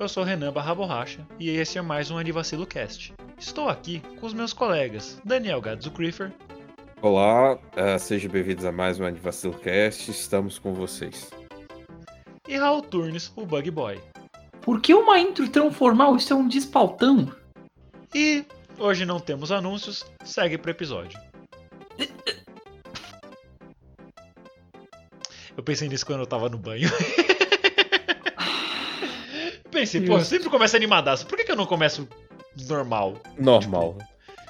[0.00, 3.12] Eu sou Renan Barra Borracha e esse é mais um Anivacilo Cast.
[3.38, 6.32] Estou aqui com os meus colegas Daniel Gadzo Creeper
[7.02, 11.30] Olá, uh, sejam bem-vindos a mais um Anivacilo Cast, estamos com vocês.
[12.48, 14.00] e Raul Turnes, o Bug Boy.
[14.62, 16.16] Por que uma intro tão formal?
[16.16, 17.30] Isso é um despautão.
[18.14, 18.42] E
[18.78, 21.20] hoje não temos anúncios, segue pro episódio.
[25.54, 26.88] Eu pensei nisso quando eu tava no banho.
[29.80, 31.26] Pensei, pô, eu sempre começo animadaço.
[31.26, 32.06] Por que, que eu não começo
[32.68, 33.14] normal?
[33.38, 33.96] Normal.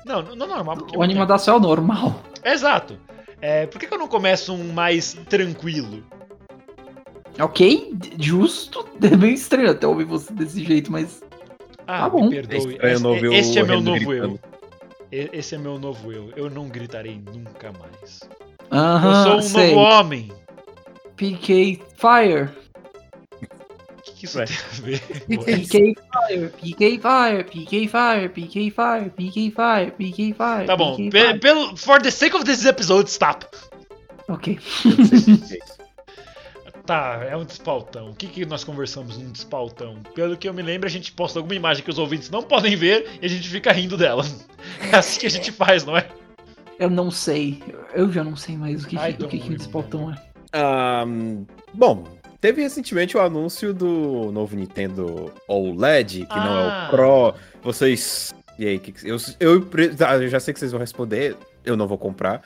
[0.04, 0.96] Não, não normal, porque.
[0.96, 2.22] O animadação é o normal.
[2.44, 2.98] Exato.
[3.40, 6.02] É, por que, que eu não começo um mais tranquilo?
[7.38, 8.88] Ok, justo.
[9.02, 11.22] É bem estranho até ouvir você desse jeito, mas.
[11.86, 12.28] Ah, Tá bom.
[12.28, 12.78] me perdoe.
[12.82, 14.40] É este é o meu novo gritando.
[15.10, 15.28] eu.
[15.32, 16.30] Esse é meu novo eu.
[16.36, 18.20] Eu não gritarei nunca mais.
[18.70, 19.74] Aham, eu sou um sei.
[19.74, 20.30] novo homem.
[21.16, 22.50] PK Fire.
[24.20, 25.00] Que, isso tem a ver?
[25.26, 30.66] PK Fire, PK Fire, PK Fire, PK Fire, PK Fire, PK Fire.
[30.66, 31.08] Tá bom.
[31.08, 33.46] Pe- pelo, for the sake of this episode, stop.
[34.28, 34.58] Ok.
[36.86, 38.10] Tá, é um despautão.
[38.10, 40.02] O que, que nós conversamos num despautão?
[40.12, 42.74] Pelo que eu me lembro, a gente posta alguma imagem que os ouvintes não podem
[42.74, 44.24] ver e a gente fica rindo dela.
[44.92, 46.08] É assim que a gente faz, não é?
[46.78, 47.62] Eu não sei.
[47.94, 49.58] Eu já não sei mais o que, I que, o don't que, que o remember.
[49.58, 50.16] despautão é.
[50.52, 52.04] Ahn, bom,
[52.40, 56.86] teve recentemente o anúncio do novo Nintendo OLED, que não é Ah.
[56.88, 57.34] o Pro.
[57.62, 58.34] Vocês.
[58.58, 59.66] E aí, que que- eu, eu,
[60.06, 62.42] ah, eu já sei que vocês vão responder, eu não vou comprar.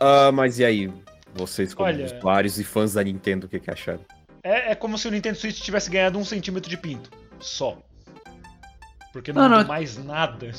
[0.00, 0.90] Ah, mas e aí,
[1.34, 4.00] vocês como Olha- usuários e fãs da Nintendo, o que, que acharam?
[4.42, 7.10] É, é como se o Nintendo Switch tivesse ganhado um centímetro de pinto.
[7.38, 7.78] Só.
[9.12, 9.66] Porque não, Não, não.
[9.68, 10.50] mais nada.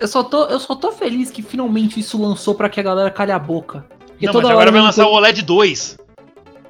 [0.00, 3.10] Eu só, tô, eu só tô feliz que finalmente isso lançou pra que a galera
[3.10, 3.84] calhe a boca.
[4.08, 5.96] Porque não, toda mas hora agora vai lançar o OLED 2.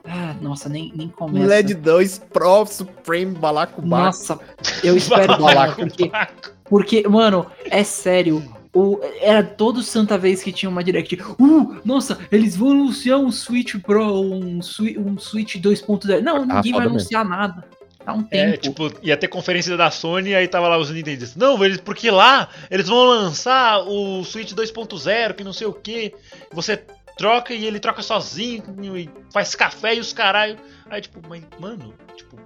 [0.09, 1.47] Ah, nossa, nem, nem começa.
[1.47, 3.87] LED 2 Pro Supreme Balacobaco.
[3.87, 4.39] Nossa,
[4.83, 6.53] eu espero que Balaco, porque, balaco.
[6.65, 8.43] porque, mano, é sério.
[8.75, 11.19] O, era todo santa vez que tinha uma direct.
[11.39, 16.21] Uh, nossa, eles vão anunciar um Switch Pro, um, um Switch 2.0.
[16.21, 17.65] Não, ninguém vai foda anunciar nada.
[18.09, 18.55] Tá um tempo.
[18.55, 21.37] É, tipo, ia ter conferência da Sony, aí tava lá os Nintendistas.
[21.37, 26.15] Não, eles, porque lá eles vão lançar o Switch 2.0, que não sei o que.
[26.51, 26.83] Você
[27.19, 28.63] troca e ele troca sozinho
[28.97, 30.57] e faz café e os caralho.
[30.89, 32.39] Aí, tipo, mas, mano, tipo,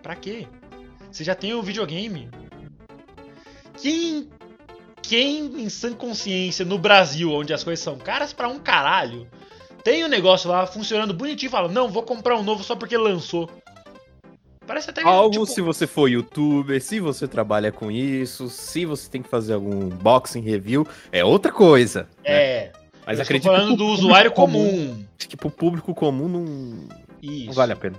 [0.00, 0.46] pra quê?
[1.10, 2.30] Você já tem o videogame.
[3.76, 4.30] Quem.
[5.02, 9.26] Quem em sã consciência no Brasil, onde as coisas são caras pra um caralho,
[9.82, 12.96] tem o negócio lá funcionando bonitinho e fala: Não, vou comprar um novo só porque
[12.96, 13.50] lançou.
[14.64, 19.10] Parece até Algo tipo, se você for youtuber, se você trabalha com isso, se você
[19.10, 22.08] tem que fazer algum unboxing review, é outra coisa.
[22.68, 22.79] né?
[23.10, 25.04] É, Mas eu acredito estou falando do usuário comum.
[25.18, 26.88] Acho que pro público comum não,
[27.20, 27.46] Isso.
[27.46, 27.96] não vale a pena.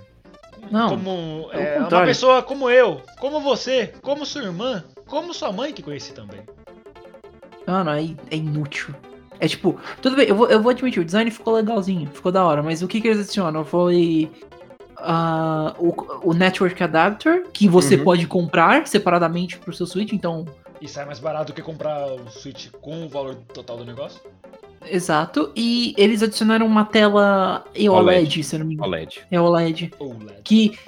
[0.70, 5.52] Não, Como pelo é, uma pessoa como eu, como você, como sua irmã, como sua
[5.52, 6.40] mãe que conheci também.
[7.66, 8.94] Mano, aí é inútil.
[9.40, 12.44] É tipo, tudo bem, eu vou, eu vou admitir, o design ficou legalzinho, ficou da
[12.44, 13.64] hora, mas o que, que eles adicionam?
[13.64, 14.30] Foi
[14.98, 18.04] ah, o, o Network Adapter, que você Uhum.
[18.04, 20.46] pode comprar separadamente pro seu Switch, então,
[20.80, 24.20] E sai mais barato do que comprar o Switch com o valor total do negócio?
[24.86, 25.52] Exato.
[25.56, 28.88] E eles adicionaram uma tela OLED, se eu não me engano.
[28.88, 29.22] OLED.
[29.30, 29.92] É OLED.
[29.98, 30.42] OLED.
[30.44, 30.78] Que.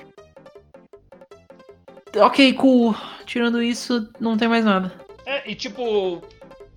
[2.16, 2.94] Ok, cool.
[3.26, 4.92] Tirando isso, não tem mais nada.
[5.26, 6.22] É, e tipo,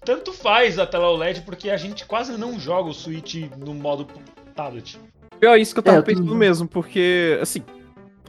[0.04, 4.08] tanto faz a tela OLED porque a gente quase não joga o Switch no modo
[4.56, 5.00] tablet.
[5.40, 7.62] Pior isso que eu tava É, pensando mesmo, porque, assim,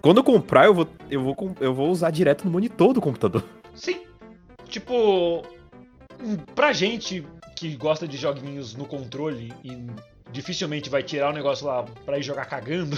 [0.02, 3.42] quando eu comprar, eu vou, eu, vou, eu vou usar direto no monitor do computador.
[3.74, 4.00] Sim.
[4.68, 5.42] Tipo,
[6.54, 7.24] pra gente
[7.58, 9.86] que gosta de joguinhos no controle e
[10.30, 12.96] dificilmente vai tirar o negócio lá pra ir jogar cagando,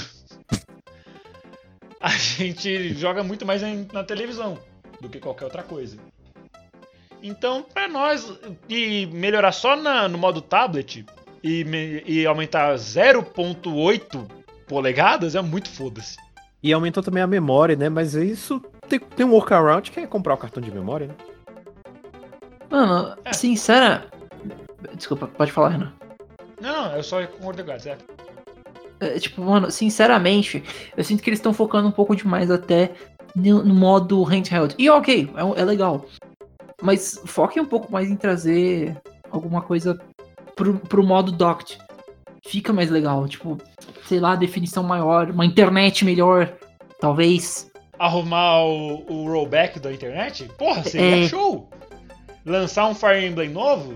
[2.00, 3.62] a gente joga muito mais
[3.92, 4.58] na televisão
[5.00, 5.96] do que qualquer outra coisa.
[7.22, 8.32] Então, pra nós,
[8.68, 11.04] e melhorar só na- no modo tablet
[11.42, 14.26] e, me- e aumentar 0.8
[14.66, 16.16] polegadas é muito foda-se.
[16.62, 17.88] E aumentou também a memória, né?
[17.88, 21.14] Mas isso tem, tem um workaround que é comprar o cartão de memória, né?
[22.70, 23.32] Mano, É.
[23.32, 24.06] sincera.
[24.94, 25.92] Desculpa, pode falar, Renan.
[26.60, 28.04] Não, não, eu só concordo com certo?
[29.00, 30.62] É, tipo, mano, sinceramente,
[30.94, 32.92] eu sinto que eles estão focando um pouco demais até
[33.34, 34.74] no, no modo handheld.
[34.78, 36.04] E ok, é, é legal.
[36.82, 38.96] Mas foquem um pouco mais em trazer
[39.30, 39.98] alguma coisa
[40.54, 41.78] pro, pro modo docked.
[42.46, 43.58] Fica mais legal, tipo,
[44.06, 46.52] sei lá, definição maior, uma internet melhor,
[47.00, 47.70] talvez.
[47.98, 50.50] Arrumar o, o rollback da internet?
[50.58, 51.28] Porra, seria É.
[51.28, 51.68] show!
[52.46, 53.94] Lançar um Fire Emblem novo,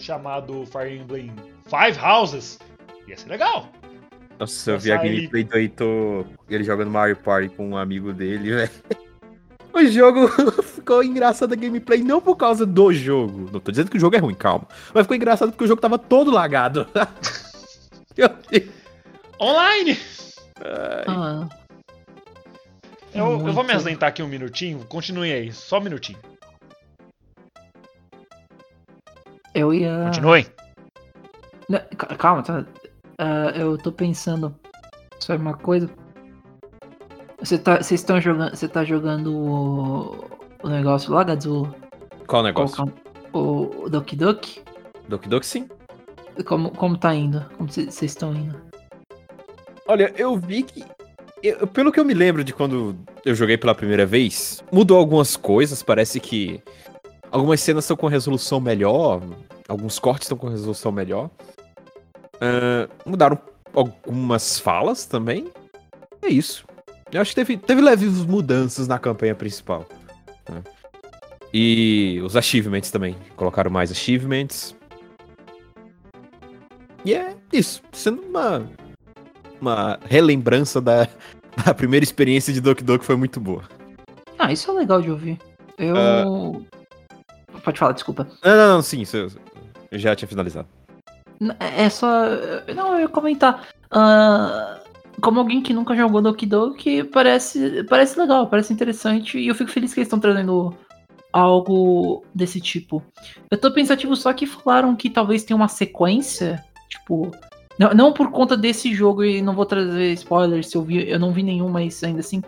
[0.00, 1.32] chamado Fire Emblem
[1.64, 2.58] Five Houses,
[3.06, 3.68] ia ser legal.
[4.38, 8.52] Nossa, eu vi a gameplay do Heitor, ele jogando Mario Party com um amigo dele,
[8.56, 8.70] velho.
[9.72, 10.28] O jogo
[10.62, 13.48] ficou engraçado a gameplay, não por causa do jogo.
[13.52, 14.66] Não tô dizendo que o jogo é ruim, calma.
[14.92, 16.86] Mas ficou engraçado porque o jogo tava todo lagado.
[19.40, 19.98] Online!
[20.62, 21.48] Ah,
[23.14, 26.18] Eu, eu vou me ausentar aqui um minutinho, continue aí, só um minutinho.
[29.54, 30.04] Eu ia.
[30.06, 30.46] Continuem.
[31.68, 32.64] Não, ca- calma, tá?
[33.18, 34.54] Ah, eu tô pensando
[35.18, 35.88] sobre uma coisa.
[37.38, 40.24] Você tá, vocês estão jogando, você tá jogando o,
[40.62, 41.74] o negócio lá, Gadzu?
[42.26, 42.84] Qual negócio?
[43.32, 44.60] É o, o Doki Doki?
[45.08, 45.68] Doki Doki sim.
[46.46, 47.44] Como, como tá indo?
[47.56, 48.60] Como vocês estão indo?
[49.86, 50.84] Olha, eu vi que.
[51.42, 55.36] eu- pelo que eu me lembro de quando eu joguei pela primeira vez, mudou algumas
[55.36, 55.82] coisas.
[55.82, 56.62] Parece que
[57.30, 59.22] algumas cenas estão com resolução melhor,
[59.68, 61.30] alguns cortes estão com resolução melhor.
[62.40, 63.38] Ah, mudaram
[63.74, 65.48] algumas falas também.
[66.22, 66.64] É isso.
[67.12, 69.86] Eu acho que teve, teve leves mudanças na campanha principal.
[70.48, 70.62] né?
[71.52, 73.16] E os achievements também.
[73.36, 74.76] Colocaram mais achievements.
[77.04, 77.82] E é isso.
[77.92, 78.68] Sendo uma
[79.60, 81.06] uma relembrança da,
[81.66, 83.62] da primeira experiência de Doki Doki foi muito boa.
[84.38, 85.38] Ah, isso é legal de ouvir.
[85.76, 85.94] Eu.
[85.96, 86.79] Ah.
[87.62, 88.26] Pode falar, desculpa.
[88.44, 89.30] Não, não, não, sim, eu,
[89.92, 90.68] já tinha finalizado.
[91.58, 92.24] É só.
[92.74, 93.68] Não, eu ia comentar.
[93.90, 94.80] ah,
[95.20, 99.38] como alguém que nunca jogou Doki Doki, parece, parece legal, parece interessante.
[99.38, 100.74] E eu fico feliz que eles estão trazendo
[101.32, 103.02] algo desse tipo.
[103.50, 106.64] Eu tô pensativo só que falaram que talvez tenha uma sequência.
[106.88, 107.30] Tipo.
[107.78, 111.08] Não, não por conta desse jogo, e não vou trazer spoilers se eu vi.
[111.08, 112.42] Eu não vi nenhum, mas ainda assim.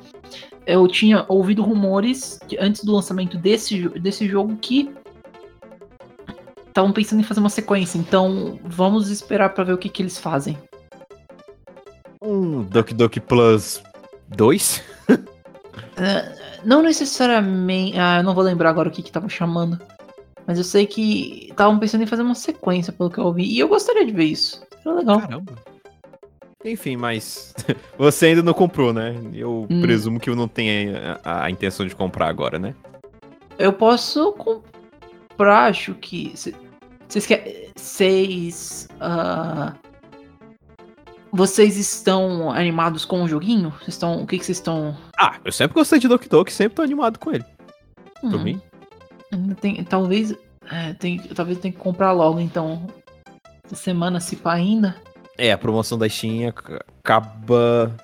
[0.66, 4.94] Eu tinha ouvido rumores antes do lançamento desse, desse jogo que
[6.72, 10.18] estavam pensando em fazer uma sequência, então vamos esperar pra ver o que, que eles
[10.18, 10.58] fazem.
[12.22, 13.82] Um Doki Doki Plus
[14.28, 14.82] 2?
[16.64, 17.98] Não necessariamente.
[17.98, 19.78] Ah, eu não vou lembrar agora o que que tava chamando.
[20.46, 23.44] Mas eu sei que estavam pensando em fazer uma sequência, pelo que eu ouvi.
[23.44, 24.62] E eu gostaria de ver isso.
[24.84, 25.20] Era legal.
[25.20, 25.52] Caramba.
[26.64, 27.54] Enfim, mas
[27.98, 29.16] você ainda não comprou, né?
[29.34, 29.80] Eu Hum.
[29.80, 32.74] presumo que eu não tenha a, a intenção de comprar agora, né?
[33.58, 36.32] Eu posso comprar, acho que.
[37.12, 37.68] Vocês querem.
[37.76, 38.88] Vocês.
[38.98, 39.74] ah,
[41.30, 43.70] vocês estão animados com o joguinho?
[43.80, 44.22] Vocês estão.
[44.22, 44.96] O que, que vocês estão.
[45.18, 47.44] Ah, eu sempre gostei de Doki Doki, sempre tô animado com ele.
[48.20, 48.62] Por Hum, mim.
[49.60, 50.34] Tem, talvez.
[50.70, 52.86] é, tem, talvez eu tenha que comprar logo, então.
[53.64, 54.96] Essa semana, se pá ainda.
[55.36, 57.94] É, a promoção da Steam ac- acaba.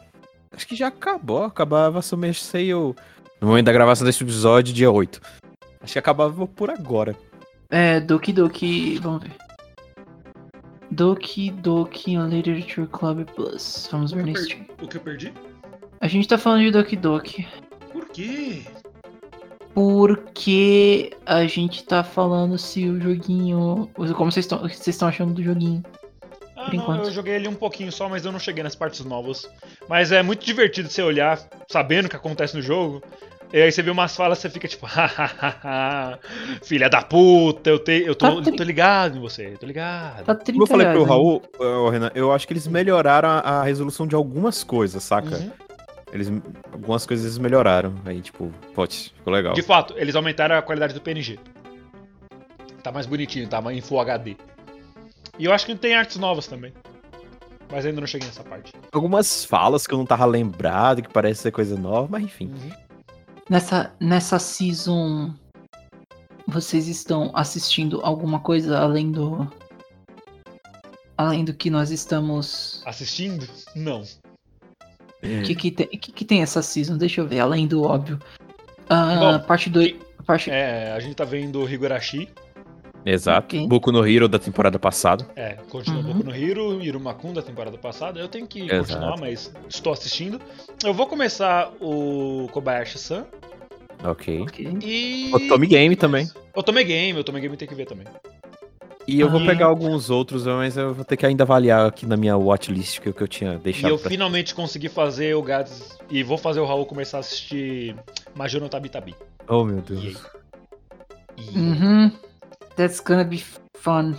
[0.55, 1.45] Acho que já acabou.
[1.45, 2.95] Acabava Summer Sale no
[3.49, 5.19] momento da gravação desse episódio, dia 8.
[5.81, 7.17] Acho que acabava por agora.
[7.71, 8.99] É, Doki Doki.
[8.99, 9.37] Vamos ver.
[10.91, 13.89] Doki Doki Literature Club Plus.
[13.93, 14.65] Vamos ver Steam.
[14.83, 15.33] O que eu perdi?
[16.01, 17.47] A gente tá falando de Doki Doki.
[17.93, 18.63] Por quê?
[19.75, 23.91] Porque a gente tá falando se o joguinho.
[24.17, 24.49] Como vocês
[24.87, 25.83] estão achando do joguinho.
[26.57, 27.05] Ah, Por não, enquanto.
[27.05, 29.49] eu joguei ele um pouquinho só, mas eu não cheguei nas partes novas.
[29.89, 31.39] Mas é muito divertido você olhar,
[31.71, 33.03] sabendo o que acontece no jogo.
[33.53, 36.19] E aí você vê umas falas, você fica tipo, hahaha,
[36.63, 40.25] filha da puta, eu, te, eu tô, Tá tri- tô ligado em você, tô ligado.
[40.25, 43.29] Tá 30 Como eu falei pro reais, Raul, ô, Renan, eu acho que eles melhoraram
[43.29, 45.35] a, a resolução de algumas coisas, saca?
[45.37, 45.51] Uhum.
[46.13, 46.31] Eles,
[46.73, 47.95] algumas coisas eles melhoraram.
[48.05, 49.55] Aí, tipo, putz, ficou legal.
[49.55, 51.39] De fato, eles aumentaram a qualidade do PNG.
[52.83, 54.37] Tá mais bonitinho, tá mais em Full HD.
[55.39, 56.73] E eu acho que tem artes novas também.
[57.71, 58.73] Mas ainda não cheguei nessa parte.
[58.93, 62.51] Algumas falas que eu não tava lembrado, que parece ser coisa nova, mas enfim.
[63.49, 65.35] Nessa, nessa season,
[66.47, 69.51] vocês estão assistindo alguma coisa além do.
[71.17, 72.83] Além do que nós estamos.
[72.85, 73.49] Assistindo?
[73.75, 74.03] Não.
[75.23, 76.97] O que, que, tem, que, que tem essa season?
[76.97, 78.19] Deixa eu ver, além do óbvio.
[78.89, 79.97] Ah, Bom, parte 2.
[80.25, 80.51] Parte...
[80.51, 82.29] É, a gente tá vendo o Higurashi.
[83.11, 83.57] Exato.
[83.57, 83.67] Ok.
[83.67, 85.27] Boku no Hero da temporada passada.
[85.37, 86.13] É, continua Uhum.
[86.13, 88.21] Boku no Hiro, Irumakun da temporada passada.
[88.21, 88.79] Eu tenho que Exato.
[88.81, 90.41] continuar, mas estou assistindo.
[90.85, 93.25] Eu vou começar o Kobayashi-san
[94.05, 94.43] Ok.
[94.43, 94.79] Ok.
[94.83, 95.31] e.
[95.35, 96.29] O Tommy Game também.
[96.55, 98.07] O Tommy Game, o Tommy Game tem que ver também.
[99.07, 99.47] E eu vou Ah.
[99.47, 103.09] pegar alguns outros, mas eu vou ter que ainda avaliar aqui na minha watchlist que,
[103.09, 103.91] eu- que eu tinha E deixado.
[103.91, 105.97] eu pra- finalmente consegui fazer o Gats.
[106.11, 107.97] E vou fazer o Raul começar a assistir
[108.37, 109.15] Major no Tabi Tabi.
[109.49, 110.05] Oh, meu E Deus.
[110.05, 110.17] aí?
[111.39, 112.13] E- Uhum.
[112.79, 113.43] That's gonna be
[113.77, 114.15] fun.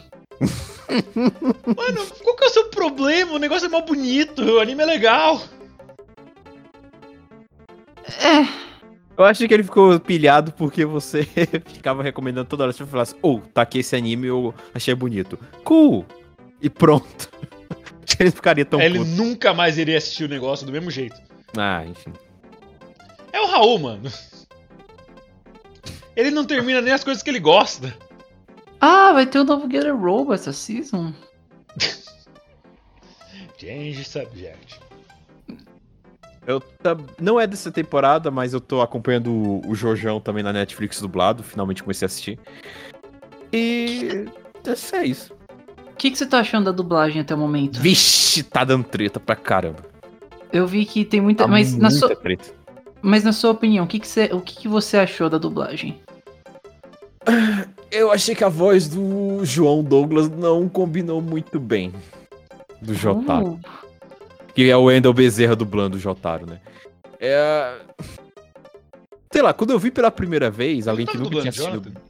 [0.85, 3.31] Mano, qual que é o seu problema?
[3.31, 5.41] O negócio é mó bonito, o anime é legal.
[8.05, 8.45] É.
[9.17, 11.23] Eu acho que ele ficou pilhado porque você
[11.71, 12.73] ficava recomendando toda hora.
[12.73, 15.39] Você falasse, oh, tá aqui esse anime, eu achei bonito.
[15.63, 16.05] Cool!
[16.61, 17.29] E pronto.
[18.03, 19.11] Acho que ele ficaria tão Ele puto.
[19.11, 21.15] nunca mais iria assistir o negócio do mesmo jeito.
[21.55, 22.11] Ah, enfim.
[23.31, 24.11] É o Raul, mano.
[26.13, 27.95] Ele não termina nem as coisas que ele gosta.
[28.81, 31.13] Ah, vai ter o novo Get a Robo essa season.
[33.59, 34.79] Change subject.
[36.47, 40.53] Eu tá- Não é dessa temporada, mas eu tô acompanhando o, o Jojão também na
[40.53, 41.43] Netflix dublado.
[41.43, 42.39] Finalmente comecei a assistir.
[43.51, 44.25] E.
[44.93, 45.33] É isso.
[45.91, 47.79] O que, que você tá achando da dublagem até o momento?
[47.79, 49.85] Vixe, tá dando treta pra caramba.
[50.51, 51.43] Eu vi que tem muita.
[51.43, 52.53] Tá mas, na muita sua, treta.
[53.01, 56.01] mas na sua opinião, o que, que, você, o que, que você achou da dublagem?
[57.91, 61.91] Eu achei que a voz do João Douglas não combinou muito bem.
[62.81, 63.59] Do Jotaro.
[63.63, 66.59] Oh, Que é o Wendel Bezerra dublando o Jotaro, né?
[67.19, 67.77] É.
[69.31, 72.01] Sei lá, quando eu vi pela primeira vez, alguém Não que nunca tinha assistido Jonathan?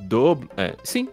[0.00, 0.48] dobro.
[0.56, 1.08] É, sim.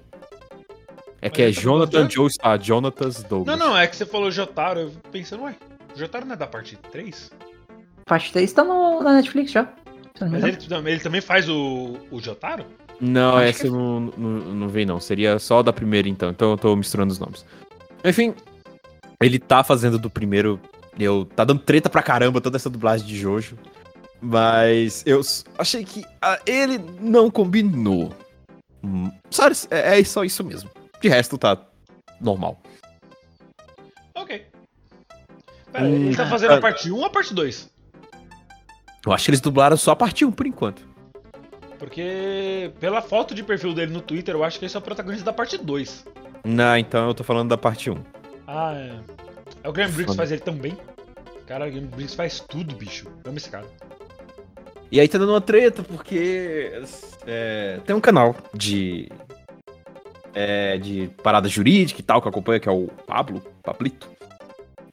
[1.22, 2.10] É Mas que é tá Jonathan?
[2.10, 2.30] Joe.
[2.42, 3.58] Ah, Jonatas Não, Douglas.
[3.60, 4.80] não, é que você falou Jotaro.
[4.82, 5.56] Eu pensando, ué,
[5.96, 7.32] Jotaro não é da parte 3?
[8.06, 9.64] parte 3 tá no, na Netflix já.
[10.22, 10.58] Não Mas ele,
[10.92, 12.66] ele também faz o, o Jotaro?
[13.00, 15.00] Não, Acho essa que- eu não, não, não veio, não.
[15.00, 16.30] Seria só da primeira, então.
[16.30, 17.46] Então eu tô misturando os nomes.
[18.04, 18.34] Enfim,
[19.22, 20.60] ele tá fazendo do primeiro.
[21.00, 23.58] Eu, tá dando treta pra caramba toda essa dublagem de Jojo.
[24.20, 25.22] Mas eu
[25.60, 28.12] achei que ah, ele não combinou.
[28.84, 30.70] Hum, Sabe, é, é só isso mesmo.
[31.00, 31.56] De resto tá
[32.20, 32.60] normal.
[34.16, 34.44] Ok.
[35.72, 36.62] Pera, Hum, ele tá fazendo a ah.
[36.62, 37.70] parte 1 ou a parte 2?
[39.06, 40.87] Eu acho que eles dublaram só a parte 1 por enquanto.
[41.78, 45.26] Porque pela foto de perfil dele no Twitter, eu acho que esse é o protagonista
[45.26, 46.06] da parte 2.
[46.44, 47.98] Não, então eu tô falando da parte 1.
[48.48, 49.00] Ah, é.
[49.64, 50.78] É o Graham Briggs faz ele também.
[51.46, 53.08] Cara, o Graham Briggs faz tudo, bicho.
[53.26, 53.66] Amo esse cara.
[54.92, 56.72] E aí tá dando uma treta, porque
[57.26, 59.10] é, tem um canal de.
[60.34, 64.10] é, de parada jurídica e tal, que acompanha, que é o Pablo, Pablito.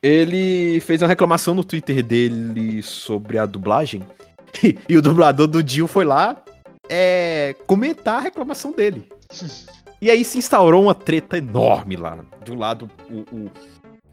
[0.03, 4.03] Ele fez uma reclamação no Twitter dele sobre a dublagem.
[4.89, 6.41] E, o dublador do Dio foi lá
[6.89, 9.09] é, comentar a reclamação dele.
[10.01, 12.19] E aí se instaurou uma treta enorme lá.
[12.45, 13.51] De um lado, o, o-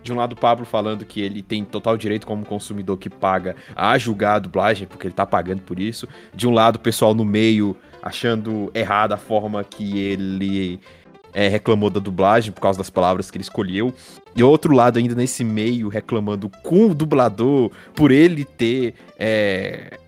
[0.04, 3.56] de um lado o Pablo falando que ele tem total direito como consumidor que paga
[3.76, 6.08] a julgar a dublagem, porque ele tá pagando por isso.
[6.34, 10.80] De um lado, o pessoal no meio achando errada a forma que ele
[11.34, 13.94] é, reclamou da dublagem por causa das palavras que ele escolheu.
[14.36, 18.96] E outro lado, ainda nesse meio, reclamando com o dublador por ele ter.
[19.20, 20.00] é,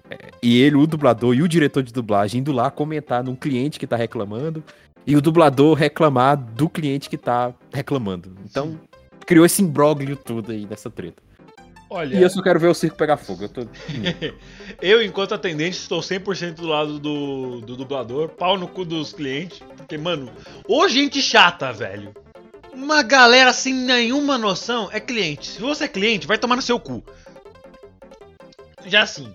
[0.42, 3.88] e ele, o dublador e o diretor de dublagem indo lá comentar num cliente que
[3.88, 4.64] tá reclamando.
[5.06, 8.36] E o dublador reclamar do cliente que tá reclamando.
[8.46, 8.80] Então,
[9.26, 11.22] criou esse imbróglio tudo aí dessa treta.
[11.90, 13.44] Olha, E eu só quero ver o circo pegar fogo.
[13.44, 13.62] Eu tô.
[14.82, 19.62] eu, enquanto atendente, estou 100% do lado do, do dublador, pau no cu dos clientes.
[19.78, 20.32] Porque, mano,
[20.68, 22.12] ô gente chata, velho.
[22.74, 25.52] Uma galera sem nenhuma noção é cliente.
[25.52, 27.04] Se você é cliente, vai tomar no seu cu.
[28.88, 29.32] Já assim.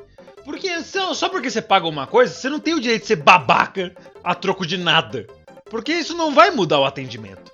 [0.49, 3.17] Porque só só porque você paga uma coisa, você não tem o direito de ser
[3.17, 5.27] babaca a troco de nada.
[5.69, 7.53] Porque isso não vai mudar o atendimento.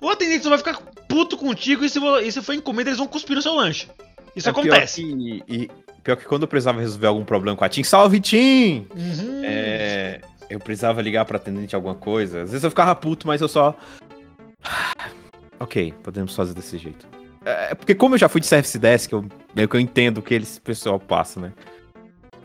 [0.00, 3.06] O atendente só vai ficar puto contigo e se, e se for encomenda, eles vão
[3.06, 3.86] cuspir no seu lanche.
[4.34, 5.02] Isso É pior acontece.
[5.02, 5.70] que- e
[6.02, 8.86] pior que quando eu precisava resolver algum problema com a Tim, salve Tim!
[8.96, 9.42] Uhum.
[9.44, 12.44] É, eu precisava ligar pra atendente alguma coisa.
[12.44, 13.76] Às vezes eu ficava puto, mas eu só.
[15.60, 17.06] Ok, podemos fazer desse jeito.
[17.44, 20.22] É porque como eu já fui de Service Desk, eu, meio que eu entendo o
[20.22, 21.52] que esse pessoal passa, né?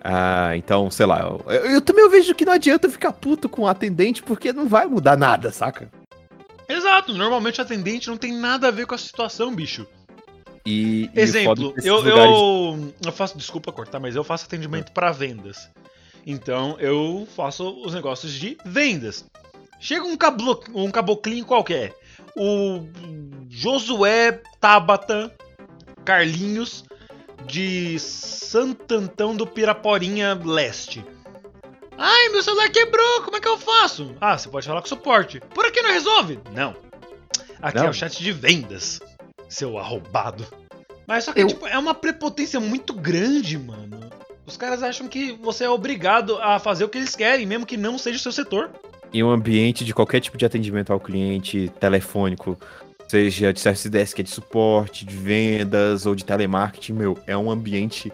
[0.07, 1.21] Ah, então, sei lá.
[1.21, 4.85] Eu, eu- também vejo que não adianta ficar puto com o atendente, porque não vai
[4.85, 5.89] mudar nada, saca?
[6.69, 9.87] Exato, normalmente o atendente não tem nada a ver com a situação, bicho.
[10.65, 14.45] E, e foda Exemplo, desses eu, lugares- eu, eu faço, desculpa cortar, mas eu faço
[14.45, 15.69] atendimento para vendas.
[16.25, 19.25] Então eu faço os negócios de vendas.
[19.79, 21.93] Chega um, cablo, um caboclinho qualquer,
[22.35, 22.87] o
[23.49, 25.31] Josué Tabata
[26.03, 26.83] Carlinhos
[27.45, 31.03] de Santantão do Piraporinha Leste.
[31.97, 34.13] Ai, meu celular quebrou, como é que eu faço?
[34.19, 35.39] Ah, você pode falar com o suporte.
[35.53, 36.39] Por aqui não resolve?
[36.53, 36.75] Não.
[37.61, 37.85] Aqui Não.
[37.85, 38.99] é o chat de vendas,
[39.47, 40.45] seu arrombado.
[41.07, 43.99] Mas só que, Eu- tipo, é uma prepotência muito grande, mano.
[44.45, 47.77] Os caras acham que você é obrigado a fazer o que eles querem, mesmo que
[47.77, 48.71] não seja o seu setor.
[49.13, 52.59] em um ambiente de qualquer tipo de atendimento ao cliente, telefônico,
[53.07, 58.11] seja de service desk, de suporte, de vendas ou de telemarketing, meu, é um ambiente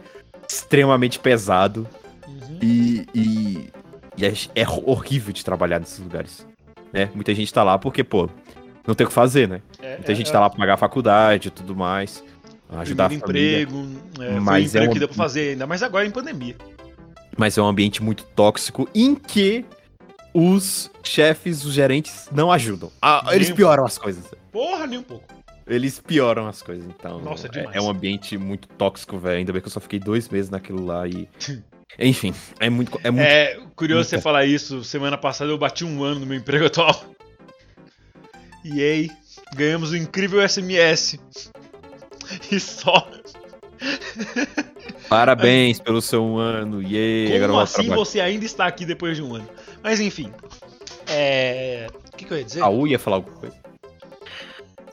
[0.47, 1.87] extremamente pesado
[2.27, 2.59] Uhum.
[2.61, 3.69] e, e,
[4.17, 6.45] e é, é horrível de trabalhar nesses lugares.
[6.93, 7.09] Né?
[7.15, 8.29] Muita gente tá lá porque, pô,
[8.85, 9.61] não tem o que fazer, né?
[9.81, 12.23] É, Muita é- gente é tá lá pra pagar a faculdade e tudo mais,
[12.69, 13.61] ajudar a primeiro família.
[13.63, 13.87] emprego,
[14.21, 16.11] é, foi um Mas é emprego um- que deu pra fazer, ainda mais agora em
[16.11, 16.55] pandemia.
[17.37, 19.65] Mas é um ambiente muito tóxico em que
[20.33, 22.91] os chefes, os gerentes não ajudam.
[23.01, 24.23] Ah, eles um pioram as coisas.
[24.51, 25.25] Porra, nem um pouco.
[25.67, 27.19] Eles pioram as coisas, então.
[27.21, 29.37] Nossa, é, é um ambiente muito tóxico, velho.
[29.37, 31.27] Ainda bem que eu só fiquei dois meses naquilo lá e.
[31.99, 32.99] Enfim, é muito.
[33.03, 33.23] É muito...
[33.23, 34.21] É curioso muito você bom.
[34.21, 34.83] falar isso.
[34.83, 37.03] Semana passada eu bati um ano no meu emprego atual.
[38.63, 39.09] E aí,
[39.55, 41.19] ganhamos o incrível SMS.
[42.49, 43.09] E só.
[45.09, 46.81] Parabéns pelo seu um ano.
[46.81, 49.49] Eu Como assim você ainda está aqui depois de um ano?
[49.83, 50.31] Mas enfim.
[51.09, 51.87] É.
[52.13, 52.61] O que, que eu ia dizer?
[52.61, 53.55] Raul ia falar alguma coisa?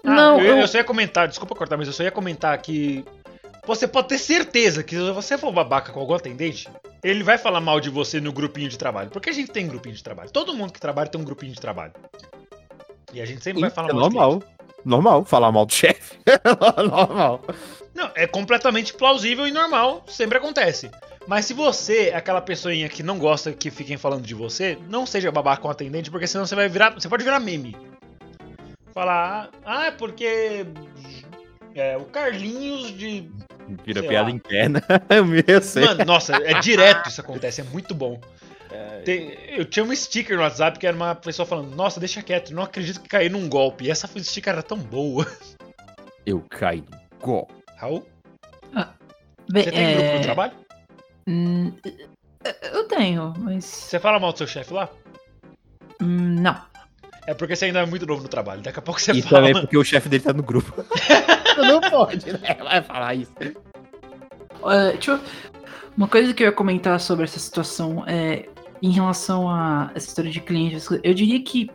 [0.05, 2.57] Ah, Não, eu, eu- eu só ia comentar, desculpa cortar, mas eu só ia comentar
[2.59, 3.05] que
[3.67, 6.69] você pode ter certeza que se você for babaca com algum atendente,
[7.05, 9.11] ele vai falar mal de você no grupinho de trabalho.
[9.11, 10.31] Porque a gente tem grupinho de trabalho.
[10.31, 11.93] Todo mundo que trabalha tem um grupinho de trabalho.
[13.13, 14.43] E a gente sempre vai falar é mal de normal.
[14.85, 16.17] Normal, falar mal do chefe.
[16.91, 17.43] normal.
[17.95, 20.91] Não, é completamente plausível e normal, sempre acontece.
[21.27, 25.05] Mas se você é aquela pessoinha que não gosta que fiquem falando de você, não
[25.05, 26.95] seja babaca com o atendente, porque senão você vai virar.
[26.95, 27.77] Você pode virar meme.
[28.95, 30.65] Falar, ah, é porque.
[31.75, 33.31] É, o Carlinhos de.
[33.85, 34.35] Vira piada lá.
[34.35, 34.83] interna.
[35.47, 35.85] eu sei.
[35.85, 38.19] Mano, nossa, é direto isso acontece, é muito bom.
[39.05, 42.53] Tem- eu tinha um sticker no WhatsApp que era uma pessoa falando, nossa, deixa quieto,
[42.53, 43.85] não acredito que caí num golpe.
[43.87, 45.27] E essa sticker era tão boa.
[46.27, 47.49] Eu caí no gol.
[47.77, 48.05] Raul,
[49.51, 50.53] Bem, você tem grupo é, no trabalho?
[51.27, 51.73] hum,
[52.73, 53.65] Eu tenho, mas.
[53.65, 54.91] Você fala mal do seu chefe lá?
[56.03, 56.61] hum, Não.
[57.27, 58.61] É porque você ainda é muito novo no trabalho.
[58.63, 59.47] Daqui a pouco você E fala.
[59.47, 60.73] também porque o chefe dele tá no grupo.
[61.59, 62.57] não pode, né?
[62.63, 63.33] Vai falar isso.
[63.41, 65.21] É, deixa eu-
[65.97, 68.49] Uma coisa que eu ia comentar sobre essa situação é
[68.83, 70.89] em relação a essa história de clientes.
[71.03, 71.71] Eu diria que.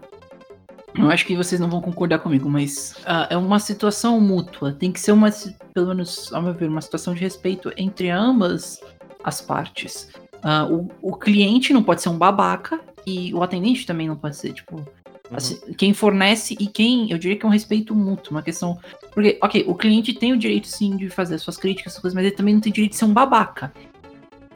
[0.96, 4.74] Eu acho que vocês não vão concordar comigo, mas ah, é uma situação mútua.
[4.74, 5.30] Tem que ser uma,
[5.74, 8.80] pelo menos, ao meu ver, uma situação de respeito entre ambas
[9.24, 10.10] as partes.
[10.44, 14.36] Ah, o, o cliente não pode ser um babaca e o atendente também não pode
[14.36, 14.86] ser, tipo,
[15.32, 18.78] assim, quem fornece e quem, eu diria que é um respeito mútuo, uma questão
[19.13, 22.16] porque, ok, o cliente tem o direito sim de fazer as suas críticas, essas coisas,
[22.16, 23.72] mas ele também não tem direito de ser um babaca.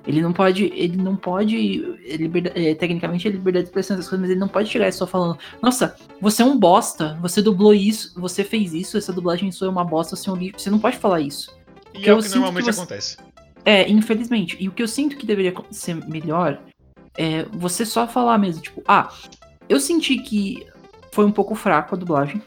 [0.08, 1.58] Ele não pode, ele não pode,
[2.17, 5.06] liberda- é, tecnicamente é liberdade de expressão essas coisas, mas ele não pode chegar só
[5.06, 9.67] falando, nossa, você é um bosta, você dublou isso, você fez isso, essa dublagem sua
[9.67, 10.60] é uma bosta, você é um lixo.
[10.60, 11.54] Você não pode falar isso.
[11.93, 13.17] E que é o que normalmente que você- acontece.
[13.65, 14.56] É, infelizmente.
[14.60, 16.62] E o que eu sinto que deveria ser melhor
[17.17, 19.12] é você só falar mesmo, tipo, ah,
[19.67, 20.65] eu senti que
[21.12, 22.41] foi um pouco fraco a dublagem.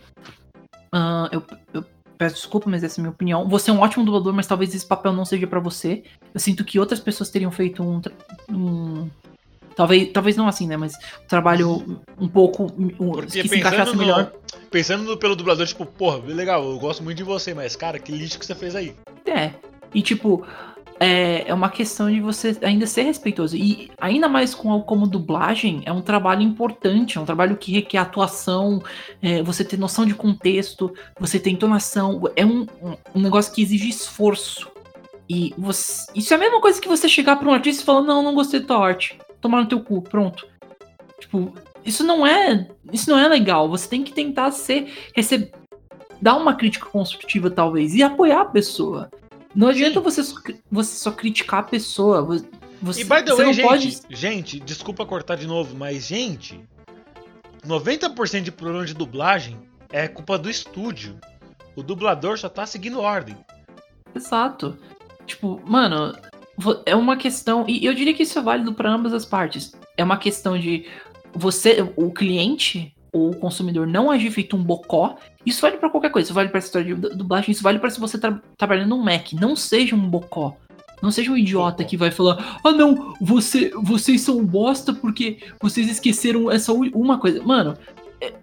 [0.90, 1.42] Ah, eu,
[1.75, 1.85] eu
[2.21, 3.49] peço desculpa, mas essa é a minha opinião.
[3.49, 6.03] Você é um ótimo dublador, mas talvez esse papel não seja pra você.
[6.35, 7.99] Eu sinto que outras pessoas teriam feito um.
[8.55, 9.09] um-
[9.75, 10.77] talvez, talvez não assim, né?
[10.77, 12.65] Mas um trabalho um pouco.
[12.79, 14.33] Um, que se encaixasse pensando, melhor.
[14.53, 17.99] no, pensando no- pelo dublador, tipo, porra, legal, eu gosto muito de você, mas, cara,
[17.99, 18.95] que lixo que você fez aí.
[19.25, 19.53] É.
[19.95, 20.47] E tipo,
[21.03, 23.57] é, é uma questão de você ainda ser respeitoso.
[23.57, 27.97] E ainda mais com como dublagem, é um trabalho importante, é um trabalho que requer
[27.99, 28.83] atuação,
[29.23, 32.23] é, você ter noção de contexto, você ter entonação.
[32.37, 32.67] É um,
[33.15, 34.71] um- negócio que exige esforço.
[35.29, 38.03] E você, isso é a mesma coisa que você chegar pra um artista e falar,
[38.03, 39.19] não, não gostei da tua arte.
[39.41, 40.47] Tomar no teu cu, pronto.
[41.19, 42.69] Tipo, isso não é.
[42.93, 43.71] Isso não é legal.
[43.71, 44.93] Você tem que tentar ser.
[45.15, 45.53] Receber,
[46.21, 49.09] dar uma crítica construtiva, talvez, e apoiar a pessoa.
[49.55, 50.37] Não adianta você, só
[50.71, 52.23] você só criticar a pessoa.
[52.23, 52.45] vo-
[52.83, 54.01] Você, E by the way, não gente, pode.
[54.11, 56.61] gente, desculpa cortar de novo, mas, gente,
[57.67, 59.59] 90% de problema de dublagem
[59.91, 61.19] é culpa do estúdio.
[61.77, 63.37] O dublador só tá seguindo ordem.
[64.15, 64.79] Exato.
[65.27, 66.17] Tipo, mano,
[66.87, 67.65] é uma questão.
[67.69, 69.73] E eu diria que isso é válido para ambas as partes.
[69.97, 70.87] É uma questão de
[71.35, 75.16] você, o cliente o consumidor não agir feito um bocó.
[75.44, 76.27] Isso vale para qualquer coisa.
[76.27, 77.51] Isso vale para história de du- dublagem.
[77.53, 79.33] Isso vale para se você tá trabalhando num Mac.
[79.33, 80.57] Não seja um bocó.
[81.03, 85.90] Não seja um idiota que vai falar: Ah, não, você, vocês são bosta porque vocês
[85.90, 87.42] esqueceram essa uma coisa.
[87.42, 87.75] Mano,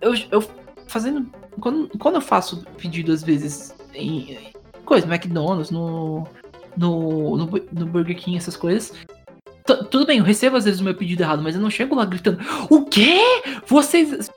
[0.01, 0.43] eu, eu
[0.87, 1.29] fazendo.
[1.59, 6.25] Quando, quando eu faço pedido, às vezes, em em coisa, McDonald's, no,
[6.75, 8.93] no, no, no Burger King, essas coisas.
[9.65, 11.93] tu- Tudo bem, eu recebo às vezes o meu pedido errado, mas eu não chego
[11.95, 13.19] lá gritando: O quê?
[13.67, 14.29] Vocês.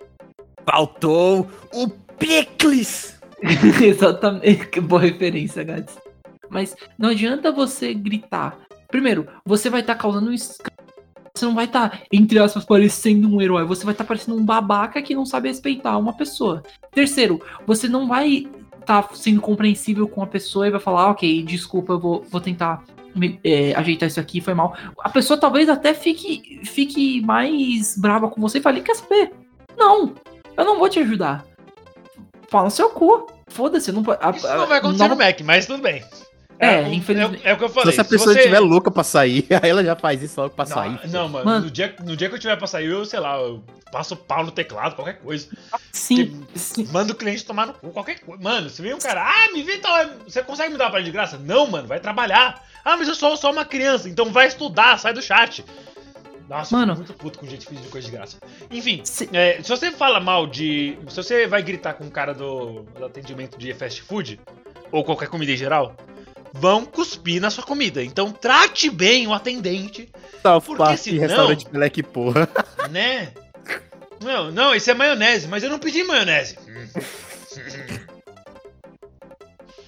[0.64, 3.18] Faltou o picles!
[3.82, 5.98] Exatamente, boa referência, Gats.
[6.48, 8.58] Mas não adianta você gritar.
[8.88, 10.36] Primeiro, você vai estar causando um
[11.32, 13.64] você não vai estar, entre aspas, parecendo um herói.
[13.64, 16.62] Você vai estar parecendo um babaca que não sabe respeitar uma pessoa.
[16.92, 18.48] Terceiro, você não vai
[18.80, 22.82] estar sendo compreensível com a pessoa e vai falar, ok, desculpa, eu vou, vou tentar
[23.14, 24.76] me- é, ajeitar isso aqui, foi mal.
[24.98, 29.32] A pessoa talvez até fique, fique mais brava com você e fale, quer saber?
[29.78, 30.14] Não,
[30.60, 31.44] eu não vou te ajudar.
[32.48, 33.26] Fala no seu cu.
[33.48, 34.18] Foda-se, não pode.
[34.24, 36.04] a- Isso a- não vai acontecer nova- no Mac, mas tudo bem.
[36.58, 37.40] É, o- infelizmente.
[37.42, 37.90] É, o que eu falei.
[37.92, 40.66] Se essa pessoa você- estiver louca pra sair, aí ela já faz isso logo pra
[40.66, 41.00] Não, sair.
[41.08, 41.64] não, mano, Mano.
[41.64, 44.44] No, dia, no dia que eu tiver pra sair, eu, sei lá, eu passo pau
[44.44, 45.48] no teclado, qualquer coisa.
[45.90, 46.86] Sim, sim.
[46.92, 48.42] Manda o cliente tomar no cu, qualquer coisa.
[48.42, 49.94] Mano, se vem um cara, ah, me vê tal.
[50.28, 51.38] Você consegue me dar uma palha de graça?
[51.38, 52.62] Não, mano, vai trabalhar.
[52.84, 55.64] Ah, mas eu sou só uma criança, então vai estudar, sai do chat.
[56.50, 56.96] Nossa, Mano.
[56.96, 58.36] muito puto com gente pedindo coisa de graça.
[58.72, 60.98] Enfim, Se- é, se você fala mal de.
[61.08, 64.40] Se você vai gritar com o cara do, do atendimento de fast food,
[64.90, 65.94] ou qualquer comida em geral,
[66.52, 68.02] vão cuspir na sua comida.
[68.02, 70.08] Então trate bem o atendente,
[70.42, 72.48] South porque Park senão- restaurante Black porra.
[72.90, 73.32] né?
[74.20, 76.58] Não, não, esse é maionese, mas eu não pedi maionese.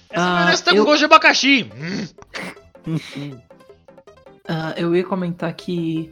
[0.09, 1.69] Essa Ah, maionese tá eu- com gosto de abacaxi.
[4.45, 6.11] Ah, eu ia comentar que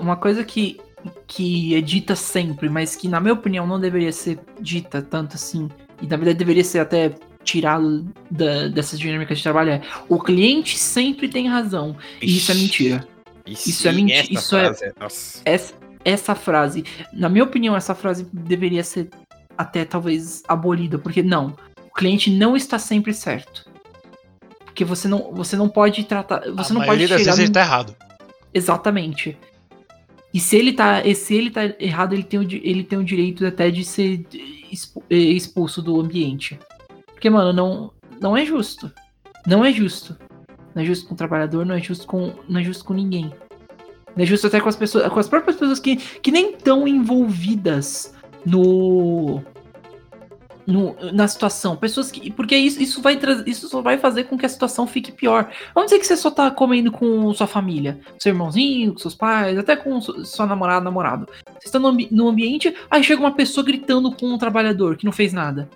[0.00, 0.80] uma coisa que,
[1.26, 5.68] que é dita sempre, mas que na minha opinião não deveria ser dita tanto assim,
[6.00, 10.78] e na verdade deveria ser até tirado da, dessas dinâmicas de trabalho é o cliente
[10.78, 11.96] sempre tem razão.
[12.20, 13.08] E isso é mentira.
[13.46, 15.42] Isso é mentira, isso é- frase nossa.
[15.44, 19.10] Essa, essa frase, na minha opinião, essa frase deveria ser
[19.56, 21.54] até talvez abolida, porque não,
[21.86, 23.70] o cliente não está sempre certo.
[24.64, 27.50] Porque você não, você não pode tratar, você A não pode maioria das vezes ele
[27.50, 27.94] tá errado.
[28.52, 29.38] Exatamente.
[30.34, 33.46] E se ele tá, se ele tá errado, ele tem, o, ele tem o direito
[33.46, 34.26] até de ser
[35.08, 36.58] eh, expulso do ambiente.
[37.06, 38.90] Porque, mano, não, não é justo.
[39.46, 40.18] Não é justo.
[40.74, 43.32] Não é justo com o trabalhador, não é justo com, não é justo com ninguém.
[44.16, 46.88] Não é justo até com as pessoas, com as próprias pessoas que, que nem estão
[46.88, 48.12] envolvidas
[48.44, 49.40] no,
[50.66, 51.76] no na situação.
[51.76, 55.12] Pessoas que, porque isso, isso vai isso só vai fazer com que a situação fique
[55.12, 55.50] pior.
[55.74, 59.58] Vamos dizer que você só tá comendo com sua família, seu irmãozinho, com seus pais,
[59.58, 61.28] até com su- sua namorada, namorado.
[61.60, 65.12] Você está no, no ambiente, aí chega uma pessoa gritando com um trabalhador que não
[65.12, 65.68] fez nada.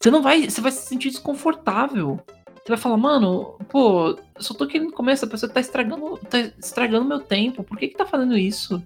[0.00, 2.20] Você não vai, você vai se sentir desconfortável.
[2.56, 7.04] Você vai falar, mano, pô, só tô querendo comer, essa pessoa tá estragando, tá estragando
[7.06, 7.62] meu tempo.
[7.62, 8.82] Por que que tá fazendo isso?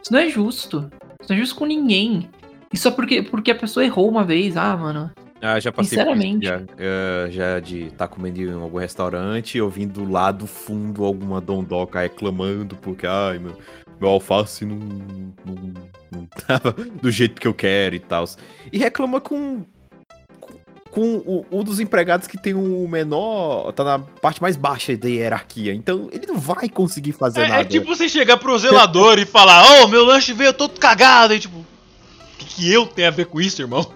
[0.00, 0.88] Isso não é justo.
[1.20, 2.30] Isso não é justo com ninguém.
[2.72, 4.56] Isso só porque, porque a pessoa errou uma vez.
[4.56, 5.10] Ah, mano.
[5.40, 6.46] Ah, já passei por isso Sinceramente.
[6.46, 11.40] já, eh, já de estar comendo em algum restaurante e ouvindo lá do fundo alguma
[11.42, 13.56] dondoca reclamando porque, ai, meu,
[14.00, 15.74] meu alface não, não,
[16.10, 18.24] não tava do jeito que eu quero e tal.
[18.72, 19.62] E reclama com,
[20.90, 25.06] com, o, um dos empregados que tem o menor, tá na parte mais baixa da
[25.06, 25.74] hierarquia.
[25.74, 27.60] Então ele não vai conseguir fazer É, nada.
[27.60, 31.34] é tipo você chegar pro zelador e falar, ô, meu lanche veio todo cagado.
[31.34, 31.62] E tipo,
[32.38, 33.86] que, que eu tenho a ver com isso, irmão?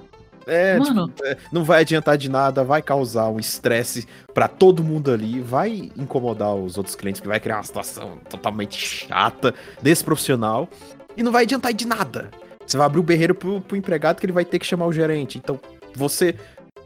[0.47, 1.09] É, Mano.
[1.09, 5.41] tipo, é, não vai adiantar de nada, vai causar um estresse pra todo mundo ali,
[5.41, 10.69] vai incomodar os outros clientes, que vai criar uma situação totalmente chata, desprofissional,
[11.17, 12.31] e não vai adiantar de nada.
[12.67, 14.93] Você vai abrir o berreiro pro, pro empregado que ele vai ter que chamar o
[14.93, 15.39] gerente.
[15.39, 15.59] Então,
[15.95, 16.35] você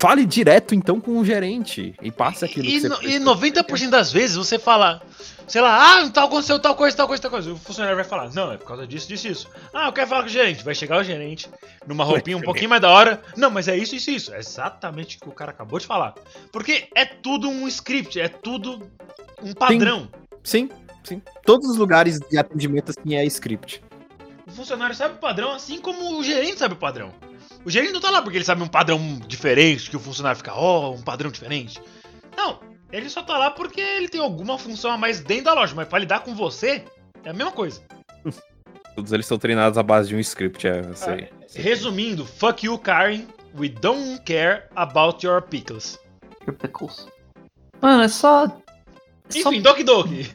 [0.06, 3.24] fale direto então com o gerente e passe aquilo E, que no- e precisa.
[3.24, 5.00] 90% das vezes você fala,
[5.48, 7.52] sei lá, ah, tal aconteceu tal coisa, tal coisa, tal coisa.
[7.52, 9.48] O funcionário vai falar, não, é por causa disso, disso, isso.
[9.72, 10.62] Ah, eu quero falar com o gerente.
[10.62, 11.48] Vai chegar o gerente,
[11.86, 13.22] numa roupinha um pouquinho mais da hora.
[13.34, 14.34] Não, mas é isso, isso, isso.
[14.34, 16.12] É exatamente o que o cara acabou de falar.
[16.52, 18.86] Porque é tudo um script, é tudo
[19.42, 20.06] um padrão.
[20.42, 20.68] Sim,
[21.02, 21.22] sim.
[21.46, 23.82] Todos os lugares de atendimento assim é script.
[24.46, 27.10] O funcionário sabe o padrão, assim como o gerente sabe o padrão.
[27.64, 30.52] O gerente não tá lá porque ele sabe um padrão diferente, que o funcionário fica,
[30.54, 31.80] ó, um padrão diferente.
[32.36, 32.60] Não,
[32.92, 35.88] ele só tá lá porque ele tem alguma função a mais dentro da loja, mas
[35.88, 36.84] pra lidar com você,
[37.24, 37.82] é a mesma coisa.
[38.94, 41.28] Todos eles são treinados à base de um script, é, eu sei.
[41.54, 43.26] Resumindo, fuck you, Karen.
[43.56, 45.98] We don't care about your pickles.
[46.46, 47.06] Your pickles.
[47.80, 48.46] Mano, é só.
[48.46, 48.48] é
[49.42, 50.30] só Enfim, Doki Doki.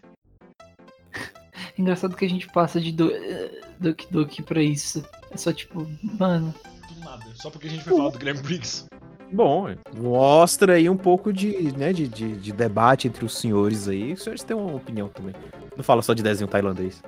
[1.77, 5.05] engraçado que a gente passa de do, eh, Doki Doki pra isso.
[5.31, 6.53] É só tipo, mano.
[6.99, 8.87] Nada, só porque a gente foi falar do Guilherme Briggs.
[9.31, 14.13] Bom, mostra aí um pouco de, né, de, de, de debate entre os senhores aí.
[14.13, 15.35] Os senhores têm uma opinião também.
[15.77, 17.01] Não fala só de desenho tailandês.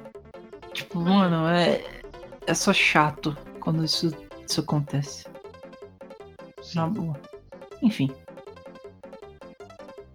[0.73, 1.83] Tipo, mano, é.
[2.47, 4.11] É só chato quando isso,
[4.47, 5.25] isso acontece.
[6.75, 7.19] Na boa.
[7.81, 8.11] Enfim.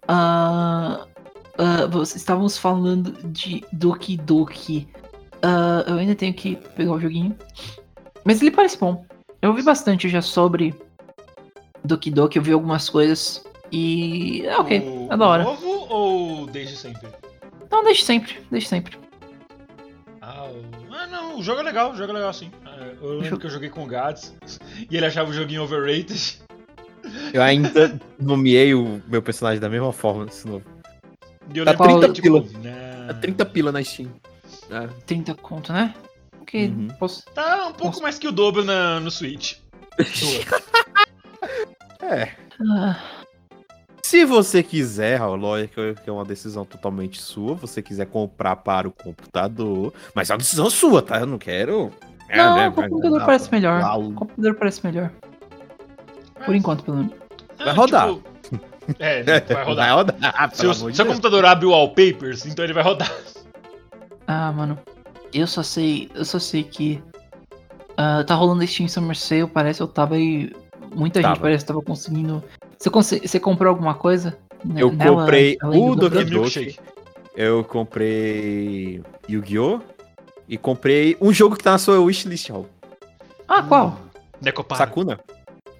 [0.07, 1.05] Ah,
[1.57, 4.87] ah, vocês estávamos falando de Doki Doki.
[5.41, 7.35] Ah, eu ainda tenho que pegar o joguinho.
[8.23, 9.05] Mas ele parece bom.
[9.41, 10.73] Eu ouvi bastante já sobre
[11.83, 13.43] Doki Doki, eu vi algumas coisas.
[13.71, 14.45] E.
[14.45, 15.43] É ok, O é da hora.
[15.43, 17.07] Novo ou desde sempre?
[17.69, 18.97] Não, deixe sempre, deixe sempre.
[20.21, 22.49] Ah, o- ah, não, o jogo é legal, o jogo é legal sim.
[22.65, 24.33] É, Eu lembro jogo- que eu joguei com o Gads
[24.89, 26.39] e ele achava o joguinho overrated.
[27.33, 30.65] Eu ainda nomeei o meu personagem da mesma forma nesse novo.
[31.53, 32.41] E eu Tá lembro 30 que, pila.
[32.41, 33.19] tipo, É não.
[33.21, 34.09] 30 pila na Steam.
[34.69, 34.87] É.
[35.05, 35.93] 30 conto, né?
[36.47, 36.87] Ok, Uhum.
[36.97, 37.23] posso.
[37.33, 39.55] Tá um pouco mais que o dobro na, no Switch.
[42.01, 42.29] É.
[42.61, 42.95] Ah,
[44.03, 48.91] Se você quiser, lógico que é uma decisão totalmente sua, você quiser comprar para o
[48.91, 51.19] computador, mas é uma decisão sua, tá?
[51.19, 51.91] Eu não quero.
[52.29, 53.81] É, não, né, o computador vai- parece melhor.
[53.81, 55.11] lá, O o- computador parece melhor.
[56.45, 57.13] Por enquanto, pelo menos.
[57.59, 58.07] Ah, rodar.
[58.07, 58.23] tipo,
[58.99, 59.87] É, vai rodar.
[59.87, 60.97] Vai rodar, seu Deus.
[60.99, 63.11] computador abre o wallpapers, então ele vai rodar.
[64.27, 64.77] Ah, mano.
[65.33, 66.09] Eu só sei.
[66.15, 67.01] Eu só sei que.
[67.97, 69.81] ah, tá rolando Steam Summer Sale, parece.
[69.81, 70.51] Eu tava aí.
[70.95, 71.33] Muita Tava.
[71.35, 72.43] gente parece que tava conseguindo.
[72.77, 74.37] Você, conse- você comprou alguma coisa?
[74.63, 76.09] ne- Eu nela, comprei o do E?
[76.09, 76.25] Donkey.
[76.29, 76.79] milkshake.
[77.35, 79.79] Eu comprei Yu-Gi-Oh!
[80.49, 82.67] E comprei um jogo que tá na sua wishlist, Raul.
[83.47, 83.99] Ah, qual?
[84.41, 84.79] Necopara.
[84.79, 85.19] Sakuna?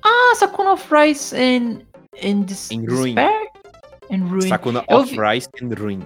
[0.03, 1.79] Ah, Sakuna of Rise and.
[2.23, 3.15] and Des In Ruin.
[3.15, 3.47] Despair?
[4.09, 4.49] In Ruin.
[4.49, 6.01] Sakuna Eu of vi- Rise and Ruin.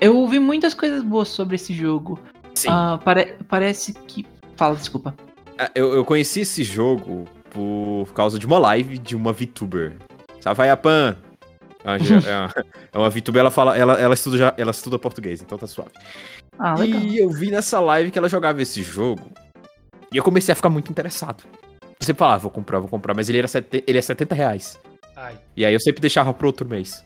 [0.00, 2.18] Eu ouvi muitas coisas boas sobre esse jogo.
[2.58, 2.68] Sim.
[2.70, 4.26] Ah, pare- parece que.
[4.56, 5.14] Fala, desculpa.
[5.58, 9.96] Ah, Eu, eu conheci esse jogo por causa de uma live de uma VTuber.
[10.40, 11.16] Savayapan.
[11.84, 11.98] É uma,
[12.92, 15.90] é uma VTuber, ela fala, ela, ela, estuda, já- ela estuda português, então tá suave.
[16.58, 17.00] Ah, legal.
[17.00, 19.30] E eu vi nessa live que ela jogava esse jogo.
[20.12, 21.44] E eu comecei a ficar muito interessado.
[21.82, 24.78] Eu sempre falava, vou comprar, vou comprar, mas ele, era sete- ele é 70 reais.
[25.16, 25.38] Ai.
[25.56, 27.04] E aí eu sempre deixava pro outro mês.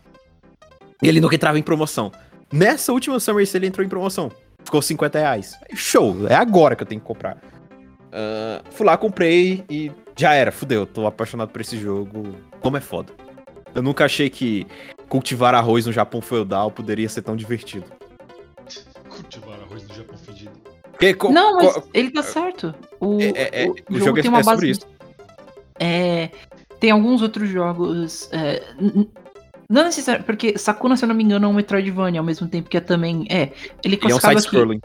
[1.03, 2.11] E ele nunca entrava em promoção.
[2.53, 4.31] Nessa última Summer Sale ele entrou em promoção.
[4.65, 5.59] Ficou 50 reais.
[5.75, 7.37] Show, é agora que eu tenho que comprar.
[8.13, 10.87] Ah, fui lá, comprei e já era, fudeu.
[10.87, 12.35] Tô apaixonado por esse jogo.
[12.61, 13.13] Como é foda.
[13.75, 14.67] Eu nunca achei que
[15.09, 17.85] cultivar arroz no Japão feudal poderia ser tão divertido.
[19.09, 20.53] Cultivar arroz no Japão fedido.
[21.33, 22.73] Não, mas co- ele tá certo.
[23.01, 24.71] O, É, é, é, o, o jogo, jogo é- tem uma é sobre base.
[24.71, 24.87] isso.
[25.81, 26.31] É,
[26.79, 28.31] tem alguns outros jogos.
[29.73, 30.27] É, não necessariamente.
[30.27, 32.81] Porque Sakuna, se eu não me engano, é um Metroidvania ao mesmo tempo que é
[32.81, 33.27] também.
[33.31, 33.53] É.
[33.85, 34.81] Ele ele é um side-scrolling.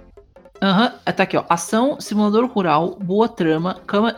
[0.61, 1.43] Aham, tá aqui, ó.
[1.49, 4.15] Ação, simulador rural, boa trama, cama-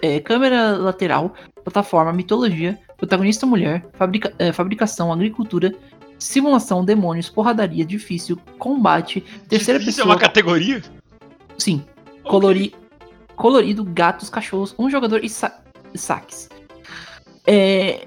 [0.00, 5.70] é, câmera lateral, plataforma, mitologia, protagonista mulher, fabrica- é, fabricação, agricultura,
[6.18, 10.14] simulação, demônios, porradaria, difícil, combate, terceira Difícil pessoa.
[10.14, 10.82] é uma categoria?
[11.58, 11.84] Sim.
[12.24, 12.74] Colori...
[13.36, 15.60] Colorido, gatos, cachorros, um jogador e, sa...
[15.92, 16.48] e saques.
[17.46, 18.06] É...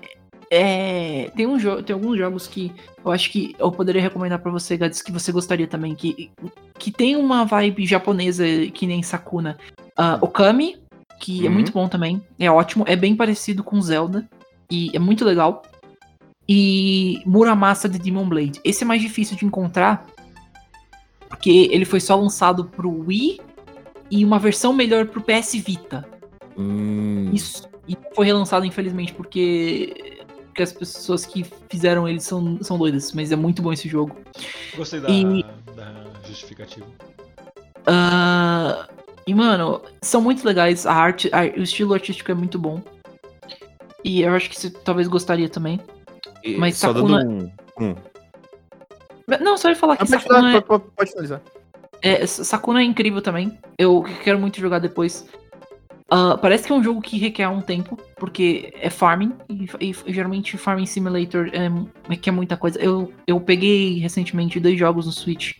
[0.51, 2.71] é, Tem, um tem alguns jogos que
[3.03, 6.31] eu acho que eu poderia recomendar pra você, Gads, que você gostaria também, que,
[6.77, 9.57] que tem uma vibe japonesa que nem Sakuna.
[9.97, 10.77] Ah, Okami,
[11.19, 11.53] que é Uhum.
[11.55, 14.27] muito bom também, é ótimo, é bem parecido com Zelda,
[14.69, 15.61] e é muito legal.
[16.47, 18.59] E Muramasa de Demon Blade.
[18.63, 20.05] Esse é mais difícil de encontrar,
[21.27, 23.39] porque ele foi só lançado pro Wii
[24.11, 26.07] e uma versão melhor pro PS Vita.
[26.57, 27.31] Hum.
[27.33, 30.14] Isso e foi relançado, infelizmente, porque,
[30.55, 34.15] porque as pessoas que fizeram ele são, são doidas, mas é muito bom esse jogo.
[34.77, 35.43] Gostei da, E-
[35.75, 35.91] da
[36.25, 36.85] justificativa.
[37.85, 38.87] Ah,
[39.27, 40.85] e, mano, são muito legais.
[40.85, 42.81] A arte, a- o estilo artístico é muito bom.
[44.01, 45.77] E eu acho que você talvez gostaria também.
[46.41, 47.85] E mas só Sakuna- dando um.
[47.89, 47.95] um.
[49.41, 51.41] Não, só ia falar que Ah, pode, Sakuna é, pode, pode, pode finalizar.
[52.01, 53.59] É, Sakuna é incrível também.
[53.77, 55.27] Eu quero muito jogar depois.
[56.17, 60.13] Ah, parece que é um jogo que requer um tempo, porque é farming, e, e
[60.13, 61.69] geralmente Farming Simulator é,
[62.07, 62.79] requer muita coisa.
[62.79, 65.55] Eu, eu peguei recentemente dois jogos no Switch,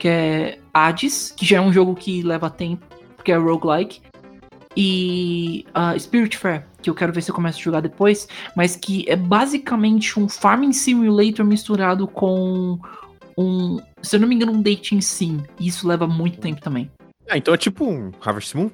[0.00, 2.84] que é Hades, que já é um jogo que leva tempo,
[3.14, 4.02] porque é roguelike,
[4.76, 5.64] e
[6.36, 10.18] Fair, que eu quero ver se eu começo a jogar depois, mas que é basicamente
[10.18, 12.76] um Farming Simulator misturado com
[13.38, 15.44] um, se eu não me engano, um dating sim.
[15.60, 16.90] E isso leva muito tempo também.
[17.30, 18.68] Ah, então é tipo um Harvest Moon?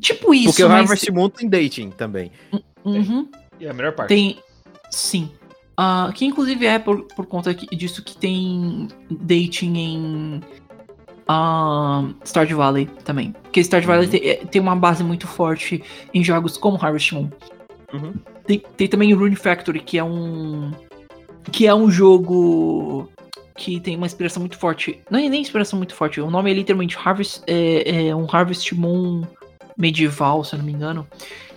[0.00, 0.80] Tipo isso, Porque o mas...
[0.90, 2.30] Harvest Moon tem dating também.
[2.84, 3.28] Uhum,
[3.60, 4.08] E a melhor parte.
[4.08, 4.38] tem...
[4.90, 5.30] Sim.
[5.76, 10.40] Ah, que inclusive é por, por conta disso que tem dating em
[11.28, 13.32] ah, Stardew Valley também.
[13.42, 14.10] Porque Stardew Valley Uhum.
[14.10, 17.30] tem, é, tem uma base muito forte em jogos como Harvest Moon.
[17.92, 18.14] Uhum.
[18.46, 20.70] Tem, tem também Rune Factory, que é um.
[21.50, 23.10] Que é um jogo
[23.56, 25.00] que tem uma inspiração muito forte.
[25.10, 27.42] Não é nem inspiração muito forte, o nome é literalmente Harvest.
[27.46, 29.22] É, é um Harvest Moon
[29.76, 31.06] medieval, se eu não me engano.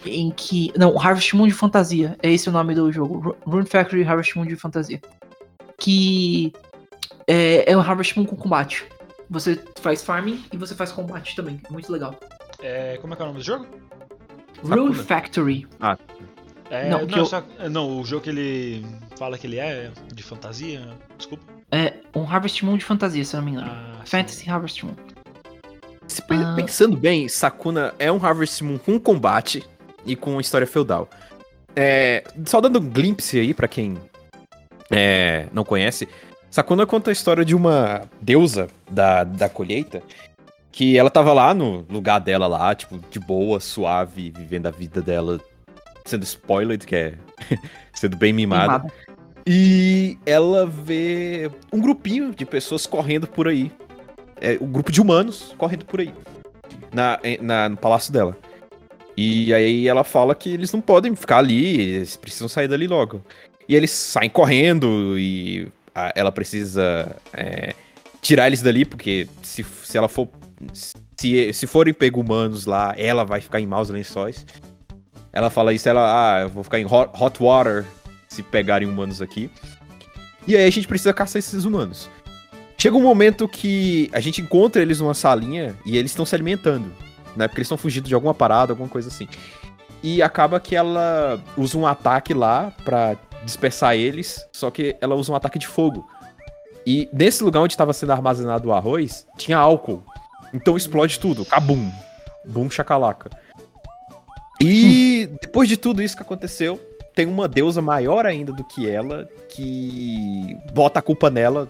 [0.05, 0.71] Em que.
[0.77, 2.17] Não, Harvest Moon de fantasia.
[2.21, 3.19] É esse o nome do jogo.
[3.19, 5.01] Ru- Rune Factory Harvest Moon de fantasia.
[5.79, 6.53] Que
[7.27, 8.85] é, é um Harvest Moon com combate.
[9.29, 11.59] Você faz farming e você faz combate também.
[11.67, 12.15] É muito legal.
[12.61, 13.67] É, como é que é o nome do jogo?
[14.63, 14.95] Rune.
[14.95, 15.67] Factory.
[16.69, 18.85] É, Não, não, eu- só- não, o jogo que ele
[19.17, 20.87] fala que ele é de fantasia.
[21.17, 21.43] Desculpa.
[21.71, 23.69] É um Harvest Moon de fantasia, se eu não me engano.
[23.71, 24.11] Ah, sim.
[24.11, 24.95] Fantasy Harvest Moon.
[26.29, 26.53] Ah.
[26.55, 29.63] Pensando bem, Sakuna é um Harvest Moon com combate
[30.05, 31.09] e com história feudal.
[31.75, 33.97] É, só dando um glimpse aí pra quem
[34.91, 36.07] é, não conhece,
[36.49, 40.01] Sakuna conta a história de uma deusa da, da colheita
[40.71, 45.01] que ela tava lá no lugar dela lá, tipo, de boa, suave, vivendo a vida
[45.01, 45.39] dela,
[46.05, 47.13] sendo spoiled, que é
[47.93, 48.79] sendo bem mimada.
[48.79, 48.93] Mimada.
[49.47, 53.71] E ela vê um grupinho de pessoas correndo por aí.
[54.41, 56.13] É, um grupo de humanos correndo por aí.
[56.93, 58.37] Na, na- no palácio dela.
[59.15, 63.21] E aí ela fala que eles não podem ficar ali, eles precisam sair dali logo.
[63.67, 67.73] E eles saem correndo e a- ela precisa é,
[68.21, 70.27] tirar eles dali, porque se, se ela for.
[71.19, 74.45] Se, se forem pego humanos lá, ela vai ficar em maus lençóis.
[75.33, 77.85] Ela fala isso, ela, ah, eu vou ficar em hot, hot water
[78.27, 79.49] se pegarem humanos aqui.
[80.47, 82.09] E aí a gente precisa caçar esses humanos.
[82.77, 86.93] Chega um momento que a gente encontra eles numa salinha e eles estão se alimentando,
[87.35, 87.47] né?
[87.47, 89.27] Porque eles estão fugindo de alguma parada, alguma coisa assim.
[90.03, 95.31] E acaba que ela usa um ataque lá pra dispersar eles, só que ela usa
[95.31, 96.07] um ataque de fogo.
[96.85, 100.03] E nesse lugar onde estava sendo armazenado o arroz, tinha álcool.
[100.53, 101.91] Então explode tudo, cabum.
[102.45, 103.31] Bum chacalaca.
[104.61, 106.79] E depois de tudo isso que aconteceu,
[107.15, 111.67] tem uma deusa maior ainda do que ela que bota a culpa nela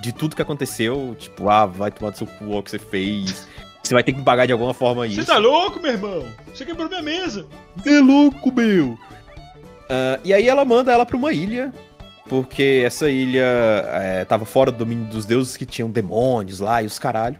[0.00, 1.14] de tudo que aconteceu.
[1.18, 3.46] Tipo, ah, vai tomar do seu cu o que você fez.
[3.82, 5.16] Você vai ter que pagar de alguma forma isso.
[5.16, 6.24] Você tá louco, meu irmão?
[6.54, 7.46] Você quebrou minha mesa.
[7.76, 8.98] Você é louco, meu!
[9.88, 11.72] Ah, e aí ela manda ela pra uma ilha,
[12.28, 13.44] porque essa ilha
[13.88, 17.36] é, tava fora do domínio dos deuses que tinham demônios lá e os caralho.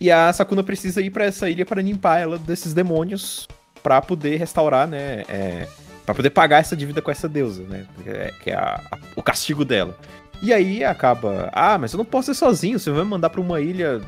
[0.00, 3.46] E a Sakuna precisa ir pra essa ilha para limpar ela desses demônios
[3.82, 5.24] pra poder restaurar, né?
[5.28, 5.66] É,
[6.04, 7.86] para poder pagar essa dívida com essa deusa, né?
[8.02, 9.96] Que é, que é a- a- o castigo dela.
[10.42, 13.40] E aí acaba, ah, mas eu não posso ir sozinho, você vai me mandar pra
[13.40, 14.00] uma ilha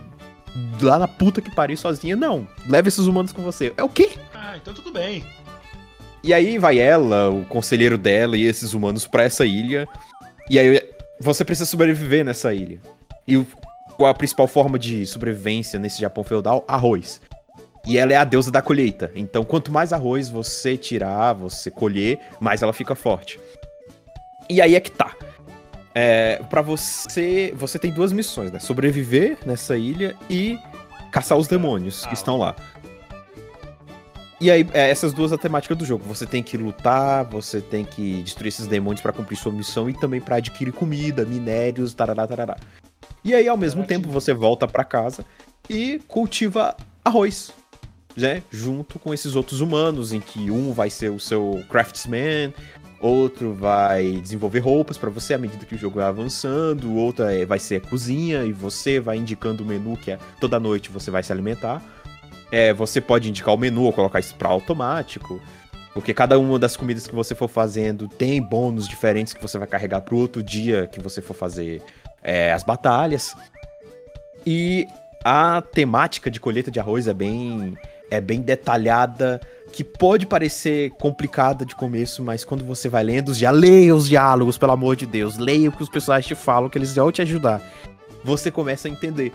[0.81, 2.17] lá na puta que pariu sozinha.
[2.17, 3.73] Não, leve esses humanos com você.
[3.77, 4.11] É o quê?
[4.35, 5.25] Ah, então tudo bem.
[6.25, 9.87] E aí vai ela, o conselheiro dela e esses humanos pra essa ilha.
[10.49, 10.83] E aí
[11.21, 12.81] você precisa sobreviver nessa ilha.
[13.27, 13.45] E
[13.97, 16.65] qual a principal forma de sobrevivência nesse Japão feudal?
[16.67, 17.21] Arroz.
[17.87, 19.11] E ela é a deusa da colheita.
[19.15, 23.41] Então, quanto mais arroz você tirar, você colher, mais ela fica forte.
[24.49, 25.15] E aí é que tá.
[25.95, 28.59] É, para você, você tem duas missões, né?
[28.59, 30.59] Sobreviver nessa ilha e
[31.11, 32.57] caçar os demônios Ah, que estão lá.
[34.41, 36.03] E aí, é, essas duas a temática do jogo.
[36.09, 39.95] Você tem que lutar, você tem que destruir esses demônios pra cumprir sua missão e
[39.95, 42.57] também pra adquirir comida, minérios, tarará, tarará.
[43.23, 45.25] E aí, ao mesmo tempo, você volta pra casa
[45.71, 47.53] e cultiva arroz,
[48.17, 48.43] né?
[48.51, 52.53] Junto com esses outros humanos, em que um vai ser o seu craftsman,
[53.07, 57.25] outro vai desenvolver roupas pra você à medida que o jogo vai avançando, o outro
[57.25, 61.11] é- vai ser cozinha e você vai indicando o menu que é toda noite você
[61.11, 61.83] vai se alimentar.
[62.51, 65.41] É, você pode indicar o menu ou colocar isso pra automático.
[65.95, 69.67] Porque cada uma das comidas que você for fazendo tem bônus diferentes que você vai
[69.67, 71.83] carregar pro outro dia que você for fazer
[72.23, 73.35] é, as batalhas.
[74.47, 74.87] E
[75.25, 77.77] a temática de colheita de arroz é bem,
[78.11, 79.41] é bem detalhada,
[79.73, 84.59] que pode parecer complicada de começo, mas quando você vai lendo, já leia os diálogos,
[84.59, 85.39] pelo amor de Deus.
[85.39, 87.63] Leia o que os personagens te falam, que eles vão te ajudar.
[88.23, 89.33] Você começa a entender.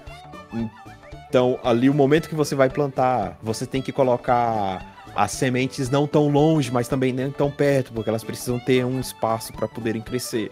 [1.27, 6.05] Então, ali o momento que você vai plantar, você tem que colocar as sementes não
[6.05, 10.01] tão longe, mas também nem tão perto, porque elas precisam ter um espaço para poderem
[10.01, 10.51] crescer.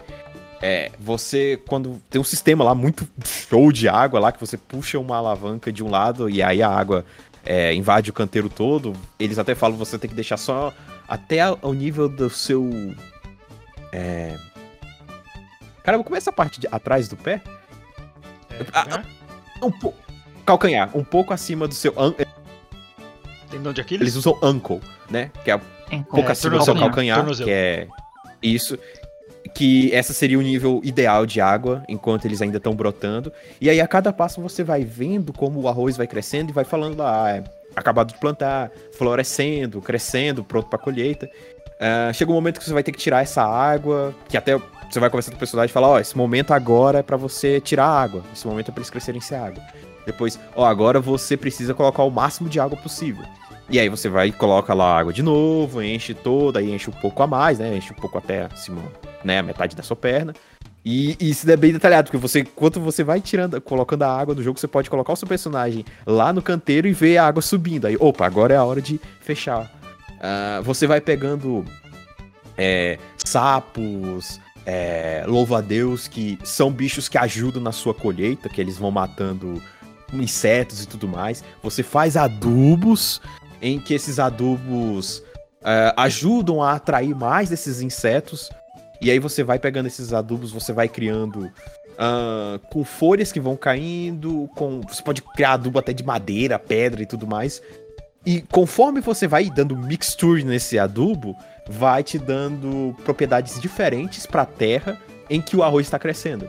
[0.60, 4.98] É, você, quando tem um sistema lá muito show de água lá, que você puxa
[4.98, 7.04] uma alavanca de um lado e aí a água
[7.46, 10.72] é, invade o canteiro todo, eles até falam que você tem que deixar só
[11.08, 12.68] até o nível do seu.
[13.92, 14.36] É...
[15.82, 17.40] Caramba, como é essa parte de, atrás do pé?
[18.50, 19.04] É, Ah, né?
[19.62, 19.98] Um pouco.
[20.44, 21.94] Calcanhar, um pouco acima do seu.
[21.98, 22.14] an-
[23.50, 24.02] Tendão de Aquiles?
[24.02, 25.30] Eles usam ankle, né?
[25.44, 25.56] Que é
[25.92, 27.46] um pouco É, acima do seu calcanhar, Tornozelo.
[27.48, 27.88] que é
[28.42, 28.76] isso.
[29.54, 33.32] Que essa seria o nível ideal de água, enquanto eles ainda estão brotando.
[33.60, 36.64] E aí, a cada passo, você vai vendo como o arroz vai crescendo e vai
[36.64, 41.28] falando lá, ah, é acabado de plantar, florescendo, crescendo, pronto pra colheita.
[41.78, 44.58] Ah, chega um momento que você vai ter que tirar essa água, que até
[44.90, 47.60] você vai conversar com o personagem e falar, ó, esse momento agora é pra você
[47.60, 49.62] tirar a água, esse momento é pra eles crescerem sem água.
[50.06, 53.24] Depois, ó, agora você precisa colocar o máximo de água possível.
[53.68, 56.88] E aí você vai e coloca lá a água de novo, enche toda, aí enche
[56.88, 57.76] um pouco a mais, né?
[57.76, 58.80] Enche um pouco até acima,
[59.24, 59.38] né?
[59.38, 60.32] A metade da sua perna.
[60.84, 64.36] E, e isso é bem detalhado, porque você, enquanto você vai tirando, colocando a água
[64.36, 67.42] do jogo, você pode colocar o seu personagem lá no canteiro e ver a água
[67.42, 67.88] subindo.
[67.88, 69.68] Aí, opa, agora é a hora de fechar.
[70.20, 71.64] Ah, você vai pegando
[72.56, 78.92] é, sapos, é, louva-a-Deus, que são bichos que ajudam na sua colheita, que eles vão
[78.92, 79.60] matando
[80.12, 81.42] insetos e tudo mais.
[81.64, 83.20] Você faz adubos,
[83.60, 85.22] em que esses adubos
[85.62, 88.50] eh, ajudam a atrair mais desses insetos.
[89.00, 91.50] E aí você vai pegando esses adubos, você vai criando
[91.98, 97.02] ah, com folhas que vão caindo, com você pode criar adubo até de madeira, pedra
[97.02, 97.62] e tudo mais.
[98.24, 101.36] E conforme você vai dando mixture nesse adubo,
[101.68, 105.00] vai te dando propriedades diferentes para a terra
[105.30, 106.48] em que o arroz está crescendo.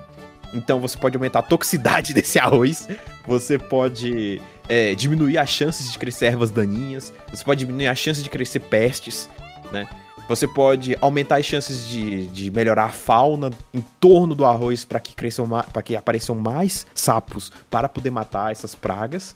[0.54, 2.88] Então você pode aumentar a toxicidade desse arroz,
[3.26, 8.24] você pode é, diminuir as chances de crescer ervas daninhas, você pode diminuir as chances
[8.24, 9.30] de crescer pestes,
[9.72, 9.88] né?
[10.28, 15.00] Você pode aumentar as chances de, de melhorar a fauna em torno do arroz para
[15.00, 19.34] que cresçam para que apareçam mais sapos para poder matar essas pragas.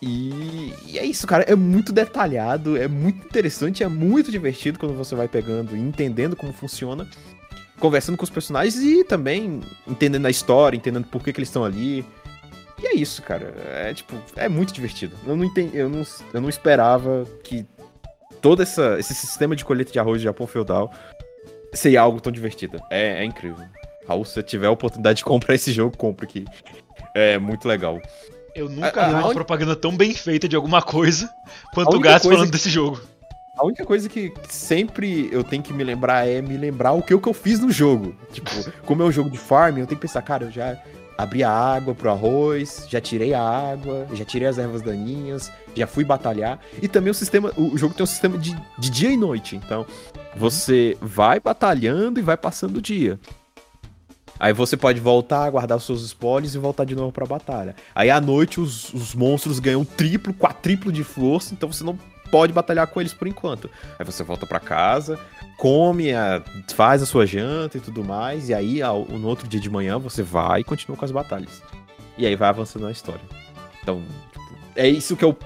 [0.00, 1.42] E, e, é isso, cara.
[1.44, 6.36] É muito detalhado, é muito interessante, é muito divertido quando você vai pegando e entendendo
[6.36, 7.08] como funciona,
[7.80, 11.64] conversando com os personagens e também entendendo a história, entendendo por que, que eles estão
[11.64, 12.04] ali.
[12.80, 13.54] E é isso, cara.
[13.66, 15.16] É tipo, é muito divertido.
[15.26, 16.02] Eu não, entendi, eu não,
[16.32, 17.66] eu não esperava que
[18.40, 20.92] todo essa, esse sistema de colheita de arroz do Japão feudal
[21.72, 22.80] seria algo tão divertido.
[22.90, 23.64] É, é incrível.
[24.06, 26.44] Raul, se você tiver a oportunidade de comprar esse jogo, compre que
[27.14, 28.00] é muito legal.
[28.54, 31.30] Eu nunca vi uma propaganda tão bem feita de alguma coisa
[31.74, 32.52] quanto o Gats falando que...
[32.52, 33.00] desse jogo.
[33.56, 37.12] A única coisa que sempre eu tenho que me lembrar é me lembrar o que,
[37.12, 38.16] o que eu fiz no jogo.
[38.32, 38.50] Tipo,
[38.86, 40.78] como é um jogo de farm, eu tenho que pensar, cara, eu já
[41.18, 45.84] abri a água pro arroz, já tirei a água, já tirei as ervas daninhas, já
[45.84, 46.60] fui batalhar.
[46.80, 49.56] E também o sistema, o jogo tem um sistema de, de dia e noite.
[49.56, 49.84] Então,
[50.36, 53.18] você vai batalhando e vai passando o dia.
[54.38, 57.74] Aí você pode voltar, guardar seus spoilers e voltar de novo pra batalha.
[57.92, 61.98] Aí à noite os, os monstros ganham triplo, quatriplo de força, então você não
[62.30, 63.68] pode batalhar com eles por enquanto.
[63.98, 65.18] Aí você volta para casa,
[65.58, 66.42] come, a,
[66.74, 69.98] faz a sua janta e tudo mais, e aí ao, no outro dia de manhã
[69.98, 71.60] você vai e continua com as batalhas.
[72.16, 73.20] E aí vai avançando na história.
[73.82, 74.02] Então,
[74.32, 75.36] tipo, é isso que eu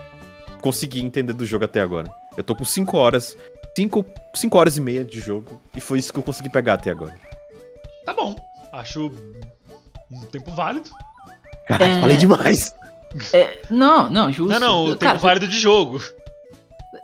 [0.61, 2.13] consegui entender do jogo até agora.
[2.37, 3.37] Eu tô com 5 horas,
[3.75, 7.19] 5 horas e meia de jogo, e foi isso que eu consegui pegar até agora.
[8.05, 8.37] Tá bom.
[8.73, 9.11] Acho
[10.11, 10.91] um tempo válido.
[11.67, 12.01] Caralho, é...
[12.01, 12.75] falei demais.
[13.33, 14.59] É, não, não, justo.
[14.59, 16.01] Não, não, o tempo Cara, válido de jogo.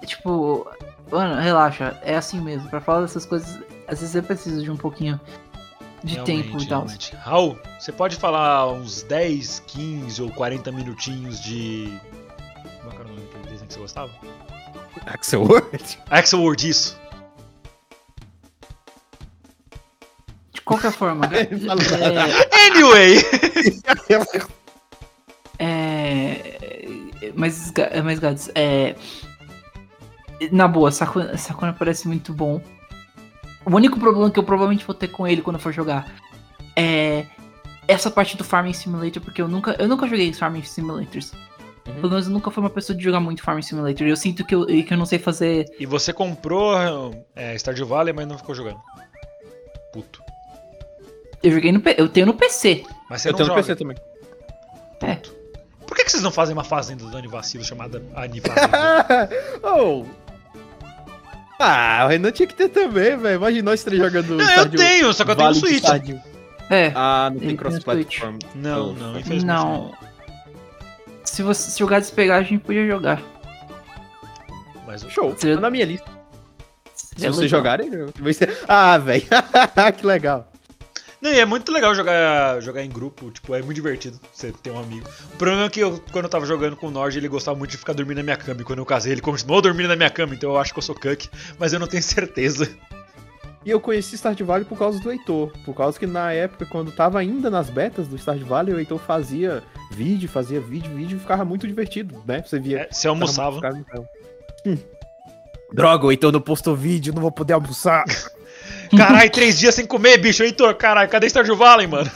[0.06, 0.66] Tipo,
[1.10, 2.68] mano, relaxa, é assim mesmo.
[2.68, 5.20] Pra falar dessas coisas, às vezes você precisa de um pouquinho
[6.04, 6.86] de realmente, tempo e tal.
[7.20, 11.98] Raul, você pode falar uns 10, 15 ou 40 minutinhos de.
[12.80, 14.12] Como é que era o nome daquele desenho que você gostava?
[15.06, 15.98] Axel Word?
[16.10, 16.98] Axel Word, isso.
[20.68, 21.24] qualquer forma.
[21.32, 21.48] é...
[22.66, 23.24] Anyway!
[25.58, 26.58] é...
[27.34, 27.72] Mas,
[28.04, 28.94] mas Gads, é...
[30.52, 32.60] Na boa, Sakuna, Sakuna parece muito bom.
[33.64, 36.12] O único problema que eu provavelmente vou ter com ele quando eu for jogar
[36.76, 37.26] é
[37.86, 41.32] essa parte do Farming Simulator, porque eu nunca, eu nunca joguei Farming Simulators.
[41.86, 41.94] Uhum.
[41.94, 44.06] Pelo menos eu nunca fui uma pessoa de jogar muito Farming Simulator.
[44.06, 45.66] Eu sinto que eu, que eu não sei fazer.
[45.78, 46.74] E você comprou
[47.34, 48.78] é, Stardew Valley, mas não ficou jogando.
[49.92, 50.22] Puto.
[51.42, 52.84] Eu joguei no Eu tenho no PC.
[53.08, 53.60] Mas você eu não tenho joga.
[53.60, 53.96] no PC também.
[55.02, 55.14] É.
[55.86, 59.30] Por que, que vocês não fazem uma fazenda do Dani Vacilo chamada Ani Fazenda?
[59.62, 60.04] oh.
[61.58, 63.36] Ah, o Renan tinha que ter também, velho.
[63.36, 64.36] Imagina nós três jogando.
[64.36, 65.84] Não, eu tenho, só que eu tenho vale Switch.
[66.70, 66.92] É.
[66.94, 68.38] Ah, não tem cross-platform.
[68.54, 69.44] Não, não, infelizmente.
[69.44, 69.92] Não.
[71.24, 73.20] Se, você, se o Gades pegar, a gente podia jogar.
[74.86, 75.54] Mas Show, você...
[75.54, 76.10] tá na minha lista.
[76.94, 77.90] Se é vocês jogarem,
[78.32, 78.56] ser.
[78.68, 79.24] Ah, velho.
[79.96, 80.47] que legal.
[81.20, 84.70] Não, e é muito legal jogar, jogar em grupo, tipo, é muito divertido você ter
[84.70, 85.06] um amigo.
[85.34, 87.72] O problema é que eu, quando eu tava jogando com o Nord, ele gostava muito
[87.72, 88.60] de ficar dormindo na minha cama.
[88.60, 90.82] E quando eu casei, ele continuou dormindo na minha cama, então eu acho que eu
[90.82, 92.70] sou cuck, mas eu não tenho certeza.
[93.66, 95.52] E eu conheci Stardew Valley por causa do Heitor.
[95.64, 98.98] Por causa que na época, quando tava ainda nas betas do Stardew Valley, o Heitor
[98.98, 102.42] fazia vídeo, fazia vídeo, vídeo e ficava muito divertido, né?
[102.42, 102.82] Você via.
[102.82, 103.60] É, você almoçava.
[104.64, 104.78] Hum.
[105.72, 108.04] Droga, o Heitor não postou vídeo, não vou poder almoçar.
[108.96, 110.42] Caralho, três dias sem comer, bicho.
[110.42, 112.10] Heitor, caralho, cadê Stardew Valley, mano?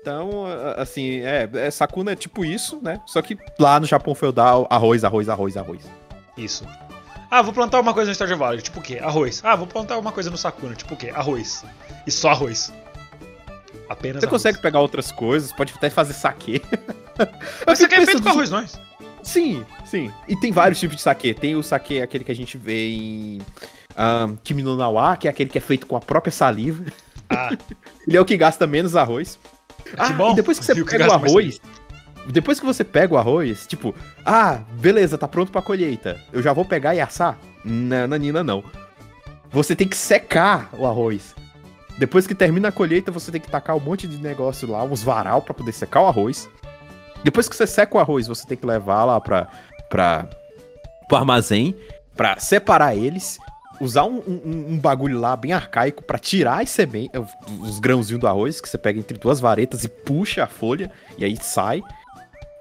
[0.00, 0.44] Então,
[0.76, 3.00] assim, é, é, Sakuna é tipo isso, né?
[3.06, 5.82] Só que lá no Japão feudal, arroz, arroz, arroz, arroz.
[6.36, 6.64] Isso.
[7.28, 9.00] Ah, vou plantar uma coisa no Stardew Valley, tipo o quê?
[9.02, 9.40] Arroz.
[9.42, 11.10] Ah, vou plantar uma coisa no Sakuna, tipo o quê?
[11.12, 11.64] Arroz.
[12.06, 12.72] E só arroz.
[13.88, 14.42] Apenas Você arroz.
[14.42, 16.62] consegue pegar outras coisas, pode até fazer saque.
[17.66, 18.78] Mas saque é feito com arroz, nós.
[19.24, 20.12] Sim, sim.
[20.28, 21.34] E tem vários tipos de saque.
[21.34, 23.38] Tem o saque, aquele que a gente vê em
[23.96, 26.84] um, Kimi no Nawa, que é aquele que é feito com a própria saliva.
[27.28, 27.50] Ah.
[28.06, 29.38] Ele é o que gasta menos arroz.
[29.96, 30.32] Ah, bom.
[30.32, 31.60] e depois que você pega o arroz,
[32.28, 33.94] depois que você pega o arroz, tipo,
[34.24, 36.20] ah, beleza, tá pronto pra colheita.
[36.32, 37.38] Eu já vou pegar e assar?
[37.64, 38.62] Não, Nanina, não.
[39.50, 41.34] Você tem que secar o arroz.
[41.98, 45.02] Depois que termina a colheita, você tem que tacar um monte de negócio lá, uns
[45.02, 46.48] varal para poder secar o arroz.
[47.24, 49.48] Depois que você seca o arroz, você tem que levar lá pra,
[49.88, 50.28] pra,
[51.08, 51.74] pro armazém
[52.14, 53.38] pra separar eles.
[53.80, 57.20] Usar um, um- um bagulho lá bem arcaico pra tirar as sementes,
[57.60, 61.24] os grãozinhos do arroz, que você pega entre duas varetas e puxa a folha, e
[61.24, 61.82] aí sai.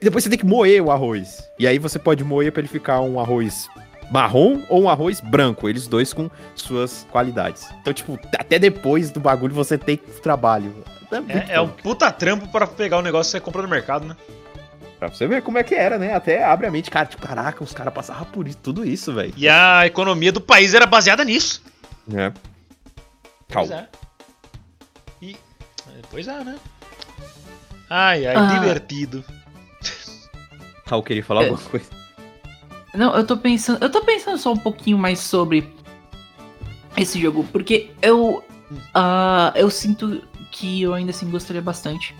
[0.01, 1.49] E depois você tem que moer o arroz.
[1.57, 3.67] E aí você pode moer pra ele ficar um arroz
[4.11, 7.67] marrom ou um arroz branco, eles dois com suas qualidades.
[7.81, 10.75] Então, tipo, até depois do bagulho você tem trabalho.
[11.09, 14.05] muito É, é um puta trampo pra pegar o negócio que você comprou no mercado,
[14.05, 14.15] né?
[15.09, 16.13] Pra você ver como é que era, né?
[16.13, 19.33] Até abre a mente, cara, tipo, caraca, os caras passavam por isso, tudo isso, velho.
[19.37, 21.61] E a economia do país era baseada nisso.
[22.13, 22.31] É.
[23.47, 23.75] Pois Calma.
[23.75, 23.87] é.
[25.25, 25.35] E.
[26.09, 26.55] Pois é, né?
[27.89, 28.45] Ai, ai, Ah.
[28.59, 29.23] divertido.
[30.87, 31.49] Raul queria falar É.
[31.49, 31.85] alguma coisa.
[32.93, 33.83] Não, eu tô pensando.
[33.83, 35.69] Eu tô pensando só um pouquinho mais sobre
[36.97, 38.43] esse jogo, porque eu.
[38.93, 42.15] ah, eu sinto que eu ainda assim gostaria bastante.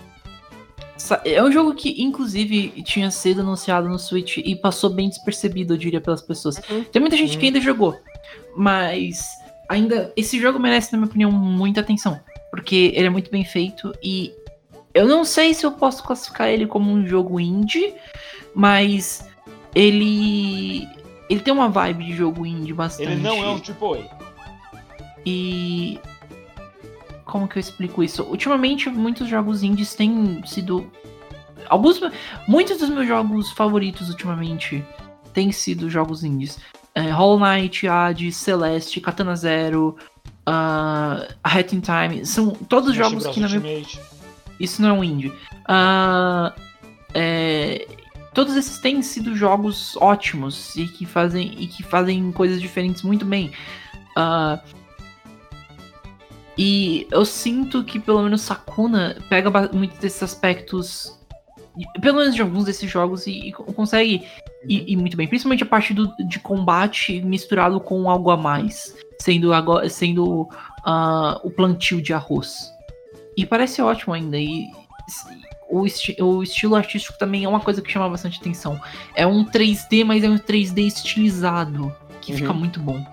[1.24, 5.78] É um jogo que, inclusive, tinha sido anunciado no Switch e passou bem despercebido, eu
[5.78, 6.56] diria, pelas pessoas.
[6.90, 7.98] Tem muita gente que ainda jogou,
[8.56, 9.28] mas
[9.68, 10.12] ainda.
[10.16, 12.18] Esse jogo merece, na minha opinião, muita atenção.
[12.50, 14.32] Porque ele é muito bem feito e
[14.94, 17.94] eu não sei se eu posso classificar ele como um jogo indie,
[18.54, 19.28] mas
[19.74, 20.88] ele.
[21.28, 23.12] Ele tem uma vibe de jogo indie bastante.
[23.12, 24.08] Ele não é um AAA.
[25.26, 26.00] E.
[27.26, 28.22] Como que eu explico isso?
[28.22, 30.90] Ultimamente, muitos jogos indies têm sido.
[31.68, 32.00] Alguns.
[32.48, 34.82] Muitos dos meus jogos favoritos ultimamente
[35.34, 36.58] têm sido jogos indies.
[36.94, 39.96] É, Hollow Knight, Hades, Celeste, Katana Zero,
[40.48, 42.24] uh, A Hat in Time.
[42.24, 43.34] São todos Smash jogos Bros.
[43.34, 43.82] que, na minha
[44.58, 45.32] isso não é um indie.
[45.66, 46.54] Ah,
[47.14, 47.86] é,
[48.32, 53.24] todos esses têm sido jogos ótimos e que fazem, e que fazem coisas diferentes muito
[53.24, 53.52] bem.
[54.16, 54.60] Ah,
[56.56, 61.18] e eu sinto que pelo menos Sakuna pega muitos desses aspectos,
[62.00, 64.26] pelo menos de alguns desses jogos, e, e co- consegue
[64.68, 65.28] ir, ir muito bem.
[65.28, 70.48] Principalmente a parte do, de combate misturado com algo a mais, sendo, agora, sendo
[70.84, 72.72] ah, o plantio de arroz.
[73.36, 74.38] E parece ótimo ainda.
[74.38, 74.66] E
[75.68, 78.80] o, esti- o estilo artístico também é uma coisa que chama bastante atenção.
[79.14, 81.94] É um 3D, mas é um 3D estilizado.
[82.22, 82.58] Que fica Uhum.
[82.58, 83.04] muito bom.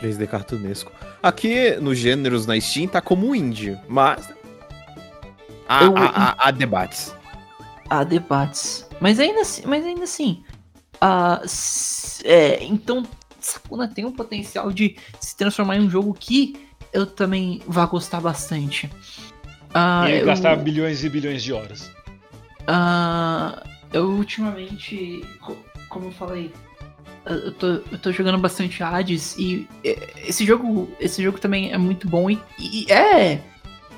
[0.00, 0.92] 3D cartunesco.
[1.22, 4.28] Aqui nos gêneros na Steam tá como indie, mas.
[5.68, 7.14] Há, Eu- há- há- há debates.
[7.90, 8.86] Há debates.
[9.00, 9.62] Mas ainda assim.
[9.66, 10.44] Mas ainda assim
[11.44, 13.04] s- é, então,
[13.40, 16.56] Sakuna tem um potencial de se transformar em um jogo que
[16.92, 18.90] eu também vá gostar bastante.
[19.74, 21.90] Ah, e eu- gastar bilhões e bilhões de horas.
[22.66, 23.62] Ah,
[23.92, 25.56] eu ultimamente, co-
[25.88, 26.52] como eu falei,
[27.26, 31.78] eu tô, eu tô jogando bastante Hades e é, esse jogo, esse jogo também é
[31.78, 33.40] muito bom e, e é,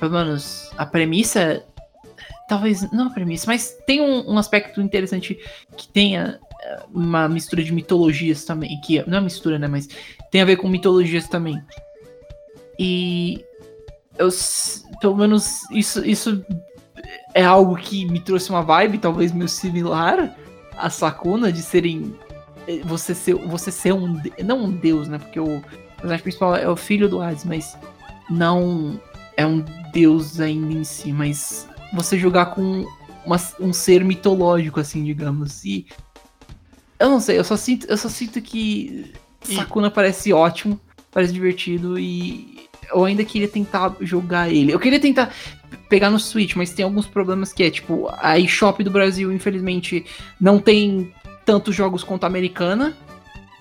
[0.00, 1.64] pelo menos a premissa,
[2.48, 5.38] talvez não a premissa, mas tem um, um aspecto interessante
[5.76, 9.88] que tenha é, uma mistura de mitologias também, que não é mistura, né, mas
[10.30, 11.62] tem a ver com mitologias também.
[12.78, 13.44] E
[14.16, 14.28] eu,
[15.00, 16.44] pelo menos isso, isso
[17.34, 20.34] é algo que me trouxe uma vibe talvez meio similar
[20.76, 22.27] a Sakuna de serem eh,
[22.84, 25.18] você ser você ser um não um deus, né?
[25.18, 25.62] Porque o
[25.96, 27.76] personagem principal é o filho do Hades, mas
[28.30, 29.00] não
[29.36, 32.84] é um deus ainda em si, mas você jogar com
[33.24, 35.64] uma- um ser mitológico assim, digamos.
[35.64, 35.86] E
[36.98, 39.12] eu não sei, eu só sinto, eu só sinto que
[39.48, 40.78] E- Sakuna parece ótimo,
[41.12, 44.72] parece divertido e eu ainda queria tentar jogar ele.
[44.72, 45.32] Eu queria tentar
[45.88, 50.04] pegar no Switch, mas tem alguns problemas que é, tipo, a eShop do Brasil, infelizmente,
[50.40, 51.12] não tem
[51.48, 52.94] tantos jogos quanto a americana.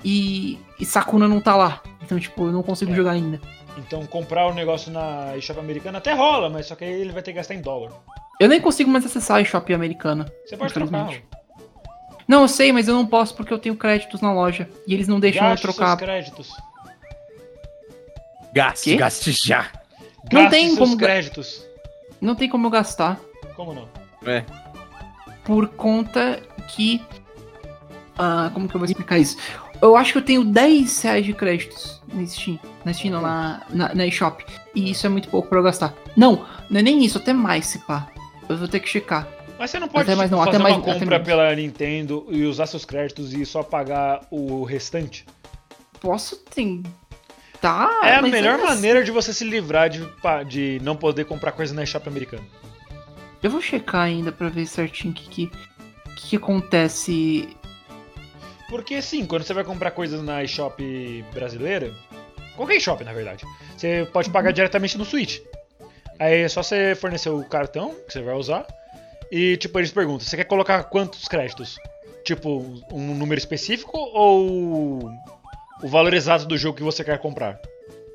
[0.03, 1.81] E, e Sakuna não tá lá.
[2.03, 2.95] Então, tipo, eu não consigo É.
[2.95, 3.39] jogar ainda.
[3.77, 7.21] Então comprar o negócio na eShop americana até rola, mas só que aí ele vai
[7.21, 7.91] ter que gastar em dólar.
[8.39, 10.29] Eu nem consigo mais acessar a eShop americana.
[10.45, 11.09] Você pode trocar.
[12.27, 14.67] Não, eu sei, mas eu não posso porque eu tenho créditos na loja.
[14.85, 15.97] E eles não deixam Gaste eu trocar.
[15.97, 16.49] seus créditos.
[18.53, 18.95] Gaste, Quê?
[18.97, 19.71] gaste já.
[20.31, 21.65] Não Gaste tem seus como créditos.
[22.19, 23.17] Não tem como eu gastar.
[23.55, 23.87] Como não?
[24.25, 24.43] É.
[25.45, 26.41] por conta
[26.75, 27.01] que.
[28.17, 29.37] Ah, como que eu vou explicar isso?
[29.81, 32.59] Eu acho que eu tenho 10 reais de créditos na Steam.
[32.83, 34.43] Na Steam, não, na, na, na eShop.
[34.73, 35.93] E isso é muito pouco pra eu gastar.
[36.15, 38.07] Não, não é nem isso, até mais, se pá.
[38.49, 39.27] Eu vou ter que checar.
[39.59, 42.25] Mas você não pode Até mais não, até fazer mais- uma até compra pela Nintendo
[42.29, 45.25] e usar seus créditos e só pagar o restante?
[45.99, 47.99] Posso tentar.
[48.03, 50.01] é a melhor assim- maneira de você se livrar de,
[50.47, 52.43] de não poder comprar coisa na eShop americana.
[53.41, 55.51] Eu vou checar ainda pra ver certinho o que, que,
[56.17, 57.49] que acontece.
[58.69, 61.93] Porque sim, quando você vai comprar coisas na eShop brasileira,
[62.55, 63.45] qualquer eShop na verdade,
[63.75, 65.39] você pode pagar diretamente no Switch.
[66.19, 68.65] Aí é só você fornecer o cartão que você vai usar
[69.31, 71.77] E, tipo, eles perguntam: você quer colocar quantos créditos?
[72.23, 72.59] Tipo,
[72.91, 75.09] um número específico ou
[75.81, 77.59] o valor exato do jogo que você quer comprar?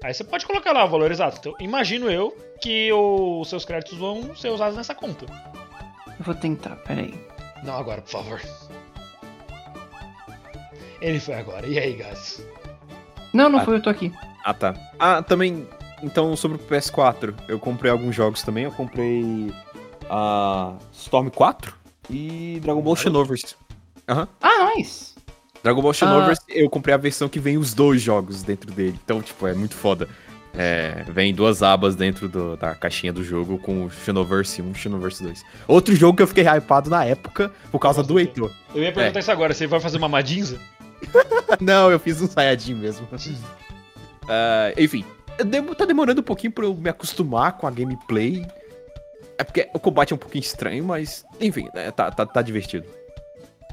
[0.02, 1.38] Aí você pode colocar lá o valor exato.
[1.38, 5.24] Então, imagino eu que os seus créditos vão ser usados nessa conta.
[6.18, 7.14] Eu vou tentar, peraí.
[7.62, 8.40] Não agora, por favor.
[11.02, 11.66] Ele foi agora.
[11.66, 12.46] E aí, Gás?
[13.32, 13.64] Não, não Ah.
[13.64, 14.12] foi, eu tô aqui.
[14.44, 14.74] Ah, tá.
[14.98, 15.66] Ah, também.
[16.02, 18.64] Então, sobre o PS4, eu comprei alguns jogos também.
[18.64, 19.52] Eu comprei.
[20.14, 21.72] a Storm 4
[22.10, 23.54] e Dragon Ball Xenoverse.
[24.08, 24.28] Aham.
[24.42, 25.14] Ah, nice.
[25.62, 25.94] Dragon Ball Ah.
[25.94, 28.98] Xenoverse, eu comprei a versão que vem os dois jogos dentro dele.
[29.02, 30.08] Então, tipo, é muito foda.
[30.54, 34.74] É, vem duas abas dentro do- da caixinha do jogo com o Xenoverse 1 e
[34.74, 35.42] Xenoverse 2.
[35.66, 38.50] Outro jogo que eu fiquei hypado na época por causa do Heitor.
[38.74, 39.54] Eu ia perguntar isso agora.
[39.54, 40.58] Você vai fazer uma Madinza?
[41.60, 43.06] Não, eu fiz um Saiyajin mesmo.
[44.28, 45.04] Ah, enfim,
[45.76, 48.46] tá demorando um pouquinho pra eu me acostumar com a gameplay.
[49.36, 52.86] É porque o combate é um pouquinho estranho, mas enfim, é, tá, tá, tá divertido.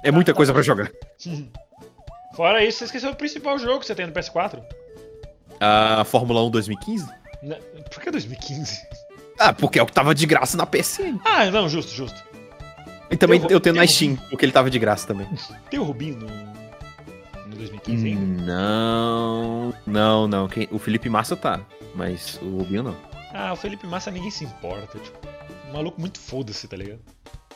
[0.04, 0.90] É muita coisa pra jogar.
[2.36, 4.60] Fora isso, você esqueceu o principal jogo que você tem no PS4.
[5.60, 7.08] A Fórmula 1 2015?
[7.44, 7.58] Na-
[7.94, 8.82] Por que 2015?
[9.38, 11.20] Ah, porque é o que tava de graça na PSN.
[11.26, 12.24] Ah, não, justo, justo.
[13.12, 15.28] E também Eu- eu, tenho na Steam, porque ele tava de graça também.
[15.70, 16.28] Tem o Rubinho no
[17.60, 18.44] 2015 ainda?
[18.46, 20.48] Não, não, não.
[20.48, 21.60] Quem- o Felipe Massa tá,
[21.96, 22.96] mas o Rubinho não.
[23.34, 24.98] Ah, o Felipe Massa ninguém se importa.
[25.00, 25.18] Tipo,
[25.70, 27.00] um maluco muito foda-se, tá ligado?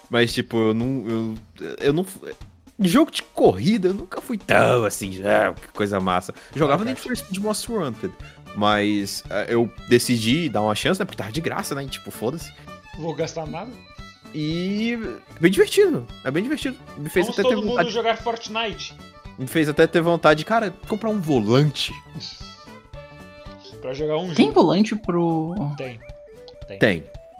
[0.09, 1.03] Mas, tipo, eu não.
[1.07, 1.35] Eu,
[1.79, 2.05] eu não.
[2.79, 6.33] Jogo de corrida, eu nunca fui tão assim, já, que coisa massa.
[6.55, 7.07] Jogava Ah, nem cara.
[7.07, 8.13] for Speed Most Wanted.
[8.55, 11.05] Mas eh, eu decidi dar uma chance, né?
[11.05, 11.83] Porque tava de graça, né?
[11.83, 12.51] E, tipo, foda-se.
[12.99, 13.71] Vou gastar nada.
[14.33, 14.97] E.
[15.39, 16.05] Bem divertido.
[16.23, 16.77] É bem divertido.
[16.97, 17.89] Me fez Vamos até ter todo mundo vontade.
[17.91, 18.95] jogar Fortnite.
[19.37, 21.91] Me fez até ter vontade, cara, comprar um volante.
[23.81, 24.61] Pra jogar um Tem jogo.
[24.61, 25.53] volante pro.
[25.77, 25.99] Tem.
[26.67, 26.79] Tem.
[26.79, 26.99] Tem.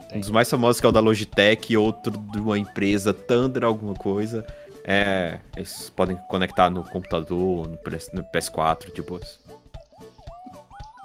[0.10, 0.18] Tem.
[0.18, 3.94] Um dos mais famosos que é o da Logitech, outro de uma empresa, Thunder alguma
[3.94, 4.46] coisa.
[4.84, 5.40] É.
[5.56, 9.18] Eles podem conectar no computador, no PS- no PS4, tipo.
[9.20, 9.40] Deixa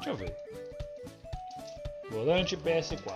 [0.06, 0.34] eu ver.
[2.10, 3.12] Volante PS4.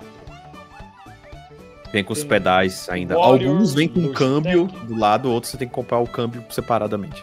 [1.92, 3.16] Vem com os Tem pedais ainda.
[3.18, 4.18] Warrior, Alguns vêm com Logitech.
[4.18, 7.22] câmbio do lado, outros você tem que comprar o câmbio separadamente.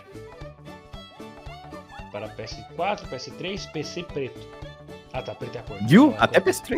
[2.20, 4.39] Para PS4, PS3, PC preto.
[5.13, 5.78] Ah tá, preto é a cor.
[5.88, 6.07] Viu?
[6.07, 6.51] Não é Até cor.
[6.51, 6.78] PS3.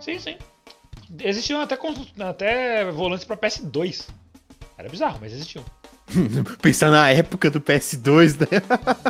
[0.00, 0.36] Sim, sim.
[1.20, 1.78] Existiam até,
[2.20, 4.08] até volantes pra PS2.
[4.78, 5.62] Era bizarro, mas existiam.
[6.62, 8.62] Pensar na época do PS2, né?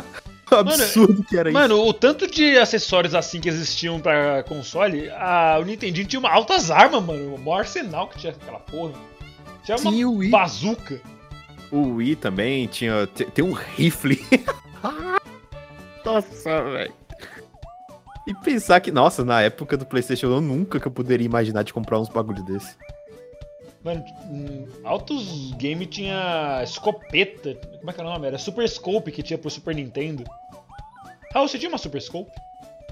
[0.51, 5.59] o absurdo que era Mano, o tanto de acessórios assim que existiam pra console, a,
[5.61, 7.35] o Nintendinho tinha uma altas armas, mano.
[7.35, 8.93] O maior arsenal que tinha aquela porra.
[9.63, 9.87] Tinha isso.
[9.87, 10.29] uma Wii.
[10.29, 11.01] bazuca.
[11.71, 13.07] O Wii também tinha.
[13.07, 14.19] te- Tem um rifle.
[16.05, 16.93] nossa, velho.
[18.25, 21.73] E pensar que, nossa, na época do PlayStation eu nunca que eu poderia imaginar de
[21.73, 22.75] comprar uns bagulho desse.
[23.83, 27.55] Mano, hum, altos game tinha escopeta.
[27.79, 28.27] Como é que era o nome?
[28.27, 30.23] Era Super Scope que tinha pro Super Nintendo.
[31.33, 32.31] Ah, você tinha uma Super Scope?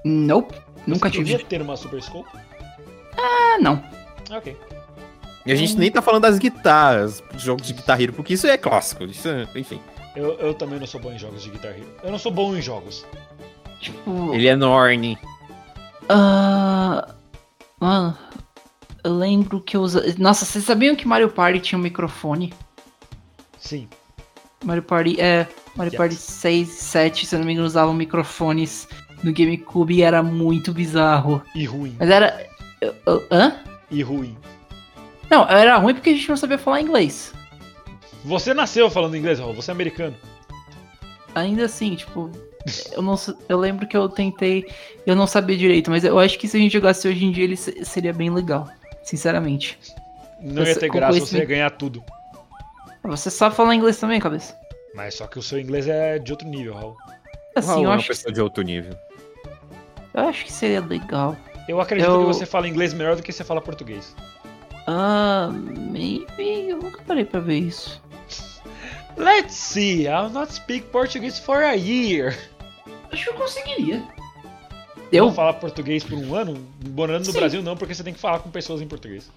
[0.06, 0.56] Nope.
[0.88, 1.32] Nunca você tive.
[1.32, 2.30] devia ter uma Super Scope?
[3.18, 3.84] Ah, não.
[4.30, 4.56] Ah, ok.
[5.46, 8.48] E a gente nem tá falando das guitarras, dos jogos de Guitar Hero, porque isso
[8.48, 9.04] é clássico.
[9.04, 9.80] Isso é, enfim.
[10.16, 11.88] Eu, eu também não sou bom em jogos de Guitar Hero.
[12.04, 13.06] Eu não sou bom em jogos.
[13.80, 14.34] Tipo.
[14.34, 15.18] Ele é Norne.
[16.10, 17.14] Ah.
[17.80, 18.18] Mano.
[19.04, 20.04] Eu lembro que eu usa...
[20.18, 22.52] Nossa, vocês sabiam que Mario Party tinha um microfone?
[23.60, 23.88] Sim.
[24.64, 25.20] Mario Party.
[25.22, 25.48] É.
[25.76, 25.98] Mario Yes.
[25.98, 28.88] Party 6 7, se eu não me engano, usavam microfones
[29.24, 31.40] no GameCube e era muito bizarro.
[31.54, 31.96] E ruim.
[32.00, 32.48] Mas era.
[32.82, 33.54] eu- eu- hã?
[33.92, 34.36] E ruim.
[35.30, 37.34] Não, era ruim porque a gente não sabia falar inglês.
[38.24, 39.54] Você nasceu falando inglês, Raul.
[39.54, 40.16] Você é americano.
[41.34, 42.32] Ainda assim, tipo,
[42.94, 43.16] eu não
[43.50, 44.66] eu lembro que eu tentei,
[45.06, 47.44] eu não sabia direito, mas eu acho que se a gente jogasse hoje em dia
[47.44, 48.68] ele se- seria bem legal,
[49.04, 49.78] sinceramente.
[50.40, 52.04] Não ia ter graça, você ia ganhar tudo.
[53.04, 54.56] Você sabe falar inglês também, cabeça?
[54.96, 56.96] Mas só que o seu inglês é de outro nível, Raul.
[57.56, 58.96] Assim, Raul eu é uma acho, que, pessoa de outro nível.
[60.14, 61.36] eu acho que seria legal.
[61.68, 64.16] Eu acredito Eu- que você fala inglês melhor do que você fala português.
[64.88, 68.02] Ah, maybe, eu nunca parei pra ver isso.
[69.18, 72.38] Let's see, I'll not speak Portuguese for a year.
[73.12, 74.04] Acho que eu conseguiria.
[75.12, 75.32] Eu Eu?
[75.34, 76.58] falar português por um ano?
[76.90, 77.40] Morando no Sim.
[77.40, 79.32] Brasil não, porque você tem que falar com pessoas em português.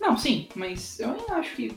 [0.00, 1.76] Não, sim, mas eu ainda acho que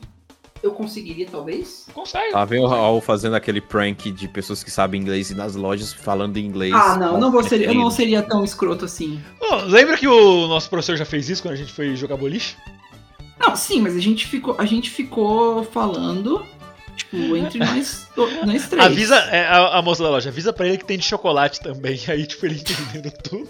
[0.63, 1.85] eu conseguiria, talvez.
[1.93, 2.33] Consegue.
[2.33, 5.91] Lá vem o Raul fazendo aquele prank de pessoas que sabem inglês e nas lojas
[5.93, 6.73] falando inglês.
[6.73, 9.21] Ah, não, não vou ser, eu não seria tão escroto assim.
[9.39, 12.55] Ô, lembra que o nosso professor já fez isso quando a gente foi jogar boliche?
[13.39, 16.45] Não, sim, mas a gente ficou, a gente ficou falando,
[16.95, 18.07] tipo, entre nós,
[18.45, 18.85] nós três.
[18.85, 21.99] Avisa, é, a, a moça da loja, avisa pra ele que tem de chocolate também.
[22.07, 23.49] Aí, tipo, ele entendendo tudo.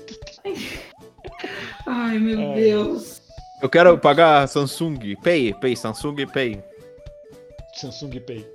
[1.85, 2.55] Ai, meu É.
[2.55, 3.21] Deus.
[3.61, 6.63] Eu quero pagar Samsung Pay, Pay, Samsung Pay.
[7.81, 8.45] Samsung Pay.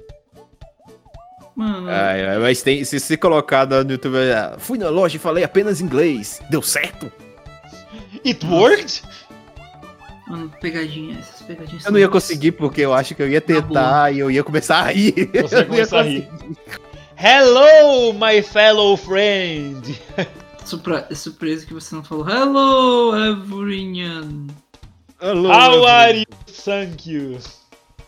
[1.57, 5.19] Mano, Ai, ai, mas tem, se se colocar no YouTube, ah, fui na loja e
[5.19, 6.41] falei apenas inglês.
[6.51, 7.11] Deu certo?
[8.25, 9.03] It worked?
[10.29, 11.85] mano, pegadinha, essas pegadinhas.
[11.85, 14.81] Eu não ia conseguir porque eu acho que eu ia tentar e eu ia começar
[14.81, 15.31] a rir.
[15.43, 16.29] Você ia começar a rir.
[17.17, 19.99] Hello, my fellow friend.
[20.67, 22.29] Surpre surpresa que você não falou.
[22.29, 24.49] Hello, everyone.
[25.21, 26.27] Alô, How meu are you?
[26.65, 27.39] Thank you.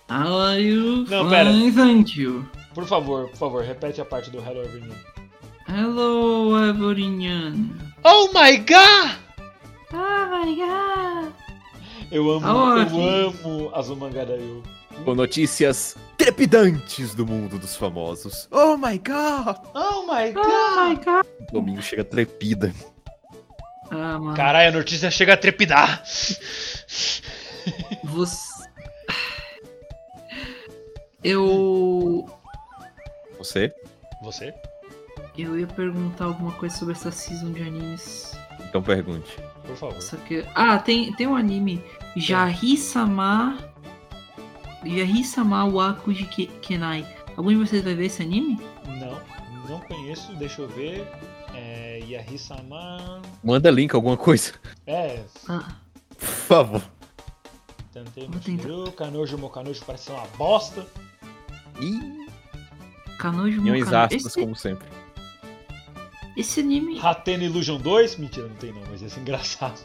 [0.08, 1.04] How are you?
[1.08, 2.48] Não, Fine, thank you.
[2.74, 4.94] Por favor, por favor, repete a parte do Hello Everyone.
[5.66, 7.70] Hello, everyone.
[8.02, 9.18] Oh my god!
[9.92, 11.32] Ah, my god.
[12.10, 12.94] Eu amo, Aonde?
[12.96, 14.62] eu amo Azumangadayo.
[15.04, 18.48] Com notícias trepidantes do mundo dos famosos.
[18.50, 19.58] Oh my god!
[19.74, 21.26] Oh my Oh my god.
[21.52, 22.72] Domingo chega trepida.
[23.90, 24.34] Ah, mano.
[24.34, 26.02] Caralho, a notícia chega a trepidar.
[28.04, 28.57] Você.
[31.22, 32.26] Eu.
[33.38, 33.72] Você?
[34.22, 34.54] Você?
[35.36, 38.32] Eu ia perguntar alguma coisa sobre essa season de animes.
[38.68, 39.38] Então pergunte.
[39.66, 40.00] Por favor.
[40.02, 40.44] Só que.
[40.54, 41.82] Ah, tem, tem um anime.
[42.16, 43.58] Jahi-sama.
[44.84, 47.06] Jahi-sama Waku de Ke- Kenai.
[47.36, 48.60] Algum de vocês vai ver esse anime?
[48.86, 49.20] Não,
[49.68, 51.06] não conheço, deixa eu ver.
[51.54, 52.00] É.
[52.08, 53.20] Yahi-sama.
[53.44, 54.52] Manda link, alguma coisa.
[54.86, 55.22] É.
[55.48, 55.76] Ah,
[56.16, 56.82] Por favor.
[57.92, 58.62] Tentei Vou tentar.
[58.62, 60.86] Shiru, Kanojo Mokanojo parece ser uma bosta.
[61.80, 62.26] Ih,
[63.18, 64.86] Kanojo aspas, Esse, como sempre.
[66.36, 66.98] esse anime.
[67.00, 68.16] Hatena Illusion 2?
[68.16, 69.78] Mentira, não tem não, mas ia ser engraçado.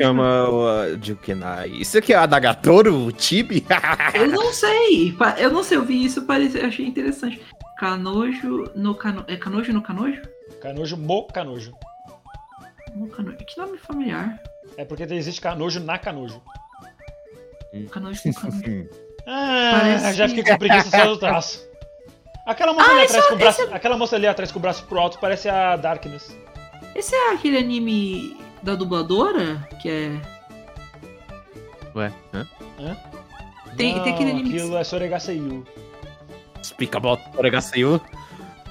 [0.00, 1.70] Chama uh, Jukenai.
[1.70, 3.64] Isso aqui é a Dagatoro, o Tibi?
[4.14, 5.16] Eu não sei.
[5.38, 7.40] Eu não sei, eu vi isso, parece, achei interessante.
[7.78, 9.24] Kanojo no Kano...
[9.26, 10.22] É Kanojo no Kanojo?
[10.62, 11.72] Kanojo Mokanojo.
[12.94, 13.36] No Kanojo.
[13.38, 14.40] Que nome familiar.
[14.76, 16.40] É porque existe Kanojo na Kanojo.
[17.90, 18.88] Kanojo no Kanojo.
[19.26, 21.66] Ah, Parece- já fiquei com preguiça só do traço.
[22.46, 23.62] Aquela moça Ah, ali atrás é- com o braço.
[23.62, 26.36] esse Aquela moça ali atrás com o braço pro alto parece a Darkness.
[26.94, 29.68] Esse é aquele anime da dubladora?
[29.82, 30.20] Que é.
[31.94, 32.46] Ué, hã?
[33.76, 35.66] Tem- tem aquele anime que- Aquilo é Soregaseyu.
[36.62, 38.00] Speak about Oregaseyu.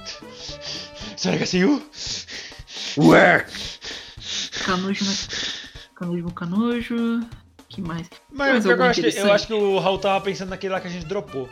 [1.16, 1.82] Soregaseyu?
[2.98, 3.44] Ué!
[4.64, 5.12] Kanojo no.
[5.94, 7.20] Kanojo no Kanojo.
[7.68, 8.08] Que mais?
[8.36, 10.90] Mas eu, acho que, eu acho que o Raul tava pensando naquele lá que a
[10.90, 11.48] gente dropou.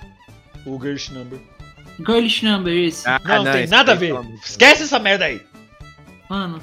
[0.66, 1.38] O Girlish Number.
[1.98, 3.08] Girlish Number, esse.
[3.08, 4.12] Ah, Não, tem esse nada a ver.
[4.12, 4.26] Deus.
[4.50, 5.40] Esquece essa merda aí.
[6.28, 6.60] Mano,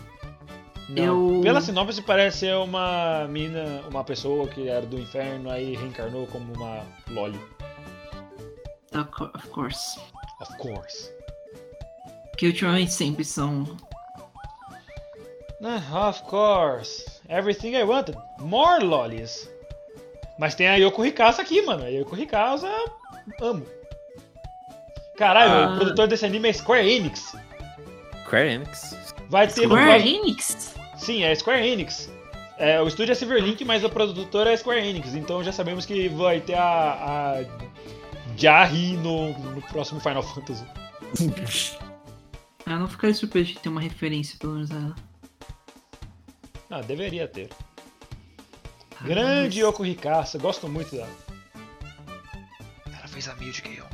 [0.90, 1.04] Não.
[1.38, 6.28] Eu- Pela sinopse parece ser uma mina, uma pessoa que era do inferno, aí reencarnou
[6.28, 7.40] como uma loli.
[8.94, 10.00] of co- of course.
[10.42, 11.10] Of course.
[12.38, 13.66] Que ultimamente sempre são.
[15.64, 17.06] Ah, of course.
[17.30, 18.18] Everything I wanted.
[18.40, 19.48] More lolis.
[20.40, 21.84] Mas tem a Yoko Rikasa aqui, mano.
[21.84, 22.70] A Yoko Rikasa,
[23.42, 23.66] amo.
[25.18, 25.74] Caralho, Ah.
[25.74, 27.36] o produtor desse anime é Square Enix.
[28.26, 28.98] Square Enix.
[29.30, 30.76] Vai ter Square Enix?
[30.98, 32.10] Sim, é Square Enix.
[32.58, 35.16] É, o estúdio é Silverlink, mas a produtora é Square Enix.
[35.16, 37.44] Então já sabemos que vai ter a, a
[38.38, 40.64] Jarry no, no próximo Final Fantasy.
[42.68, 44.96] Eu não ficaria surpreso de ter uma referência, pelo menos a ela.
[46.70, 47.50] Ah, deveria ter.
[49.04, 51.10] Grande Yoko Rikasa, gosto muito dela.
[52.88, 53.86] Ela fez a Miu de Keion.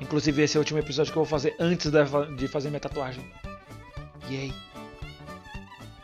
[0.00, 1.90] Inclusive, esse é o último episódio que eu vou fazer antes
[2.36, 3.24] de fazer minha tatuagem.
[4.30, 4.52] Yay.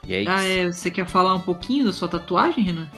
[0.07, 0.67] E aí, Ah, é.
[0.67, 2.89] Você quer falar um pouquinho da sua tatuagem, Renan?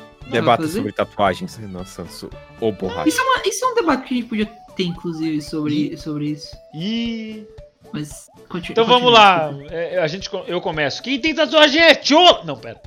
[0.66, 0.76] fazer?
[0.78, 1.58] sobre tatuagens.
[1.58, 2.30] Nossa, sou...
[2.60, 3.08] Ô, borracha.
[3.08, 6.30] Isso é, uma- isso é um debate que a gente podia ter, inclusive, sobre, sobre
[6.32, 6.54] isso.
[6.74, 7.46] E
[7.92, 8.28] Mas.
[8.48, 9.48] Continue, então vamos continue, lá.
[9.48, 9.74] desculpa.
[9.74, 11.02] É, a gente, eu começo.
[11.02, 12.44] Quem tem tatuagem é Cho.
[12.44, 12.80] Não, pera.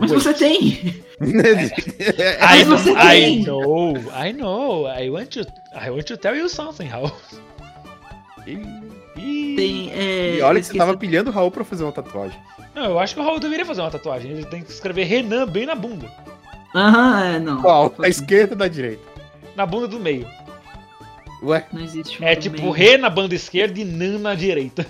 [0.00, 1.02] Mas você tem!
[1.20, 3.44] I, Mas você I tem.
[3.44, 4.86] know, I know.
[4.88, 5.40] I want to,
[5.74, 7.12] I want to tell you something, Raul.
[9.56, 9.90] Tem.
[9.92, 12.38] É, E olha eu que você tava pilhando o Raul pra fazer uma tatuagem.
[12.74, 14.30] Não, eu acho que o Raul deveria fazer uma tatuagem.
[14.30, 16.10] Ele tem que escrever Renan bem na bunda.
[16.74, 17.60] Aham, é, não.
[17.60, 17.90] Qual?
[17.90, 19.02] Da esquerda ou da direita?
[19.56, 20.26] Na bunda do meio.
[21.42, 22.70] Ué, Não existe É um tipo meio.
[22.70, 24.86] Rê na banda esquerda e Nan na direita.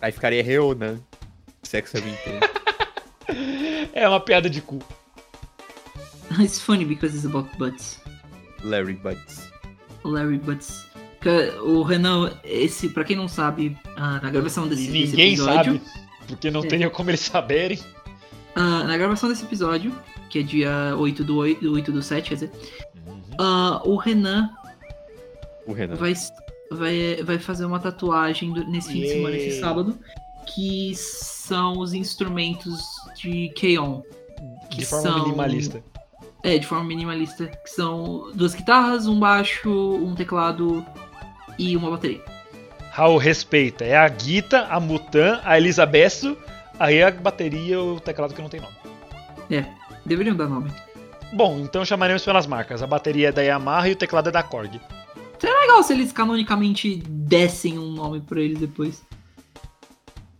[0.00, 0.98] aí ficaria Reonan.
[1.62, 2.00] Sexo é.
[3.92, 4.78] É uma piada de cu.
[6.40, 8.00] It's funny because it's about butts.
[8.62, 9.48] Larry Butts.
[10.04, 10.84] Larry Butts.
[11.64, 15.80] O Renan, esse, pra quem não sabe, ah, na gravação desse, desse ninguém episódio.
[15.84, 16.06] sabe.
[16.28, 16.66] Porque não É.
[16.68, 17.78] teria como eles saberem.
[18.54, 19.92] ah, na gravação desse episódio,
[20.30, 22.50] que é dia 8 do 8, 8 do 7, quer dizer,
[23.40, 24.50] ah, o Renan
[25.66, 25.96] O Renan.
[25.96, 26.14] vai,
[26.70, 29.60] vai, vai fazer uma tatuagem nesse fim de semana, esse Yay.
[29.60, 29.98] sábado,
[30.54, 32.80] que são os instrumentos
[33.26, 34.02] de Keon.
[34.70, 35.82] Que De forma são- minimalista.
[36.42, 37.46] É, de forma minimalista.
[37.46, 40.84] Que são duas guitarras, um baixo, um teclado
[41.58, 42.22] e uma bateria.
[42.92, 43.84] Raul, respeita.
[43.84, 46.36] É a Guita, a Mutan, a Elisabeto,
[46.78, 48.74] aí a bateria e o teclado que não tem nome.
[49.50, 49.64] É,
[50.04, 50.70] deveriam dar nome.
[51.32, 52.82] Bom, então chamaremos pelas marcas.
[52.82, 54.80] A bateria é da Yamaha e o teclado é da Korg.
[55.38, 59.02] Seria legal se eles canonicamente dessem um nome pra eles depois.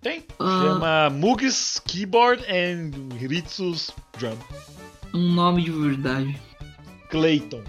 [0.06, 0.24] Tem.
[0.38, 0.62] Ah.
[0.62, 4.36] Chama Mugs Keyboard and Ritsus Drum.
[5.12, 6.40] Um nome de verdade.
[7.10, 7.64] Clayton.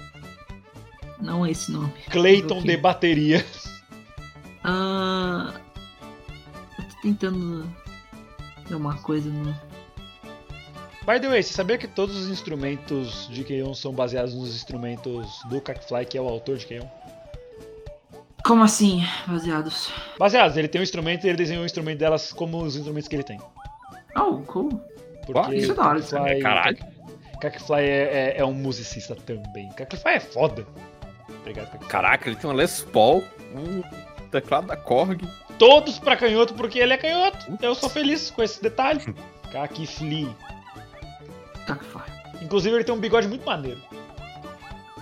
[1.20, 1.92] Não é esse nome.
[2.12, 3.44] Clayton de bateria.
[4.64, 5.52] Ah,
[6.78, 7.68] eu tô tentando
[8.68, 9.52] ver uma coisa no.
[11.08, 15.40] By the way, você sabia que todos os instrumentos de Keion são baseados nos instrumentos
[15.50, 16.86] do Kakfly, que é o autor de Keion?
[18.48, 19.91] Como assim, baseados?
[20.18, 23.16] Baseados, ele tem um instrumento e ele desenhou o instrumento delas como os instrumentos que
[23.16, 23.39] ele tem.
[24.16, 24.70] Oh, cool.
[25.26, 26.78] Porque Isso é da hora, Kakfly, Caralho.
[27.41, 29.68] Kakfly é, é- é um musicista também.
[29.76, 30.66] Kakfly é foda.
[31.41, 31.89] Obrigado, Kakfly.
[31.89, 33.22] Caraca, ele tem uma Les Paul,
[33.54, 33.84] um
[34.32, 35.22] teclado da Korg.
[35.60, 37.58] Todos pra canhoto porque ele é canhoto.
[37.62, 39.02] Eu sou feliz com esse detalhe.
[41.66, 42.12] Que faz.
[42.41, 43.80] Inclusive ele tem um bigode muito maneiro.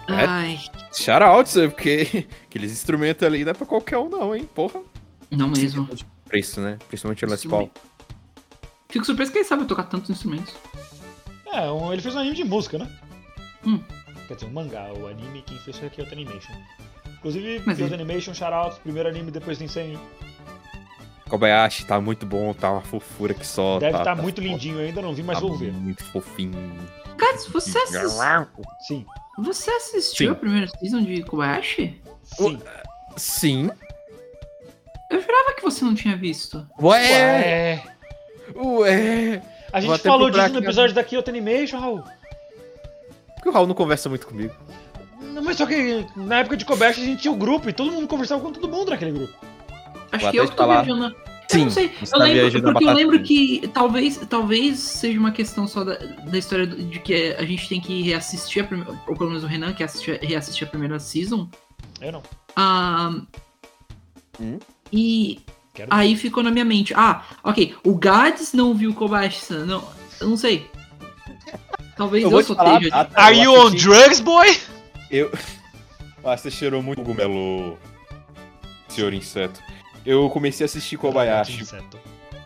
[0.07, 0.25] É?
[0.25, 0.59] Ai,
[0.93, 4.81] Shoutouts, porque aqueles instrumentos ali não é pra qualquer um não, hein, porra.
[5.31, 5.87] não mesmo.
[6.25, 6.77] Preço, né?
[6.87, 7.71] Principalmente o Les Paul.
[8.89, 10.53] Fico surpreso que ele sabe tocar tantos instrumentos.
[11.51, 12.89] É, um- ele fez um anime de música, né?
[13.65, 13.79] Hum.
[14.27, 14.91] Quer dizer, um mangá.
[14.93, 16.53] O anime quem fez foi a Kyoto Animation.
[17.17, 19.99] Inclusive, Mas Kyoto ele- Animation, shoutouts, primeiro anime depois do incêndio.
[21.29, 23.79] Kobayashi tá muito bom, tá uma fofura que só.
[23.79, 24.47] Deve tá, estar tá muito foda.
[24.47, 25.71] lindinho ainda, não vi, mas Tá vou ver.
[25.73, 26.53] Muito fofinho.
[27.17, 28.13] Gats, você, assis-
[28.87, 29.05] Sim,
[29.37, 30.31] você assistiu Sim.
[30.31, 32.01] a primeira season de Kobayashi?
[32.23, 32.59] sim.
[33.17, 33.69] Sim.
[35.09, 36.67] Eu jurava que você não tinha visto.
[36.81, 37.81] Ué!
[37.81, 37.83] Ué,
[38.55, 39.41] Ué!
[39.71, 42.03] a gente falou disso no aqui episódio da Kyoto Animation, Raul.
[43.35, 44.53] Porque o Raul não conversa muito comigo.
[45.21, 47.91] Não, mas só que na época de Kobayashi a gente tinha o grupo e todo
[47.91, 49.33] mundo conversava com todo mundo naquele grupo.
[50.11, 51.15] Acho Vou que eu que tô viajando.
[51.49, 51.91] Sim, eu não sei.
[52.13, 56.65] Eu lembro, porque eu lembro que talvez, talvez seja uma questão só da, da história
[56.67, 58.91] do- de que a gente tem que reassistir a primeira.
[59.07, 61.49] Ou pelo menos o Renan que assistir, reassistir a primeira season.
[62.01, 62.23] Eu não.
[62.55, 63.13] Ah,
[64.39, 64.59] Hum?
[64.91, 65.39] E
[65.73, 66.93] Quero aí ficou na minha mente.
[66.95, 67.75] Ah, ok.
[67.83, 69.65] O Gads não viu Kobayashi-san.
[69.65, 69.87] Não,
[70.19, 70.69] eu não sei.
[71.95, 73.09] Talvez eu, te só falar, esteja.
[73.15, 74.57] Are Eu you on drugs, boy?
[75.11, 75.31] Eu.
[76.27, 77.77] Ah, você cheirou muito cogumelo,
[78.87, 79.61] senhor inseto.
[80.05, 81.61] Eu comecei a assistir Kobayashi.
[81.61, 81.97] Inseto.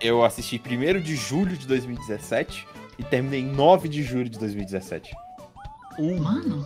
[0.01, 2.65] Eu assisti 1 de julho de 2017
[2.97, 5.13] e terminei em 9 de julho de 2017.
[6.19, 6.65] Mano,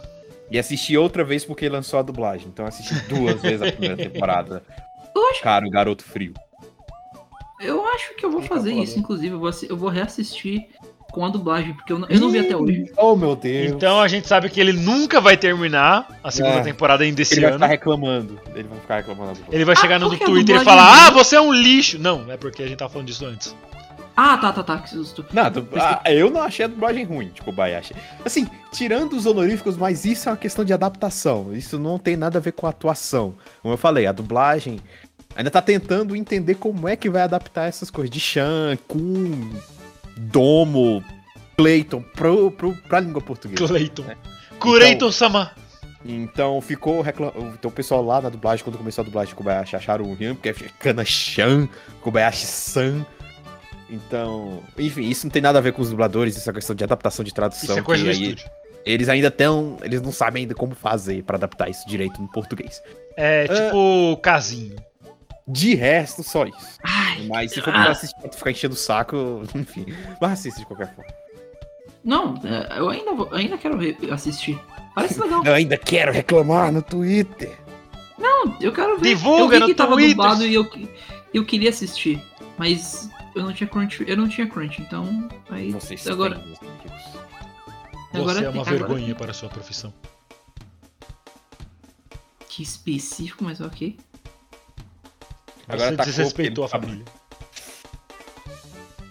[0.52, 2.48] E assisti outra vez porque lançou a dublagem.
[2.48, 4.64] Então eu assisti duas vezes a primeira temporada.
[5.16, 6.34] eu acho, Cara, o garoto frio.
[7.60, 9.34] eu acho que eu vou Tá fazer isso, inclusive.
[9.34, 10.68] Eu vou, assi- eu vou reassistir
[11.14, 12.92] com a dublagem, porque eu não, eu não vi até hoje.
[12.98, 13.72] Oh, meu Deus.
[13.72, 16.62] Então a gente sabe que ele nunca vai terminar a segunda É.
[16.64, 17.60] temporada ainda esse ele vai ano.
[17.60, 18.40] ficar reclamando.
[18.56, 19.40] Ele vai ficar reclamando.
[19.52, 22.00] Ele vai Ah, chegar no a Twitter e falar: é Ah, você é um lixo!
[22.00, 23.56] Não, é porque a gente tava falando disso antes.
[24.18, 24.78] Ah, tá, tá, tá.
[24.80, 25.24] Que susto.
[25.32, 27.94] Não, du- ah, eu não achei a dublagem ruim de Kobayashi.
[28.26, 31.54] Assim, tirando os honoríficos, mas isso é uma questão de adaptação.
[31.54, 33.36] Isso não tem nada a ver com a atuação.
[33.62, 34.80] Como eu falei, a dublagem
[35.36, 39.50] ainda tá tentando entender como é que vai adaptar essas coisas de Shan, Kun,
[40.18, 41.04] Domo,
[41.58, 43.68] Clayton pro, pro, pra língua portuguesa.
[43.68, 44.04] Clayton.
[44.10, 44.18] É.
[44.60, 45.52] Cureiton Sama.
[46.06, 47.32] Então ficou reclam...
[47.54, 50.50] Então o pessoal lá na dublagem, quando começou a dublagem de Kobayashi, acharam ruim, porque
[50.50, 51.68] é Kana-chan,
[52.02, 53.06] Kobayashi-san.
[53.90, 56.84] Então, enfim, isso não tem nada a ver com os dubladores, isso é questão de
[56.84, 57.70] adaptação de tradução.
[57.70, 58.52] Isso é coisa que do aí estúdio.
[58.86, 59.78] Eles ainda estão.
[59.82, 62.82] Eles não sabem ainda como fazer pra adaptar isso direito no português.
[63.16, 64.76] É tipo casinho.
[65.48, 66.80] De resto, só isso.
[66.84, 67.84] Ai, Mas se for Ah.
[67.84, 69.86] pra assistir pra tu ficar enchendo o saco, enfim.
[70.22, 71.12] Mas assista de qualquer forma.
[72.04, 74.60] não, é, eu ainda, vou, ainda quero ver- assistir.
[74.96, 75.44] Parece legal.
[75.46, 77.58] Eu ainda quero reclamar no Twitter.
[78.18, 79.10] Não, eu quero ver.
[79.10, 80.12] Divulga eu vi no que tava Twitter.
[80.16, 80.70] dublado e eu,
[81.34, 82.22] eu queria assistir.
[82.58, 86.60] Mas eu não tinha crunch, eu não tinha crunch, então aí Vocês agora, amigos.
[88.14, 89.92] agora Você é uma agora vergonha para a sua profissão.
[92.48, 93.98] Que específico, mas ok.
[95.68, 96.84] Agora Você tá desrespeitou a copiando.
[96.86, 97.06] família.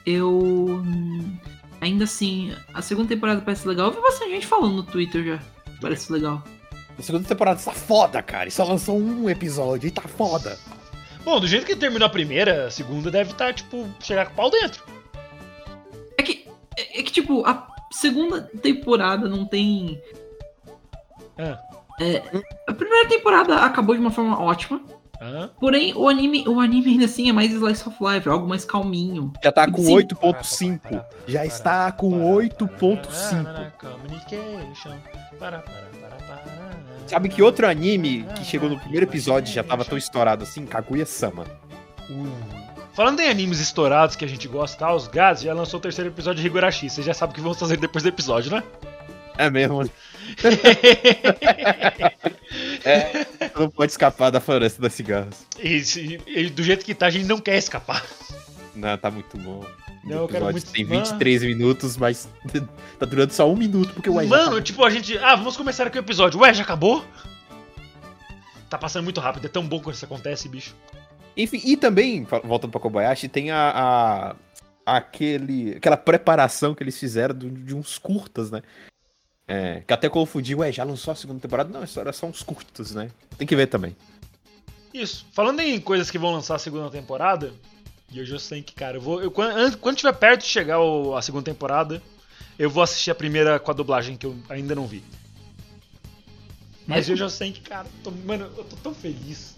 [0.04, 0.82] Eu
[1.80, 3.86] ainda assim, a segunda temporada parece legal.
[3.88, 5.38] Eu vi bastante gente falando no Twitter já.
[5.80, 6.42] Parece legal.
[6.98, 8.48] A segunda temporada tá foda, cara.
[8.48, 10.58] E só lançou um episódio e tá foda.
[11.24, 14.36] Bom, do jeito que terminou a primeira, a segunda deve estar, tipo, chegar com o
[14.36, 14.82] pau dentro.
[16.18, 20.00] É que é, é que tipo, a segunda temporada não tem
[21.38, 21.58] Ah,
[22.68, 24.82] a primeira temporada acabou de uma forma ótima.
[25.22, 25.50] Hã?
[25.60, 28.64] Porém, o anime, o anime ainda assim é mais slice of life, é algo mais
[28.64, 29.32] calminho.
[29.42, 29.94] Já tá com Sim.
[29.98, 31.04] 8.5.
[31.28, 33.72] Já está com 8.5.
[33.78, 34.96] Communication.
[35.38, 36.42] Para, para, para, para.
[37.06, 40.66] Sabe que outro anime que chegou no primeiro episódio e já tava tão estourado assim?
[40.66, 41.44] Kaguya-sama.
[42.94, 44.92] Falando em animes estourados que a gente gosta, tá?
[44.92, 46.90] Os Gás já lançou o terceiro episódio de Higurashi.
[46.90, 48.62] Você já sabe o que vamos fazer depois do episódio, né?
[49.38, 49.88] É mesmo.
[52.84, 53.26] É,
[53.58, 55.46] não pode escapar da floresta das cigarras.
[55.58, 58.04] E, se- e do jeito que tá, a gente não quer escapar.
[58.74, 59.64] Não, tá muito bom.
[60.04, 62.28] Não, o eu muito- tem 23 minutos, mas
[62.98, 65.16] tá durando só um minuto, porque o Ué, Mano, tá- tipo, a gente.
[65.18, 66.40] Ah, vamos começar aqui o episódio.
[66.40, 67.04] Ué, já acabou?
[68.68, 70.74] Tá passando muito rápido, é tão bom quando isso acontece, bicho.
[71.36, 74.34] Enfim, e também, voltando pra Kobayashi, tem a,
[74.84, 78.60] a- aquele, aquela preparação que eles fizeram do- de uns curtas, né?
[79.46, 81.70] É, que até confundi, ué, já lançou a segunda temporada?
[81.72, 83.10] Não, isso era só uns curtos, né?
[83.36, 83.96] Tem que ver também.
[84.94, 85.26] Isso.
[85.32, 87.52] Falando em coisas que vão lançar a segunda temporada,
[88.10, 89.22] e eu já sei que, cara, eu vou.
[89.22, 92.02] Eu, quando, an- quando tiver perto de chegar o- a segunda temporada,
[92.58, 95.02] eu vou assistir a primeira com a dublagem que eu ainda não vi.
[96.86, 99.56] Mas eu já sei que, cara, tô- mano, eu tô tão feliz.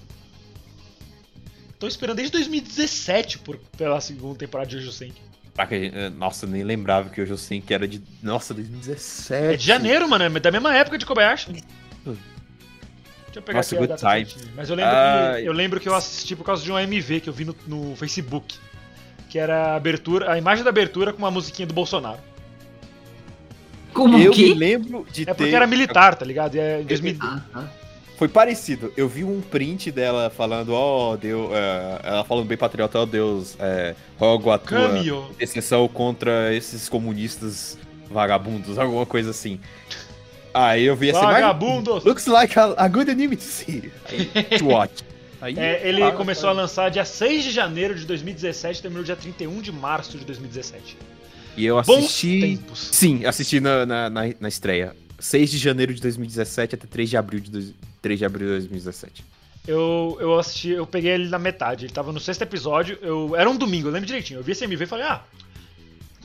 [1.79, 5.21] Tô esperando desde 2017 por, pela segunda temporada de Jojo Senki.
[5.57, 5.77] Caraca,
[6.17, 8.03] Nossa, eu nem lembrava que hoje eu sei que era de.
[8.23, 9.55] Nossa, 2017.
[9.55, 11.53] É de janeiro, mano, é da mesma época de Kobayashi.
[11.53, 11.65] Deixa
[13.37, 14.27] eu pegar Nossa, aqui good data time.
[14.27, 14.53] certinha.
[14.57, 15.43] Mas eu lembro, Ai.
[15.43, 17.57] que, eu lembro que eu assisti por causa de um AMV que eu vi no,
[17.67, 18.57] no Facebook.
[19.29, 22.19] Que era a abertura, a imagem da abertura com uma musiquinha do Bolsonaro.
[23.93, 24.49] Como Eu que?
[24.49, 25.35] me lembro de É ter.
[25.35, 26.55] porque era militar, tá ligado?
[26.57, 27.17] E é em 2000...
[27.21, 27.71] Ah, tá.
[28.17, 28.93] Foi parecido.
[28.97, 31.51] Eu vi um print dela falando, ó, Deus.
[31.53, 35.27] eh, ela falando bem patriota, ó, Deus, é, rogo a tua Cameo.
[35.41, 37.77] exceção contra esses comunistas
[38.09, 39.59] vagabundos, alguma coisa assim.
[40.53, 41.43] Aí eu vi essa imagem.
[41.43, 42.05] Vagabundos!
[42.05, 43.91] Looks like a, a good anime to see.
[44.59, 45.03] To watch.
[45.41, 49.05] Aí, É, ele ah, começou a lançar dia 6 de janeiro de 2017 e terminou
[49.05, 50.97] dia 31 de março de 2017.
[51.57, 52.41] E eu Bons assisti.
[52.41, 52.89] tempos.
[52.93, 54.95] Sim, assisti na, na, na, na estreia.
[55.19, 57.75] 6 de janeiro de 2017 até 3 de abril de, dois-
[58.05, 59.25] 3 de abril de 2017.
[59.67, 61.87] Eu, eu assisti, eu peguei ele na metade.
[61.87, 62.99] Ele tava no sexto episódio.
[63.01, 64.41] Eu, era um domingo, eu lembro direitinho.
[64.41, 65.23] Eu vi esse MV e falei, ah.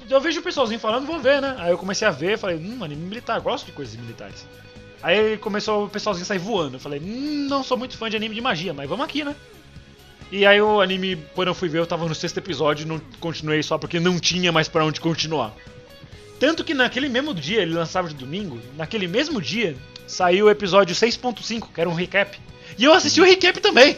[0.10, 1.56] Eu vejo o pessoalzinho falando, vou ver, né?
[1.58, 4.46] Aí eu comecei a ver, falei, hum, anime militar, gosto de coisas militares.
[5.02, 6.76] Aí começou o pessoalzinho sair voando.
[6.76, 9.34] Eu falei, hum, não sou muito fã de anime de magia, mas vamos aqui, né?
[10.30, 13.64] E aí o anime, quando eu fui ver, eu tava no sexto episódio não continuei
[13.64, 15.56] só porque não tinha mais pra onde continuar.
[16.42, 19.78] Tanto que naquele mesmo dia, ele lançava de domingo, naquele mesmo dia,
[20.10, 22.38] saiu o episódio 6.5, que era um recap.
[22.78, 23.96] E eu assisti o recap também.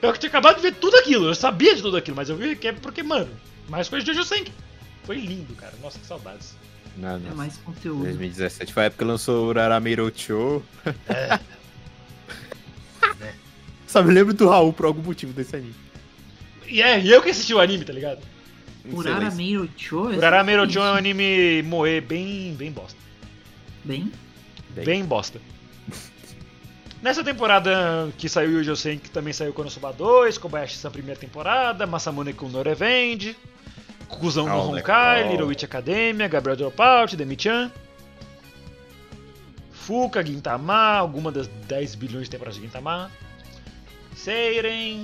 [0.00, 2.44] Eu tinha acabado de ver tudo aquilo, eu sabia de tudo aquilo, mas eu vi
[2.44, 3.30] o recap porque, mano,
[3.68, 4.52] mais coisa de Jojo Senki.
[5.04, 5.72] Foi lindo, cara.
[5.80, 6.54] Nossa, que saudades.
[6.96, 7.36] Não, É não.
[7.36, 8.02] mais conteúdo.
[8.04, 10.62] 2017 foi a época que lançou o Uraramiro Cho.
[13.86, 15.74] Só me lembro do Raul por algum motivo desse anime.
[16.66, 18.20] E é, e eu que assisti o anime, tá ligado?
[18.90, 20.06] Urara Meiro Cho?
[20.06, 22.98] Urara Meiro-chan é um anime moe bem, bem bosta.
[23.84, 24.10] Bem?
[24.74, 24.84] Bem.
[24.84, 25.40] Bem bosta.
[27.02, 32.32] Nessa temporada que saiu o Josen, que também saiu Konosuba 2, Kobayashi-san primeira temporada, Masamune
[32.32, 33.36] com no Revenge,
[34.08, 35.32] Kuzão no Oh, Honkai, legal.
[35.32, 37.72] Little Witch Academia, Gabriel Dropout, Demi-chan,
[39.72, 43.10] Fuka, Gintama, alguma das 10 bilhões de temporadas de Gintama,
[44.14, 45.02] Seiren,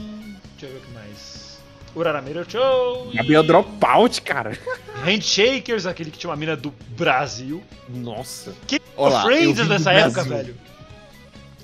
[0.52, 1.47] deixa eu ver o que mais.
[1.94, 4.58] Urara Meiro-cho, Gabriel Dropout, cara.
[5.04, 7.62] Handshakers, aquele que tinha uma mina do Brasil.
[7.88, 8.54] Nossa.
[8.66, 10.36] Que Olá, Friends dessa época, Brasil.
[10.36, 10.56] velho.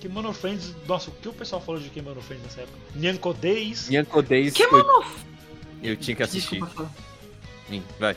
[0.00, 2.78] Kimono Friends, nossa, o que o pessoal falou de Kimono Friends nessa época?
[2.94, 3.88] Nyanko Days.
[3.88, 4.52] Nyanko Days.
[4.52, 5.04] Que eu, mono...
[5.82, 6.60] eu tinha que assistir.
[6.60, 6.90] Desculpa.
[7.68, 8.14] Sim, vai.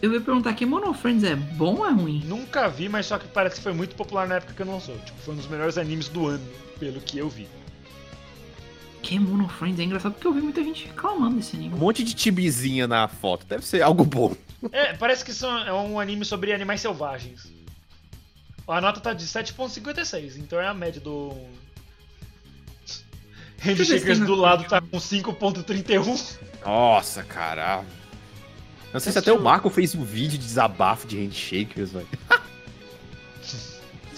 [0.00, 2.22] Eu ia perguntar, que Mono Friends é bom ou é ruim?
[2.24, 4.96] Nunca vi, mas só que parece que foi muito popular na época que eu lançou.
[4.98, 6.46] Tipo, foi um dos melhores animes do ano,
[6.78, 7.48] pelo que eu vi.
[9.08, 11.78] Que Mono Friends é engraçado porque eu vi muita gente reclamando desse Um anime.
[11.78, 13.46] monte de tibizinha na foto.
[13.46, 14.36] Deve ser algo bom.
[14.70, 17.50] É, parece que são, é um anime sobre animais selvagens.
[18.68, 21.32] A nota tá de 7.56, então é a média do.
[23.60, 26.38] Handshakers do lado tá com 5.31.
[26.62, 27.86] Nossa, caralho.
[28.92, 32.08] Não sei se até o Marco fez um vídeo de desabafo de handshakers, velho.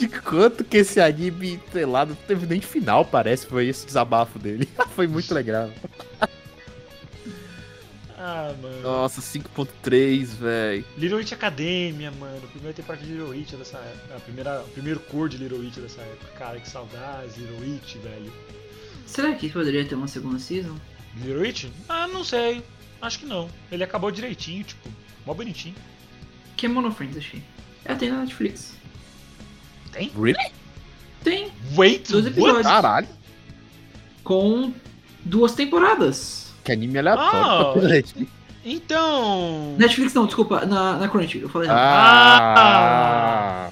[0.00, 4.38] De quanto que esse anime, sei lá, não teve nem final, parece, foi esse desabafo
[4.38, 4.66] dele.
[4.96, 5.70] foi muito legal.
[8.16, 8.80] Ah, mano.
[8.80, 10.84] Nossa, 5.3, velho.
[10.96, 12.40] Little Witch Academia, mano.
[12.48, 14.16] Primeira temporada de Little Witch dessa época.
[14.16, 16.32] A primeira, o primeiro core de Little Witch dessa época.
[16.38, 18.32] Cara, que saudades, Little Witch, velho.
[19.04, 20.76] Será que poderia ter uma segunda season?
[21.16, 21.66] Little Witch?
[21.90, 22.62] Ah, não sei.
[23.02, 23.50] Acho que não.
[23.70, 24.88] Ele acabou direitinho, tipo,
[25.26, 25.74] mó bonitinho.
[26.56, 27.42] Que Mono Friends, achei.
[27.84, 28.79] É, tem na Netflix.
[29.92, 30.10] Tem?
[30.16, 30.52] Really?
[31.24, 31.50] Tem.
[31.76, 32.38] Wait, Dois what?
[32.38, 32.66] episódios.
[32.66, 33.08] Caralho.
[34.24, 34.72] com
[35.24, 36.52] duas temporadas.
[36.64, 37.82] Que anime aleatório.
[37.84, 37.88] Ah.
[37.88, 38.30] Netflix.
[38.64, 39.74] Então.
[39.78, 41.80] Netflix não, desculpa, na, na Crunchy, eu falei errado.
[42.58, 43.70] Ah.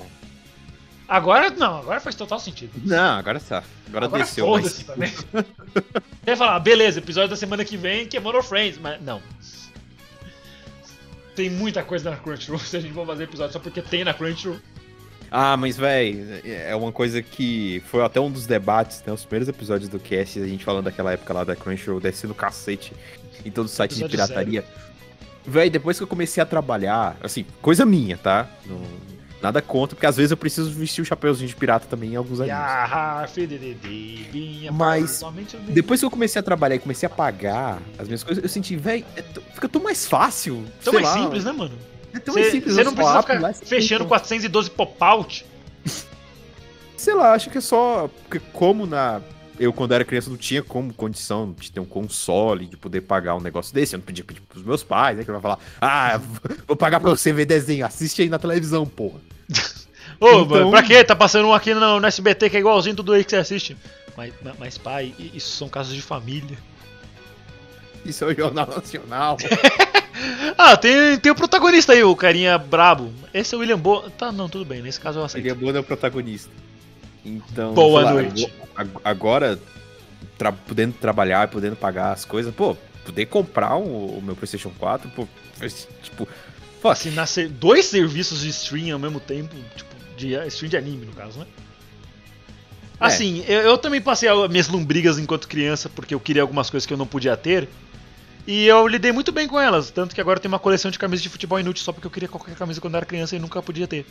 [1.06, 2.72] Agora não, agora faz total sentido.
[2.84, 3.62] Não, agora tá.
[3.88, 4.44] Agora, Agora desceu.
[4.46, 5.10] foda-se também.
[5.32, 9.00] Você ia falar, "Ah, beleza, episódio da semana que vem que é Mono Friends, mas
[9.00, 9.22] não.
[11.34, 14.12] Tem muita coisa na Crunchyroll se a gente for fazer episódio só porque tem na
[14.12, 14.58] Crunchyroll.
[15.30, 19.12] Ah, mas véi, é uma coisa que foi até um dos debates, né?
[19.12, 22.92] Os primeiros episódios do cast, a gente falando daquela época lá da Crunchyroll descendo cacete
[23.44, 24.64] em todo site de Episódio pirataria.
[25.46, 28.48] Véi, depois que eu comecei a trabalhar, assim, coisa minha, tá?
[28.66, 29.08] Não-
[29.40, 32.40] nada contra, porque às vezes eu preciso vestir o chapeuzinho de pirata também em alguns
[32.40, 32.58] animes.
[34.72, 35.26] Mas, o-
[35.72, 38.74] Depois que eu comecei a trabalhar e comecei a pagar as minhas coisas, eu senti,
[38.76, 39.22] véi, é
[39.54, 40.64] fica tão mais fácil.
[40.82, 41.78] Tão mais lá, simples, né, mano?
[42.12, 42.74] É tão Você simples.
[42.74, 45.44] você eu não precisa ficar lá, fechando tem- 412 pop-out.
[46.96, 48.08] Sei lá, acho que é só.
[48.28, 49.20] Porque como na.
[49.58, 53.34] Eu, quando era criança, não tinha como condição de ter um console, de poder pagar
[53.34, 53.94] um negócio desse.
[53.94, 55.24] Eu não podia pedir pros meus pais, né?
[55.24, 56.20] Que vai falar, ah,
[56.66, 59.18] vou pagar pra você ver desenho, assiste aí na televisão, porra.
[60.20, 61.02] Ô, Então- mano, pra quê?
[61.04, 63.76] Tá passando um aqui no, no SBT que é igualzinho tudo aí que você assiste.
[64.16, 66.56] Mas, mas- pai, isso são casos de família.
[68.04, 69.36] Isso é o Jornal Nacional.
[70.56, 73.12] Ah, tem, tem o protagonista aí, o carinha brabo.
[73.32, 74.10] Esse é o William Boa.
[74.10, 75.46] Tá, não, tudo bem, nesse caso eu aceito.
[75.48, 76.50] É bom, é o protagonista.
[77.24, 77.74] Então.
[77.74, 78.52] Boa lá, noite.
[78.74, 79.58] ag- Agora,
[80.36, 84.72] tra- podendo trabalhar e podendo pagar as coisas, pô, poder comprar o, o meu PlayStation
[84.78, 85.26] 4, pô,
[86.02, 86.28] tipo.
[86.84, 91.12] Assinar ser- dois serviços de stream ao mesmo tempo, tipo, de stream de anime, no
[91.12, 91.46] caso, né?
[93.00, 93.04] É.
[93.04, 96.86] Assim, eu, eu também passei as minhas lombrigas enquanto criança, porque eu queria algumas coisas
[96.86, 97.68] que eu não podia ter.
[98.50, 100.98] E eu lidei muito bem com elas, tanto que agora eu tenho uma coleção de
[100.98, 103.38] camisas de futebol inútil só porque eu queria qualquer camisa quando eu era criança e
[103.38, 104.06] nunca podia ter.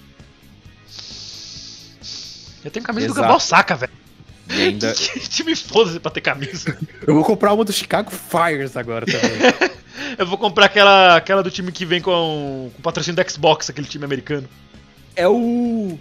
[2.64, 3.22] Eu tenho camisa do Exato.
[3.26, 3.92] Gambal Saca, velho.
[4.50, 4.94] Ainda.
[4.96, 6.78] Que time foda-se pra ter camisa.
[7.06, 9.78] Eu vou comprar uma do Chicago Fires agora também.
[10.18, 13.88] Eu vou comprar aquela, aquela do time que vem com, com patrocínio da Xbox, aquele
[13.88, 14.48] time americano.
[15.16, 15.98] é o.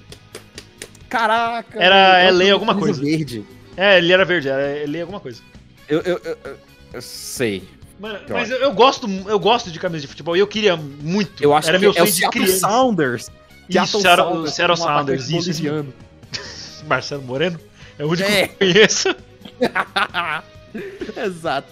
[1.09, 1.83] Caraca!
[1.83, 3.01] Era é LA alguma coisa.
[3.01, 3.45] Verde.
[3.77, 5.41] É, ele era verde, era, ele alguma coisa.
[5.89, 6.59] Eu, eu, eu, eu-
[6.93, 7.67] eu sei.
[7.99, 11.43] Mano, mas eu, eu gosto, eu gosto de camisa de futebol e eu queria muito.
[11.43, 12.69] Eu acho era que meu é o sonho de Seattle criança.
[12.69, 13.31] Sounders.
[13.69, 16.85] Isso, Seattle, Seattle um atacante Sounders, isso, isso.
[16.87, 17.59] Marcelo Moreno
[17.99, 18.49] é o único É.
[18.49, 19.17] que eu conheço.
[21.25, 21.69] Exato.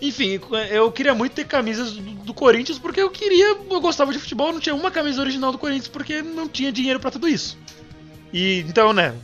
[0.00, 4.18] Enfim, eu queria muito ter camisas do, do Corinthians porque eu queria, eu gostava de
[4.18, 7.56] futebol, não tinha uma camisa original do Corinthians porque não tinha dinheiro pra tudo isso.
[8.32, 9.14] E então, né,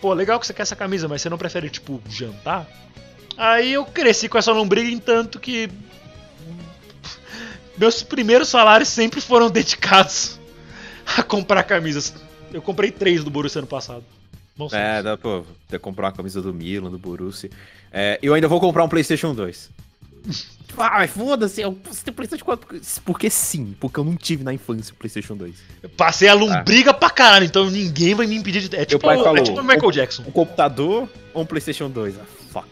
[0.00, 2.66] pô, legal que você quer essa camisa, mas você não prefere, tipo, jantar?
[3.38, 5.70] Aí eu cresci com essa lombriga em tanto que
[7.78, 10.38] meus primeiros salários sempre foram dedicados
[11.16, 12.12] a comprar camisas.
[12.52, 14.04] Eu comprei três do Borussia ano passado.
[14.56, 15.04] Bom É, senso.
[15.04, 17.48] dá pra ter comprar uma camisa do Milan, do Borussia.
[17.92, 19.70] É, eu ainda vou comprar um PlayStation 2.
[20.80, 24.92] Ah, foda-se, eu você tem PlayStation 4 porque, sim, porque eu não tive na infância
[24.92, 25.52] o PlayStation 2.
[25.82, 28.76] Eu passei a lombriga pra caralho, então ninguém vai me impedir de.
[28.76, 30.22] É tipo, pai é falou, tipo o Michael Jackson.
[30.24, 32.14] Um computador ou um PlayStation 2?
[32.20, 32.68] Ah, fuck.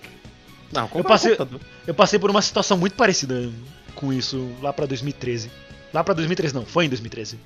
[0.73, 1.61] Não, comprar passei- um computador.
[1.87, 3.51] Eu passei por uma situação muito parecida
[3.95, 5.51] com isso lá pra 2013.
[5.93, 7.39] Lá pra 2013 não, foi em 2013.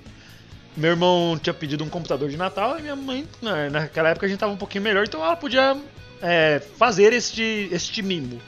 [0.77, 4.29] Meu irmão tinha pedido um computador de Natal e minha mãe, na- naquela época a
[4.29, 5.77] gente tava um pouquinho melhor, então ela podia
[6.23, 8.41] é, fazer este, este mimo.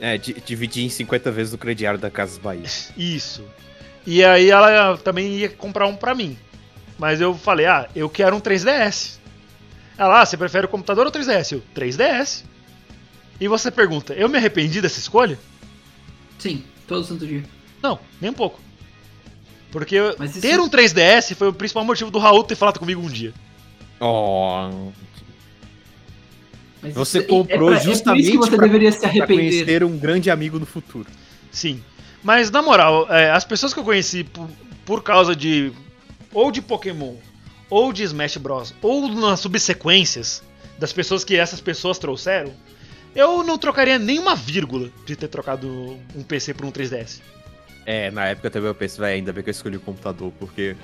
[0.00, 2.64] É, di- dividir em 50 vezes o crediário da Casas Bahia.
[2.96, 3.44] Isso.
[4.06, 6.36] E aí ela também ia comprar um pra mim.
[6.98, 9.18] Mas eu falei, ah, eu quero um 3DS.
[9.96, 11.52] Ela, ah, você prefere o computador ou 3DS?
[11.52, 12.44] Eu, 3DS.
[13.40, 15.38] E você pergunta, eu me arrependi dessa escolha?
[16.38, 17.42] Sim, todo santo dia.
[17.82, 18.60] Não, nem um pouco.
[19.70, 23.08] Porque isso- ter um 3DS foi o principal motivo do Raul ter falado comigo um
[23.08, 23.32] dia.
[23.98, 24.90] Oh,
[26.82, 28.98] Mas você isso- comprou é pra- justamente É por isso que você pra- deveria se
[29.00, 29.50] pra arrepender.
[29.50, 31.06] conhecer um grande amigo no futuro.
[31.50, 31.82] Sim.
[32.22, 34.48] Mas na moral, é, as pessoas que eu conheci por,
[34.84, 35.72] por causa de.
[36.34, 37.14] ou de Pokémon,
[37.70, 40.42] ou de Smash Bros, ou nas subsequências
[40.78, 42.52] das pessoas que essas pessoas trouxeram,
[43.14, 45.68] eu não trocaria nenhuma vírgula de ter trocado
[46.14, 47.20] um PC por um 3DS.
[47.84, 50.76] É, na época também eu pensei, "Véi, ainda bem que eu escolhi o computador, porque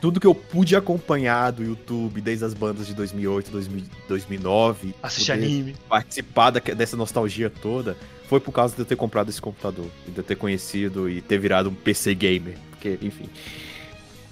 [0.00, 5.32] tudo que eu pude acompanhar do YouTube, desde as bandas de 2008, 2000, 2009, Assistir
[5.32, 5.76] anime.
[5.88, 7.96] participar da- dessa nostalgia toda,
[8.28, 11.20] foi por causa de eu ter comprado esse computador, e de eu ter conhecido e
[11.20, 13.28] ter virado um PC gamer, porque, enfim,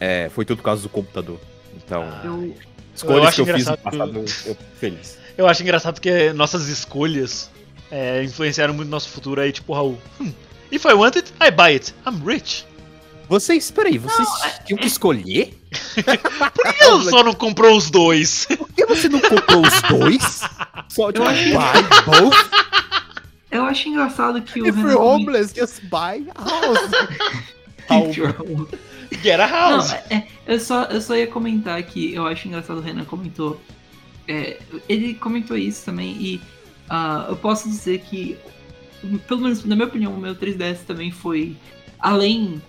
[0.00, 1.40] é, foi tudo por causa do computador.
[1.76, 2.56] Então, Ah, Eu,
[2.94, 5.18] escolhas acho que eu fiz no passado, eu, eu fico feliz.
[5.38, 7.48] Eu acho engraçado que nossas escolhas
[7.90, 9.96] é, influenciaram muito nosso futuro aí, tipo, Raul.
[10.20, 10.32] "Hmm,
[10.70, 11.94] If I want it, I buy it.
[12.06, 12.66] I'm rich.
[13.28, 14.28] Vocês, peraí, vocês
[14.66, 15.54] tinham que escolher?
[16.54, 18.46] Por que ela só não comprou os dois?
[18.46, 20.40] Por que você não comprou os dois?
[20.88, 21.52] Só de buy
[22.04, 22.36] both?
[23.50, 26.90] Eu acho engraçado que o If Renan you're homeless, just buy a house.
[29.22, 29.92] Get a Não, house.
[29.92, 33.58] é, é, eu, só, eu só ia comentar que eu acho engraçado o Renan comentou.
[34.28, 36.40] É, ele comentou isso também e
[36.88, 38.36] ah, eu posso dizer que,
[39.26, 41.56] pelo menos na minha opinião, o meu 3DS também foi
[41.98, 42.62] além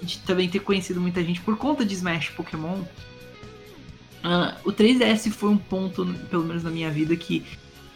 [0.00, 2.82] de também ter conhecido muita gente por conta de Smash Pokémon.
[4.22, 7.44] ah, o 3DS foi um ponto, pelo menos na minha vida, que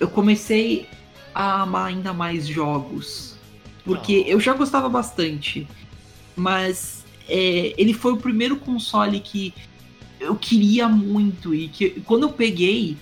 [0.00, 0.88] eu comecei
[1.32, 3.36] a amar ainda mais jogos.
[3.84, 5.66] Porque eu já gostava bastante,
[6.36, 9.52] mas é, ele foi o primeiro console que
[10.22, 12.96] eu queria muito e que quando eu peguei,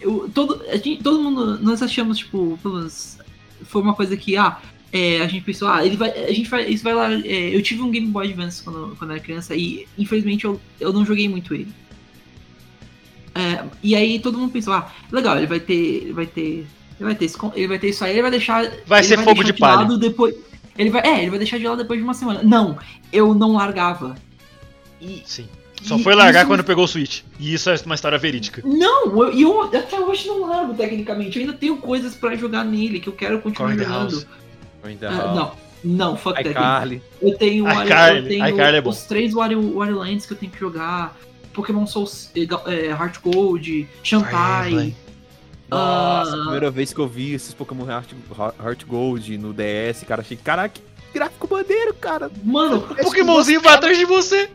[0.00, 3.18] eu, todo, a gente, todo mundo, nós achamos, tipo, pelo menos,
[3.62, 4.58] foi uma coisa que, ah,
[4.92, 7.62] é, a gente pensou, ah, ele vai, a gente vai, isso vai lá, é, eu
[7.62, 11.28] tive um Game Boy Advance quando, quando era criança e, infelizmente, eu, eu não joguei
[11.28, 11.68] muito ele.
[13.34, 16.66] É, e aí todo mundo pensou, ah, legal, ele vai ter, ele vai ter, ele
[17.00, 19.34] vai ter, esse con- ele vai ter isso aí, ele vai deixar, Vai ser fogo
[19.34, 19.76] deixar de palha.
[19.80, 20.34] lado depois,
[20.78, 22.42] ele vai, é, ele vai deixar de lado depois de uma semana.
[22.42, 22.78] Não,
[23.12, 24.16] eu não largava.
[25.00, 25.46] E, Sim.
[25.86, 27.22] Só e foi largar isso- quando pegou o Switch.
[27.38, 28.62] E isso é uma história verídica.
[28.64, 31.38] Não, eu, e eu até hoje não largo tecnicamente.
[31.38, 34.12] Eu ainda tenho coisas pra jogar nele que eu quero continuar the jogando.
[34.12, 34.26] House.
[35.02, 35.52] Ah, não,
[35.84, 36.58] não, fuck that game.
[36.64, 37.02] iCarly.
[37.20, 38.90] Eu tenho, iCarly, Wario- eu tenho iCarly é bom.
[38.90, 41.16] os três Wario, Wario Lands que eu tenho que jogar.
[41.52, 44.70] Pokémon Soul eh, Heart Gold, Shantae.
[44.70, 44.96] Fire
[45.68, 46.34] Nossa, Ah.
[46.34, 48.10] a primeira vez que eu vi esses Pokémon Heart,
[48.62, 50.82] Heart Gold no DS, cara, achei, caraca, que
[51.18, 52.30] gráfico bandeiro, cara.
[52.44, 54.48] Mano, Pokémonzinho vai atrás de você.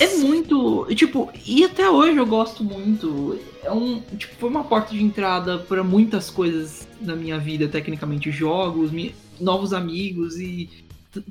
[0.00, 0.86] É muito.
[0.94, 3.38] Tipo, e até hoje eu gosto muito.
[3.62, 4.00] É um.
[4.16, 8.30] Tipo, foi uma porta de entrada para muitas coisas na minha vida, tecnicamente.
[8.30, 10.68] Jogos, mi- novos amigos e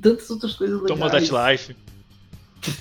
[0.00, 0.98] tantas outras coisas legais.
[1.00, 1.76] Tomou that life.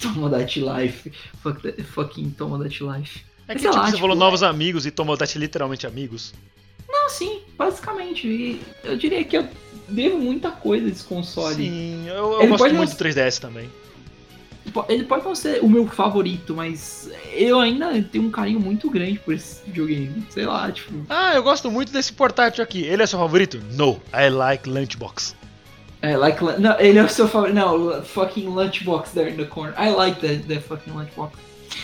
[0.01, 1.11] Toma that life.
[1.41, 3.23] Fuck that, fucking toma that life.
[3.47, 6.33] É que Sei tipo, lá, você tipo, falou novos amigos e tomou that literalmente amigos.
[6.87, 8.27] Não, sim, basicamente.
[8.27, 9.47] E eu diria que eu
[9.89, 11.55] devo muita coisa desse console.
[11.55, 13.69] Sim, eu, eu gosto muito do 3DS também.
[14.87, 19.19] Ele pode não ser o meu favorito, mas eu ainda tenho um carinho muito grande
[19.19, 20.23] por esse videogame.
[20.29, 20.93] Sei lá, tipo.
[21.09, 22.83] Ah, eu gosto muito desse portátil aqui.
[22.83, 23.59] Ele é seu favorito?
[23.73, 25.35] No, I like Lunchbox.
[26.01, 26.41] É, like.
[26.59, 27.55] Não, ele é o seu favorito.
[27.55, 29.73] Não, fucking lunchbox there in the corner.
[29.79, 31.33] I like that, that fucking lunchbox.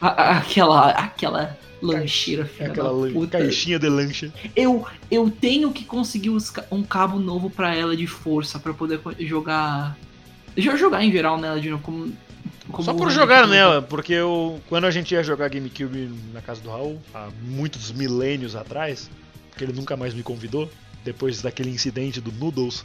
[0.00, 0.90] A- a- aquela.
[0.90, 3.38] Aquela lancheira, filha Aquela da puta.
[3.38, 4.32] caixinha de lancha.
[4.56, 6.30] Eu, eu tenho que conseguir
[6.70, 9.96] um cabo novo pra ela de força pra poder jogar.
[10.58, 12.12] Já jogar em geral nela de novo, como.
[12.70, 16.60] como Só por jogar nela, porque eu, quando a gente ia jogar GameCube na casa
[16.60, 19.08] do Raul, há muitos milênios atrás,
[19.48, 20.68] porque ele nunca mais me convidou,
[21.04, 22.84] depois daquele incidente do Noodles.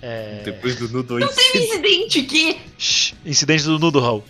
[0.00, 0.42] É...
[0.44, 2.58] Depois do Nudo Teve incidente que.
[2.78, 4.24] Shhh, incidente do Noodle, Raul.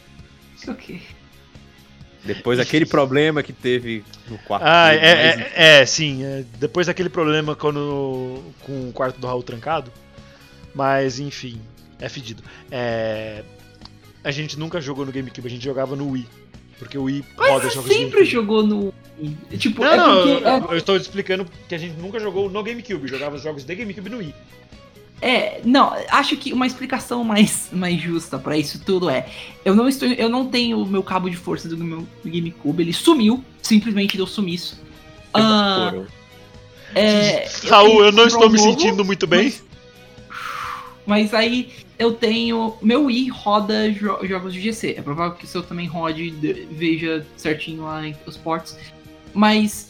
[0.69, 1.03] Ok.
[2.25, 4.65] Depois daquele problema que teve no quarto.
[4.67, 6.25] Ah, é, mas- é, é, sim.
[6.25, 9.93] é, depois daquele problema quando, com o quarto do Raul trancado.
[10.75, 11.61] Mas, enfim,
[12.01, 12.43] é fedido.
[12.71, 13.43] É,
[14.23, 16.27] a gente nunca jogou no GameCube, a gente jogava no Wii.
[16.79, 18.95] Porque o Wii roda Mas você jogos sempre jogou no.
[19.59, 20.49] Tipo, Não, é não, porque.
[20.49, 23.75] eu, eu estou explicando que a gente nunca jogou no GameCube, jogava os jogos de
[23.75, 24.35] GameCube no Wii.
[25.23, 29.27] É, não, acho que uma explicação mais, mais justa pra isso tudo é,
[29.65, 32.93] eu não estou, eu não tenho o meu cabo de força do meu GameCube, ele
[32.93, 34.79] sumiu, simplesmente deu sumiço.
[35.33, 36.07] Ah, Foram.
[36.95, 39.45] é, Raul, tenho eu não estou me sentindo muito bem.
[39.45, 39.65] Mas,
[41.07, 45.49] mas aí eu tenho, meu Wii roda jo- jogos de GC, é provável que o
[45.49, 48.77] seu também rode, de- veja certinho lá em- os ports,
[49.33, 49.89] mas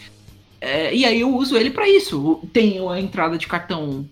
[0.60, 2.40] é, e aí eu uso ele pra isso.
[2.52, 4.08] Tenho a entrada de cartão,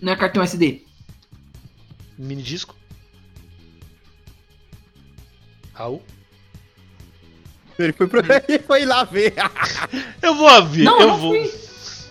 [0.00, 0.82] não é cartão SD,
[2.18, 2.74] Mini disco.
[5.74, 6.02] Raul?
[7.78, 8.20] Ele foi, pro...
[8.48, 9.34] ele foi lá ver.
[10.22, 11.34] Eu vou ver, Não, eu eu não vou.
[11.34, 11.65] fui.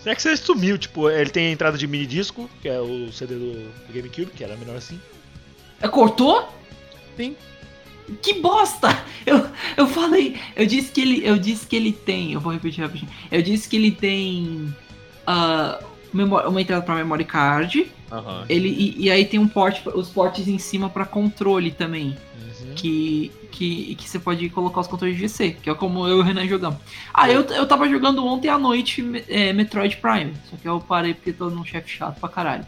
[0.06, 3.10] É que você sumiu, tipo, ele tem a entrada de mini disco, que é o
[3.12, 5.00] CD do, GameCube, que era menor assim.
[5.82, 6.48] É, Cortou?
[7.16, 7.34] Sim.
[8.22, 8.88] Que bosta!
[9.26, 9.44] Eu,
[9.76, 13.10] eu falei, eu disse que ele, eu disse que ele tem, eu vou repetir rapidinho.
[13.32, 14.72] Eu disse que ele tem
[16.12, 18.44] memó- uma entrada para memory card, Aham.
[18.48, 22.16] ele e, e aí tem um port, os ports em cima para controle também, Uhum.
[22.76, 26.20] Que que que você pode colocar os controles de GC, que é como eu e
[26.20, 26.78] o Renan jogamos.
[27.12, 31.14] Ah, eu, eu tava jogando ontem à noite é, Metroid Prime, só que eu parei
[31.14, 32.66] porque tô num chefe chato pra caralho.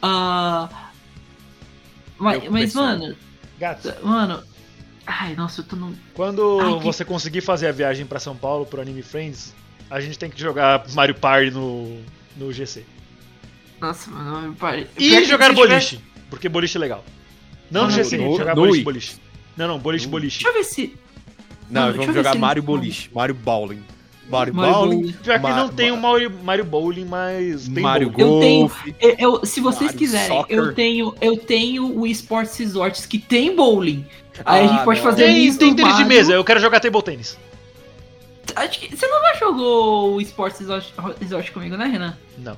[0.00, 0.68] Ah,
[2.18, 3.16] mas, mas mano,
[3.58, 4.42] Gato, Mano.
[5.06, 5.94] Ai, nossa, eu tô num.
[6.14, 9.54] quando Ai, que- você conseguir fazer a viagem pra São Paulo pro Anime Friends,
[9.90, 11.98] a gente tem que jogar Mario Party no,
[12.36, 12.84] no GC.
[13.80, 14.86] Nossa, mano, eu parei.
[14.98, 15.98] E que jogar boliche,
[16.28, 17.04] porque boliche é legal.
[17.70, 19.16] Não no Ah, GC, no- jogar no boliche, boliche.
[19.58, 20.42] Não, não, boliche, boliche.
[20.42, 20.94] Deixa eu ver se.
[21.70, 23.82] Não, Mano, vamos jogar Mario Boliche, Mario Bowling.
[24.30, 25.12] Mario, Mario Bowling, Bowling.
[25.22, 28.34] Pior que não tem o Mario, Mario Bowling, mas tem Mario bowling.
[28.34, 28.86] Eu tenho- Golf.
[29.00, 30.56] Eu, eu- se vocês Mario quiserem, Soccer.
[30.58, 34.06] eu tenho, eu tenho o Esports Resorts que tem bowling.
[34.44, 35.10] Aí a Ah, gente pode não.
[35.10, 37.36] fazer Tem, isso tem tênis de mesa, eu quero jogar table tênis.
[38.54, 42.16] Acho que você nunca jogou o Esports Resort, Resort comigo, né, Renan?
[42.38, 42.56] Não.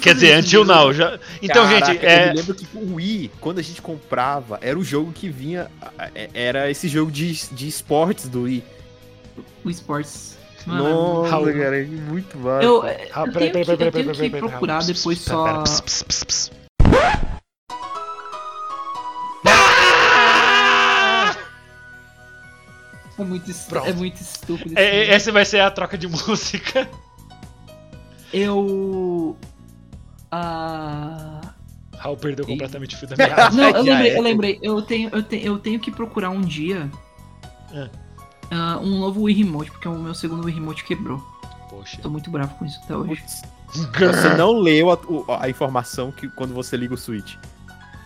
[0.00, 0.92] Quer dizer, until now.
[0.92, 1.18] Já...
[1.42, 2.30] Então, Caraca, gente, Eu é.
[2.30, 5.70] me lembro que o Wii, quando a gente comprava, era o jogo que vinha.
[6.14, 8.62] é- Era esse jogo de, de esportes do Wii.
[9.64, 10.34] O Esports.
[10.66, 12.64] Mano, Nossa, cara, é muito massa.
[12.64, 12.86] eu, Ah,
[13.26, 15.36] eu peraí, tenho peraí, que, peraí, eu peraí, tenho peraí, que peraí, procurar depois pera,
[15.36, 15.44] só.
[15.44, 16.50] pera, ps, ps, ps, ps.
[23.18, 23.86] É muito, Pronto.
[23.88, 24.74] é muito estúpido.
[24.76, 26.88] É, esse é, essa vai ser a troca de música.
[28.32, 29.36] Eu.
[30.34, 31.40] Ah.
[31.98, 32.48] Raul perdeu Ih.
[32.52, 33.50] completamente o fio da meada.
[33.56, 34.18] Não, eu lembrei, é.
[34.18, 34.58] eu lembrei.
[34.62, 36.90] Eu tenho, eu, tenho, eu tenho que procurar um dia
[37.72, 37.88] É.
[38.50, 41.18] ah, um novo Wii Remote, porque o meu segundo Wii Remote quebrou.
[41.70, 41.98] Poxa.
[42.02, 43.22] Tô muito bravo com isso até hoje.
[43.22, 43.42] Putz,
[43.98, 44.98] Você não leu a,
[45.44, 47.34] a informação que quando você liga o Switch.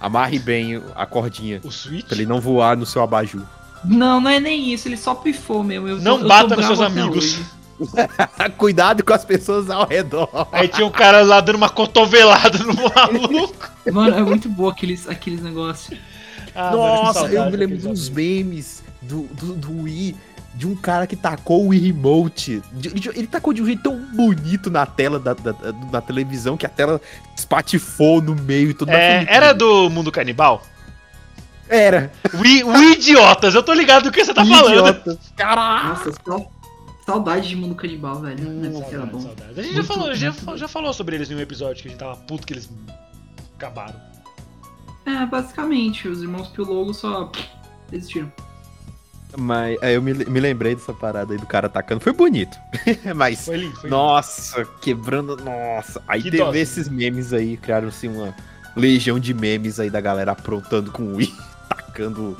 [0.00, 1.60] Amarre bem a cordinha.
[1.64, 2.06] O Switch?
[2.06, 3.42] Pra ele não voar no seu abajur.
[3.84, 5.88] Não, não é nem isso, ele só pifou mesmo.
[5.88, 7.16] Eu Não tô bata nos seus amigos.
[7.34, 7.44] hoje.
[8.56, 10.48] Cuidado com as pessoas ao redor.
[10.52, 13.70] Aí tinha um cara lá dando uma cotovelada no maluco.
[13.92, 15.98] Mano, é muito boa aqueles, aqueles negócios.
[16.54, 20.16] Ah, mano, Nossa, saudade eu me lembro dos memes do, do, do Wii.
[20.54, 22.60] De um cara que tacou o Wii Remote.
[22.72, 26.00] De- Ele, ele tacou de um jeito tão bonito na tela da, da, da- da
[26.00, 27.00] televisão que a tela
[27.36, 28.90] espatifou no meio e tudo.
[28.90, 30.62] É, era do Mundo Canibal?
[31.68, 32.10] Era.
[32.34, 32.62] We
[32.94, 34.70] idiotas, eu tô ligado do que você tá falando.
[34.70, 35.18] Idiota.
[35.36, 35.88] Caraca.
[35.88, 36.46] Nossa, só
[37.08, 38.38] saudade de mundo canibal, velho.
[38.38, 39.20] Ser que era Saudade, bom.
[39.20, 39.60] saudade.
[39.60, 40.56] A gente já falou, já, bom.
[40.56, 42.68] já falou sobre eles em um episódio que a gente tava puto que eles
[43.56, 43.98] acabaram.
[45.06, 47.32] É, basicamente, os irmãos Piologo só
[47.90, 48.30] desistiram.
[49.38, 52.00] Mas aí eu me, me lembrei dessa parada aí do cara atacando.
[52.02, 52.56] Foi bonito.
[53.16, 53.44] Mas.
[53.46, 53.96] Foi lindo, foi lindo.
[53.96, 55.36] Nossa, quebrando.
[55.36, 56.02] Nossa.
[56.06, 56.58] Aí Que teve dose.
[56.58, 58.34] esses memes aí, criaram-se uma
[58.76, 61.34] legião de memes aí da galera aprontando com o Wii,
[61.68, 62.36] tacando.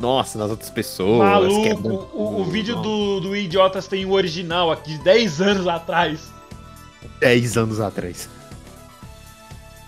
[0.00, 1.18] Nossa, nas outras pessoas.
[1.18, 5.68] Maluco, quebrando o, o vídeo do, do Idiotas tem o original aqui, de 10 anos
[5.68, 6.32] atrás.
[7.20, 8.28] 10 anos atrás.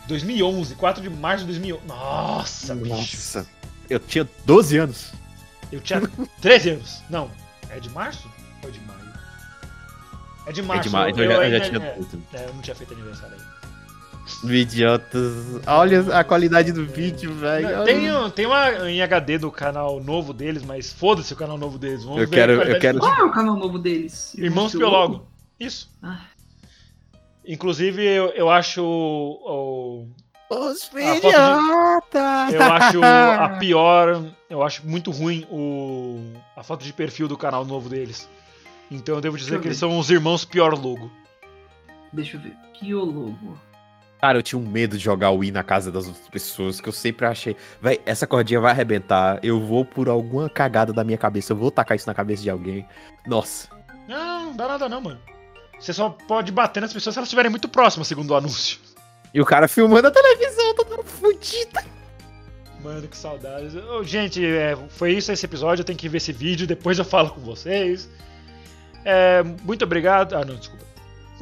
[0.06, 1.86] 2011, 4 de março de 2011.
[1.86, 2.89] Nossa, bicho.
[2.94, 3.47] Nossa.
[3.89, 5.12] Eu tinha 12 anos.
[5.70, 6.02] Eu tinha
[6.40, 7.02] 13 anos.
[7.09, 7.30] Não,
[7.70, 8.28] é de março?
[8.62, 9.01] Ou é de maio?
[10.47, 10.80] É de março.
[10.80, 11.98] é demais, eu, eu, já, eu ainda- já tinha é,
[12.34, 13.61] é, eu não tinha feito aniversário aí.
[14.44, 15.60] Idiotas.
[15.66, 17.84] Olha a qualidade do vídeo, velho.
[17.84, 21.78] Tem, um- tem uma em HD do canal novo deles, mas foda-se o canal novo
[21.78, 22.04] deles.
[22.04, 24.34] Vamos Eu ver quero- eu quero- Qual é o canal novo deles?
[24.34, 25.26] Irmãos Piologo?
[25.58, 25.90] Isso.
[26.02, 26.20] Ah.
[27.46, 30.06] Inclusive, eu, eu acho o,
[30.50, 32.54] Os foto de- filhotas!
[32.54, 34.24] Eu acho a pior.
[34.48, 36.20] Eu acho muito ruim o,
[36.56, 38.28] a foto de perfil do canal novo deles.
[38.90, 41.10] Então eu devo dizer Deixa que eles são os irmãos pior logo.
[42.12, 42.54] Deixa eu ver.
[42.78, 43.58] Piologo.
[44.22, 46.88] Cara, eu tinha um medo de jogar o Wii na casa das outras pessoas, que
[46.88, 51.18] eu sempre achei, véi, essa cordinha vai arrebentar, eu vou por alguma cagada da minha
[51.18, 52.86] cabeça, eu vou tacar isso na cabeça de alguém.
[53.26, 53.66] Nossa.
[54.06, 55.18] Não, não dá nada não, mano.
[55.76, 58.78] Você só pode bater nas pessoas se elas estiverem muito próximas, segundo o anúncio.
[59.34, 61.80] E o cara filmando a televisão, todo fudido.
[62.80, 63.72] Mano, que saudades.
[64.04, 65.82] Gente, é, foi isso esse episódio.
[65.82, 68.08] Eu tenho que ver esse vídeo, depois eu falo com vocês.
[69.04, 70.36] É, muito obrigado.
[70.36, 70.91] Ah, não, desculpa.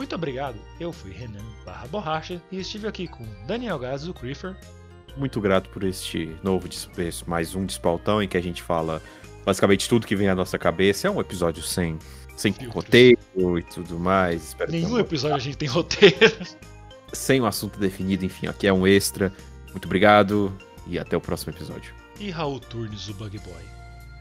[0.00, 0.58] Muito obrigado.
[0.80, 4.56] Eu fui Renan barra Borracha e estive aqui com Daniel Gaz do Creeper.
[5.14, 6.66] Muito grato por este novo,
[7.26, 9.02] mais um Despautão, em que a gente fala
[9.44, 11.06] basicamente tudo que vem à nossa cabeça.
[11.06, 11.98] É um episódio sem,
[12.34, 12.76] sem Filtros.
[12.76, 14.42] roteiro e tudo mais.
[14.42, 16.16] Espero que Nenhum tenham episódio a gente tem roteiro.
[17.12, 19.30] sem um assunto definido, enfim, aqui é um extra.
[19.68, 20.50] Muito obrigado
[20.86, 21.92] e até o próximo episódio.
[22.18, 23.64] E Raul Turnes, o Bug Boy.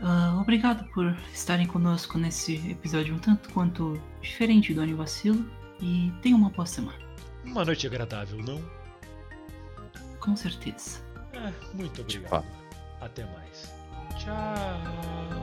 [0.02, 5.58] Ah, obrigado por estarem conosco nesse episódio um tanto quanto diferente do Anivacilo.
[5.82, 7.00] E tenha uma boa semana.
[7.46, 8.62] Uma noite agradável, não?
[10.20, 11.00] Com certeza.
[11.34, 12.46] É, muito obrigado.
[13.00, 13.74] Até mais.
[14.18, 15.40] Tchau.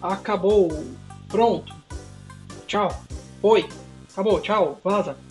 [0.00, 0.70] Acabou.
[1.28, 1.74] Pronto.
[2.66, 3.04] Tchau.
[3.42, 3.68] Foi.
[4.20, 4.38] Acabou.
[4.40, 4.78] Tchau.
[4.84, 5.29] Vaza.